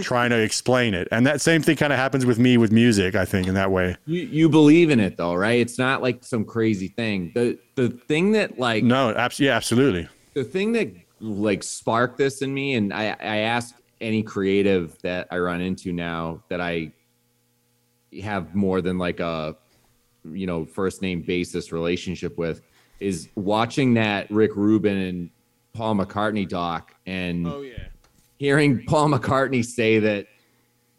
[0.00, 1.06] trying to explain it.
[1.12, 3.70] And that same thing kind of happens with me with music, I think, in that
[3.70, 3.96] way.
[4.06, 5.60] You you believe in it though, right?
[5.60, 7.32] It's not like some crazy thing.
[7.34, 10.08] The the thing that like No, abs- yeah, absolutely.
[10.34, 15.26] the thing that like sparked this in me and I, I ask any creative that
[15.30, 16.92] i run into now that i
[18.22, 19.56] have more than like a
[20.32, 22.62] you know first name basis relationship with
[23.00, 25.30] is watching that rick rubin and
[25.72, 27.84] paul mccartney doc and Oh yeah.
[28.38, 30.26] hearing Paul McCartney say that,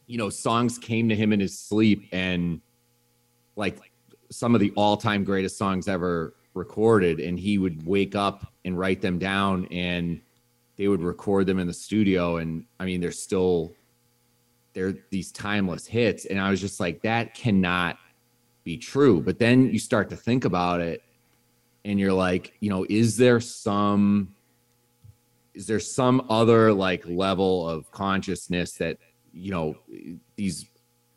[0.07, 2.61] you know, songs came to him in his sleep and
[3.55, 3.91] like
[4.31, 7.19] some of the all time greatest songs ever recorded.
[7.19, 10.21] And he would wake up and write them down and
[10.77, 12.37] they would record them in the studio.
[12.37, 13.73] And I mean, they're still,
[14.73, 16.25] they're these timeless hits.
[16.25, 17.97] And I was just like, that cannot
[18.67, 19.21] be true.
[19.21, 21.01] But then you start to think about it
[21.85, 24.35] and you're like, you know, is there some,
[25.53, 28.97] is there some other like level of consciousness that
[29.31, 29.75] you know
[30.35, 30.65] these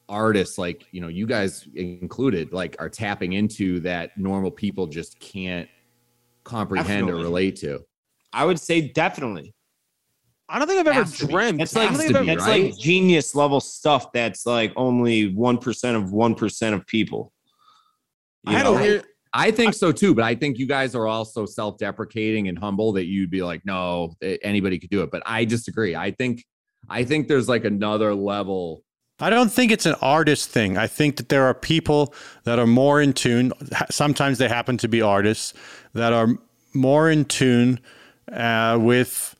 [0.09, 5.19] artists like you know you guys included like are tapping into that normal people just
[5.21, 5.69] can't
[6.45, 7.21] comprehend Definitely.
[7.21, 7.81] or relate to
[8.33, 9.53] I would say definitely.
[10.49, 11.61] I don't think I've ever Has dreamt.
[11.61, 12.65] It's like don't has think to I've be, ever- it's right?
[12.73, 17.33] like genius level stuff that's like only one percent of one percent of people.
[18.47, 18.81] I You had a know?
[18.81, 19.05] weird.
[19.33, 23.07] i think so too but i think you guys are also self-deprecating and humble that
[23.07, 26.45] you'd be like no anybody could do it but i disagree i think
[26.89, 28.83] i think there's like another level
[29.23, 30.79] I don't think it's an artist thing.
[30.79, 32.15] I think that there are people
[32.45, 33.53] that are more in tune.
[33.91, 35.53] Sometimes they happen to be artists
[35.93, 36.29] that are
[36.73, 37.81] more in tune
[38.33, 39.37] uh, with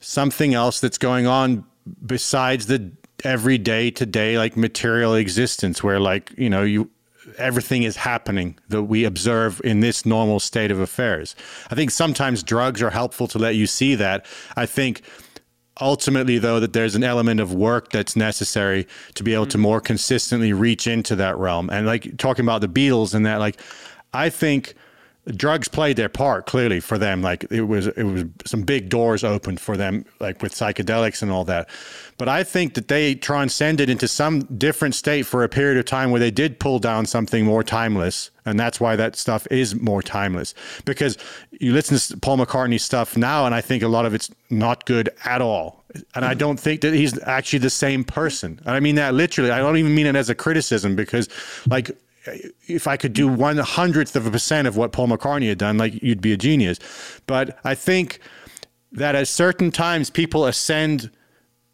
[0.00, 1.64] something else that's going on
[2.04, 2.92] besides the
[3.24, 6.90] everyday to day like material existence, where like you know you
[7.38, 11.34] everything is happening that we observe in this normal state of affairs.
[11.70, 14.26] I think sometimes drugs are helpful to let you see that.
[14.56, 15.02] I think
[15.80, 19.62] ultimately though that there's an element of work that's necessary to be able to mm-hmm.
[19.62, 23.58] more consistently reach into that realm and like talking about the beatles and that like
[24.12, 24.74] i think
[25.26, 27.22] drugs played their part clearly for them.
[27.22, 31.30] Like it was it was some big doors opened for them like with psychedelics and
[31.30, 31.68] all that.
[32.18, 36.10] But i think that they transcended into some different state for a period of time
[36.10, 38.30] where they did pull down something more timeless.
[38.44, 40.54] And that's why that stuff is more timeless.
[40.84, 41.16] Because
[41.52, 44.86] you listen to paul mccartney's stuff now and i think a lot of it's not
[44.86, 45.84] good at all.
[46.16, 48.60] And i don't think that he's actually the same person.
[48.66, 49.52] And i mean that literally.
[49.52, 51.28] I don't even mean it as a criticism because
[51.68, 51.92] like
[52.26, 55.78] if I could do one hundredth of a percent of what Paul McCartney had done,
[55.78, 56.78] like you'd be a genius.
[57.26, 58.20] But I think
[58.92, 61.10] that at certain times people ascend.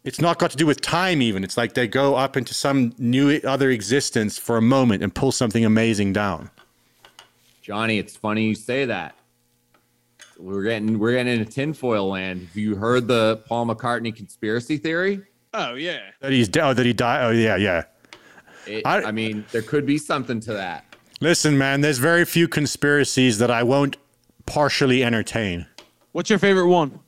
[0.05, 1.43] It's not got to do with time, even.
[1.43, 5.31] It's like they go up into some new other existence for a moment and pull
[5.31, 6.49] something amazing down.
[7.61, 9.13] johnny it's funny you say that
[10.39, 12.47] we're getting we're getting into tinfoil land.
[12.47, 15.21] Have you heard the Paul McCartney conspiracy theory?
[15.53, 15.99] Oh yeah.
[16.21, 17.25] That he's oh, that he died.
[17.25, 17.83] Oh yeah, yeah.
[18.69, 20.85] It, I- I, mean, there could be something to that.
[21.21, 23.97] Listen, man, there's very few conspiracies that I won't
[24.45, 25.65] partially entertain.
[26.13, 26.99] What's your favorite one?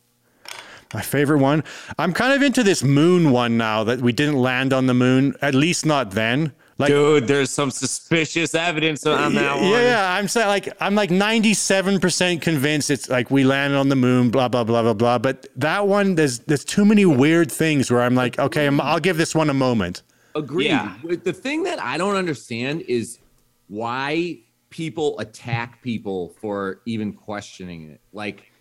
[0.93, 1.63] My favorite one.
[1.97, 5.33] I'm kind of into this moon one now that we didn't land on the moon,
[5.41, 6.51] at least not then.
[6.77, 9.81] Like Dude, there's some suspicious evidence on that yeah, one.
[9.83, 14.31] yeah, I'm saying like I'm like 97% convinced it's like we landed on the moon,
[14.31, 15.17] blah blah blah blah blah.
[15.19, 18.99] But that one, there's there's too many weird things where I'm like, okay, I'm, I'll
[18.99, 20.01] give this one a moment.
[20.35, 20.67] Agreed.
[20.67, 20.95] Yeah.
[21.23, 23.19] The thing that I don't understand is
[23.67, 24.39] why
[24.69, 28.01] people attack people for even questioning it.
[28.13, 28.51] Like,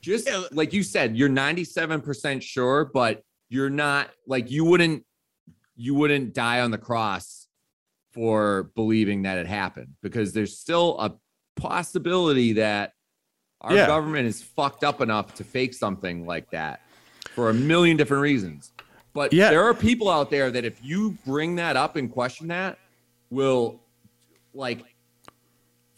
[0.00, 0.44] just Yeah.
[0.52, 5.04] like you said, you're 97% sure, but you're not like you wouldn't
[5.80, 7.46] you wouldn't die on the cross
[8.12, 11.14] for believing that it happened because there's still a
[11.54, 12.94] possibility that
[13.60, 13.86] our Yeah.
[13.86, 16.80] government is fucked up enough to fake something like that
[17.34, 18.72] for a million different reasons.
[19.12, 19.50] But Yeah.
[19.50, 22.78] there are people out there that if you bring that up and question that,
[23.30, 23.80] will
[24.54, 24.84] like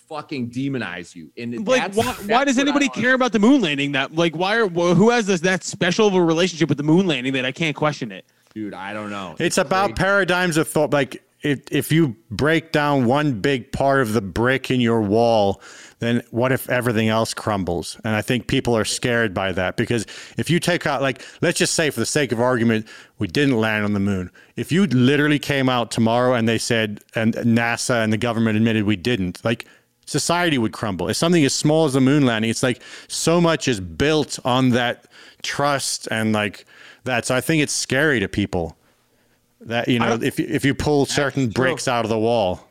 [0.08, 1.30] fucking demonize you.
[1.36, 3.92] And Like, that's, why, that's why does anybody care about the moon landing?
[3.92, 7.06] That like, why are who has this that special of a relationship with the moon
[7.06, 8.24] landing that I can't question it?
[8.52, 8.74] dude.
[8.74, 9.36] I don't know.
[9.38, 9.94] It's about crazy.
[9.94, 10.92] paradigms of thought.
[10.92, 15.62] Like if if you break down one big part of the brick in your wall,
[16.00, 17.98] then what if everything else crumbles?
[18.04, 20.06] And I think people are scared by that because
[20.36, 22.86] if you take out like let's just say for the sake of argument,
[23.18, 24.30] we didn't land on the moon.
[24.56, 28.84] If you literally came out tomorrow and they said and NASA and the government admitted
[28.84, 29.66] we didn't, like
[30.04, 31.08] society would crumble.
[31.08, 32.50] If something as small as the moon landing.
[32.50, 35.06] It's like so much is built on that
[35.42, 36.66] trust and like
[37.04, 37.24] that.
[37.24, 38.76] So I think it's scary to people
[39.60, 42.66] that you know if if you pull certain bricks out of the wall.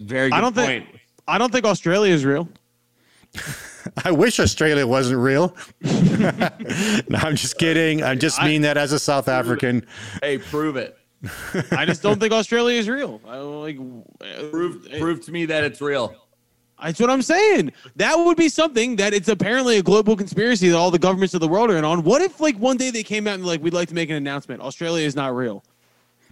[0.00, 0.86] Very good I don't point.
[0.86, 2.48] think I don't think Australia is real.
[4.04, 5.54] I wish Australia wasn't real.
[5.82, 8.02] no, I'm just kidding.
[8.02, 9.86] I just mean that as a South African.
[10.22, 10.96] Hey, prove it.
[11.70, 13.20] I just don't think Australia is real.
[13.26, 16.14] I don't like Prove eh, prove to me that it's real.
[16.82, 17.72] That's what I'm saying.
[17.96, 21.40] That would be something that it's apparently a global conspiracy that all the governments of
[21.40, 22.02] the world are in on.
[22.02, 24.16] What if like one day they came out and like we'd like to make an
[24.16, 24.60] announcement?
[24.60, 25.64] Australia is not real.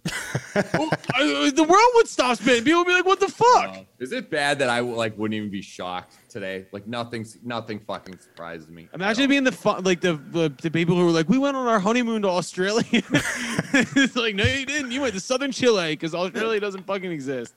[0.05, 2.65] Well, I- the world would stop spinning.
[2.65, 5.51] People would be like, "What the fuck?" Is it bad that I like wouldn't even
[5.51, 6.67] be shocked today?
[6.73, 8.89] Like nothing's nothing fucking surprises me.
[8.95, 11.67] Imagine being the fu- like the, the the people who were like, "We went on
[11.69, 14.91] our honeymoon to Australia." it's like, no, you didn't.
[14.91, 17.55] You went to southern Chile because Australia doesn't fucking exist.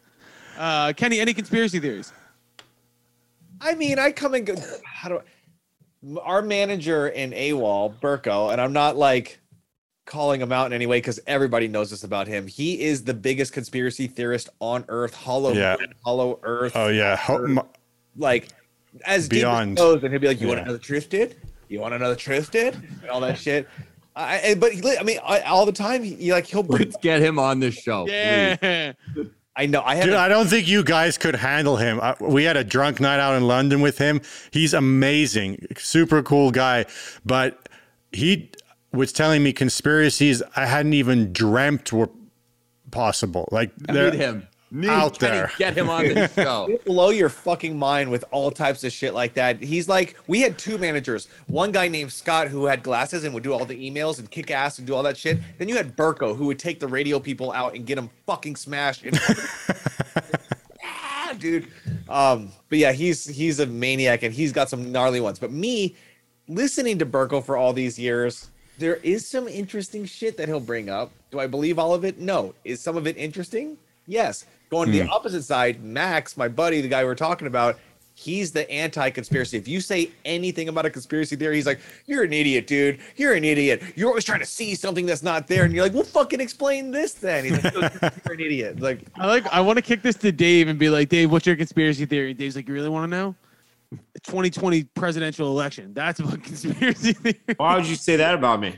[0.57, 2.13] Uh, Kenny, any conspiracy theories?
[3.59, 4.55] I mean, I come and go.
[4.85, 9.39] How do I, our manager in AWOL, Burko, and I'm not like
[10.06, 12.48] calling him out in any way because everybody knows this about him.
[12.48, 15.14] He is the biggest conspiracy theorist on Earth.
[15.14, 15.76] Hollow, Yeah.
[15.80, 16.73] Moon, Hollow Earth.
[16.76, 17.60] Oh yeah, Ho- m-
[18.18, 18.49] like
[19.06, 19.77] as deep as Beyond.
[19.77, 20.64] goes, and he'll be like, "You want Yeah.
[20.65, 21.36] to know the truth, dude?
[21.69, 23.68] You want to know the truth, dude?" And all that shit.
[24.15, 26.84] I, I- but he, I mean, I, all the time, he, he, like he'll bring.
[26.84, 28.06] Let's get him on this show.
[28.06, 28.11] please.
[28.61, 28.94] Yeah.
[29.57, 29.82] I know.
[29.86, 29.99] I.
[30.02, 31.99] Dude, I don't think you guys could handle him.
[32.02, 34.22] I, we had a drunk night out in London with him.
[34.52, 36.86] He's amazing, super cool guy,
[37.26, 37.68] but
[38.11, 38.52] he
[38.95, 42.09] was telling me conspiracies I hadn't even dreamt were
[42.91, 43.47] possible.
[43.51, 44.47] Like they're Need him.
[44.72, 45.51] Need out Kenny, there.
[45.57, 46.67] Get him on the show.
[46.69, 49.61] It'll blow your fucking mind with all types of shit like that.
[49.61, 51.27] He's like, we had two managers.
[51.47, 54.51] One guy named Scott who had glasses and would do all the emails and kick
[54.51, 55.38] ass and do all that shit.
[55.59, 58.55] Then you had Burko who would take the radio people out and get them fucking
[58.55, 59.03] smashed.
[59.03, 59.19] And-
[60.84, 61.67] ah, dude.
[62.09, 65.39] Um, but yeah, he's he's a maniac and he's got some gnarly ones.
[65.39, 65.95] But me,
[66.47, 70.89] listening to Burko for all these years, there is some interesting shit that he'll bring
[70.89, 71.11] up.
[71.31, 72.19] Do I believe all of it?
[72.19, 72.53] No.
[72.64, 73.77] Is some of it interesting?
[74.07, 74.45] Yes.
[74.69, 75.11] Going to the hmm.
[75.11, 77.77] opposite side, Max, my buddy, the guy we're talking about,
[78.15, 79.57] he's the anti-conspiracy.
[79.57, 82.99] If you say anything about a conspiracy theory, he's like, "You're an idiot, dude.
[83.15, 83.84] You're an idiot.
[83.95, 86.91] You're always trying to see something that's not there." And you're like, "Well, fucking explain
[86.91, 87.81] this then." He's like, "No,
[88.26, 89.45] "You're an idiot." Like, I like.
[89.47, 92.34] I want to kick this to Dave and be like, Dave, what's your conspiracy theory?
[92.34, 93.35] Dave's like, you really want to know?
[93.91, 95.94] The 2020 presidential election.
[95.94, 97.40] That's what conspiracy theory.
[97.57, 98.78] Why would you say that about me?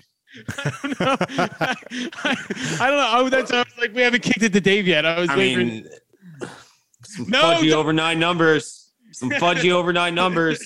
[0.60, 1.18] I don't know.
[1.20, 3.26] I don't know.
[3.26, 5.06] I, that's I was like, we haven't kicked it to Dave yet.
[5.06, 5.68] I was I waiting.
[5.68, 5.88] mean,
[7.04, 8.84] some No, fudgy don't- over nine numbers.
[9.12, 10.64] Some fudgy over nine numbers.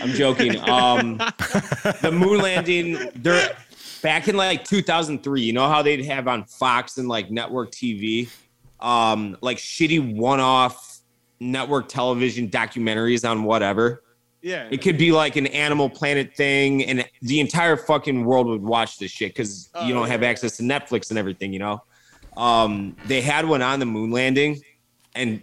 [0.00, 0.58] I'm joking.
[0.68, 1.18] Um,
[2.00, 2.98] the moon landing.
[3.14, 3.54] There,
[4.02, 5.40] back in like 2003.
[5.42, 8.28] You know how they'd have on Fox and like network TV,
[8.80, 10.91] um, like shitty one-off
[11.50, 14.02] network television documentaries on whatever.
[14.42, 14.68] yeah.
[14.70, 18.98] It could be like an Animal Planet thing, and the entire fucking world would watch
[18.98, 21.82] this shit because Oh, you don't have access to Netflix and everything, you know.
[22.36, 24.60] Um, they had one on the moon landing,
[25.14, 25.42] and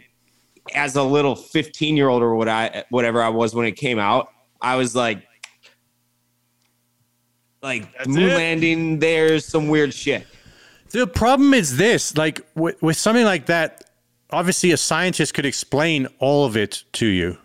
[0.73, 3.99] as a little 15 year old or what I whatever I was when it came
[3.99, 4.29] out,
[4.61, 5.23] I was like,
[7.61, 8.35] Like That's moon it?
[8.37, 10.25] landing, there's some weird shit.
[10.91, 13.83] The problem is this: like with, with something like that,
[14.31, 17.37] obviously a scientist could explain all of it to you.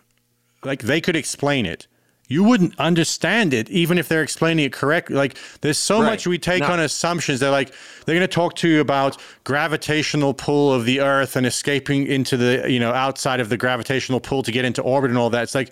[0.65, 1.87] Like they could explain it.
[2.27, 5.15] You wouldn't understand it even if they're explaining it correctly.
[5.15, 6.07] Like there's so Right.
[6.13, 6.69] much we take No.
[6.69, 7.39] on assumptions.
[7.41, 7.71] They're like
[8.07, 12.37] they're going to talk to you about gravitational pull of the Earth and escaping into
[12.39, 15.43] the you know outside of the gravitational pull to get into orbit and all that.
[15.43, 15.71] It's like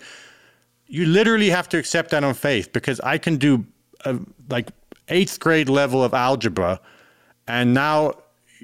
[0.87, 3.65] you literally have to accept that on faith because I can do
[4.05, 4.19] a,
[4.49, 4.69] like
[5.09, 6.79] eighth grade level of algebra,
[7.47, 8.13] and now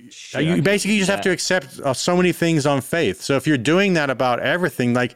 [0.10, 3.22] Shit, you basically just do have to accept uh, so many things on faith.
[3.22, 5.16] So if you're doing that about everything, like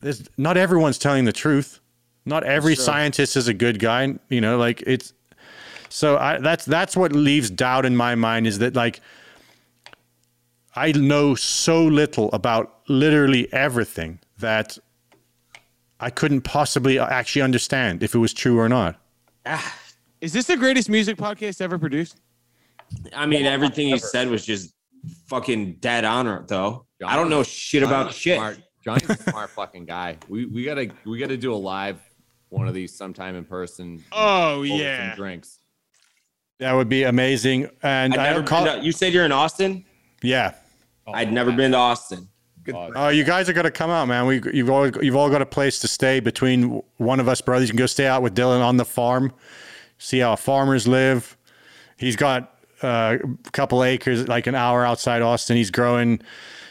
[0.00, 1.80] there's not everyone's telling the truth.
[2.26, 4.14] Not every scientist is a good guy.
[4.28, 5.12] You know, like it's
[5.88, 9.00] so I, that's that's what leaves doubt in my mind is that like
[10.74, 14.76] I know so little about literally everything that
[16.00, 18.96] I couldn't possibly actually understand if it was true or not.
[20.20, 22.20] Is this the greatest music podcast ever produced?
[23.14, 24.74] I mean, everything you said was just
[25.26, 26.86] fucking dead on, though.
[27.04, 28.36] I don't know shit about Johnny's shit.
[28.36, 28.58] Smart.
[28.82, 30.18] Johnny's a smart fucking guy.
[30.28, 31.98] We we gotta we gotta do a live
[32.50, 34.02] one of these sometime in person.
[34.12, 35.14] Oh over some yeah.
[35.14, 35.58] drinks.
[36.60, 37.68] That would be amazing.
[37.82, 38.64] And I'd never have a call.
[38.64, 39.84] to- you said you're in Austin?
[40.22, 40.54] yeah.
[41.12, 42.28] I'd never been to Austin.
[42.72, 44.26] Oh, you guys are gonna come out, man.
[44.26, 47.68] We you've all you've all got a place to stay between one of us brothers.
[47.68, 49.32] You can go stay out with Dylan on the farm,
[49.98, 51.36] see how farmers live.
[51.98, 52.46] He's got uh,
[52.84, 53.18] a
[53.52, 55.56] couple acres, like an hour outside Austin.
[55.56, 56.20] He's growing.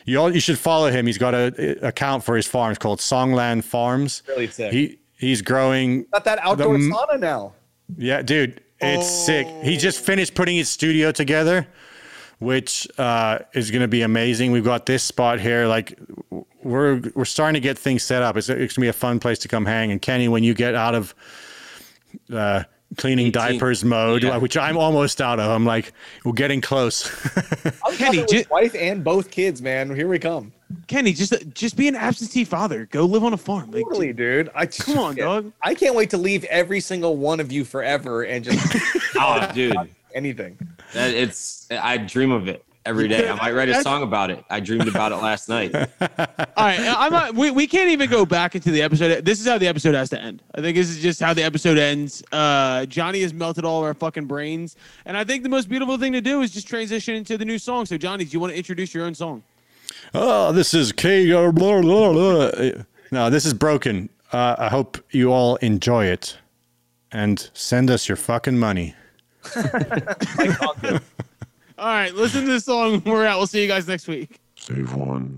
[0.05, 1.05] You all you should follow him.
[1.05, 1.53] He's got a,
[1.83, 4.23] a account for his farms called Songland Farms.
[4.27, 4.71] Really sick.
[4.73, 6.05] He he's growing.
[6.11, 7.53] Got that outdoor The- sauna now.
[7.97, 9.47] Yeah, dude, it's sick.
[9.63, 11.67] He just finished putting his studio together,
[12.39, 14.51] which uh, is going to be amazing.
[14.51, 15.67] We've got this spot here.
[15.67, 15.99] Like,
[16.63, 18.35] we're we're starting to get things set up.
[18.37, 19.91] It's, it's going to be a fun place to come hang.
[19.91, 21.13] And Kenny, when you get out of
[22.33, 22.63] uh,
[22.97, 23.31] cleaning 18.
[23.31, 24.37] diapers mode, Yeah.
[24.37, 25.91] which I'm almost out of, I'm like,
[26.23, 27.09] we're getting close.
[27.85, 29.93] I'm Kenny, Kenny, with ju- wife and both kids, man.
[29.95, 30.51] Here we come.
[30.87, 32.87] Kenny, just just be an absentee father.
[32.91, 33.69] Go live on a farm.
[33.71, 34.49] Like, Totally, dude.
[34.55, 35.51] I Come on, dog.
[35.61, 38.75] I can't wait to leave every single one of you forever and just
[39.15, 39.75] Oh, dude,
[40.15, 40.57] anything.
[40.93, 43.29] that, it's I dream of it every day.
[43.29, 44.43] I might write a song about it.
[44.49, 45.73] I dreamed about it last night.
[45.75, 45.87] All
[46.57, 47.35] right, I'm not.
[47.35, 49.25] We, we can't even go back into the episode.
[49.25, 50.43] This is how the episode has to end.
[50.55, 52.23] I think this is just how the episode ends.
[52.31, 55.97] Uh, Johnny has melted all of our fucking brains, and I think the most beautiful
[55.97, 57.85] thing to do is just transition into the new song.
[57.85, 59.43] So, Johnny, do you want to introduce your own song?
[60.13, 61.31] oh, this is K.
[61.31, 62.51] Blah, blah, blah.
[63.11, 64.09] No, this is broken.
[64.31, 66.37] Uh, I hope you all enjoy it,
[67.11, 68.95] and send us your fucking money.
[71.83, 73.03] All right, listen to this song.
[73.05, 73.39] We're out.
[73.39, 74.39] We'll see you guys next week.
[74.55, 75.35] Save one.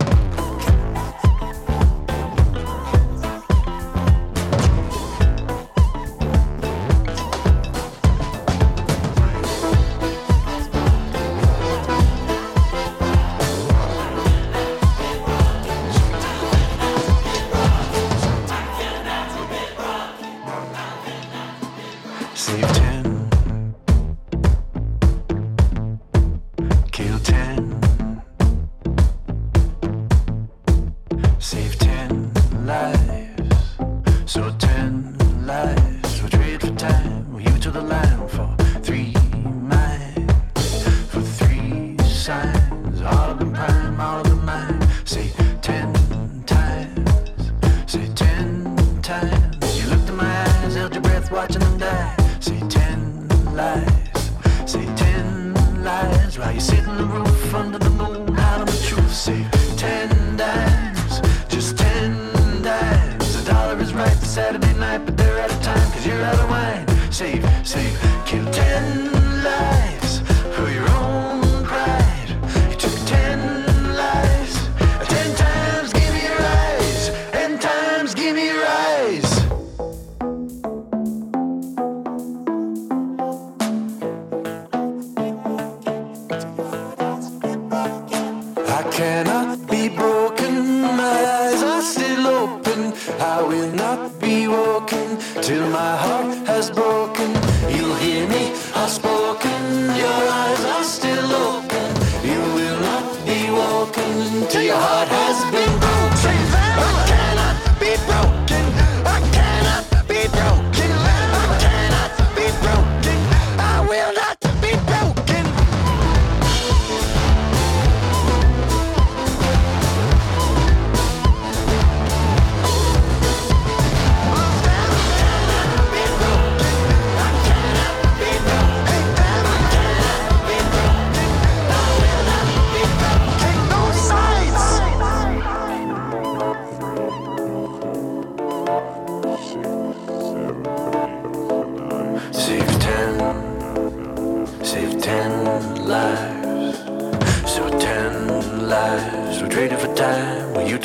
[94.47, 97.29] Woken till my heart has broken.
[97.69, 99.61] You'll hear me unspoken,
[100.03, 101.87] your eyes are still open.
[102.23, 105.84] You will not be woken till your heart has been broken.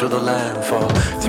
[0.01, 1.20] Told the line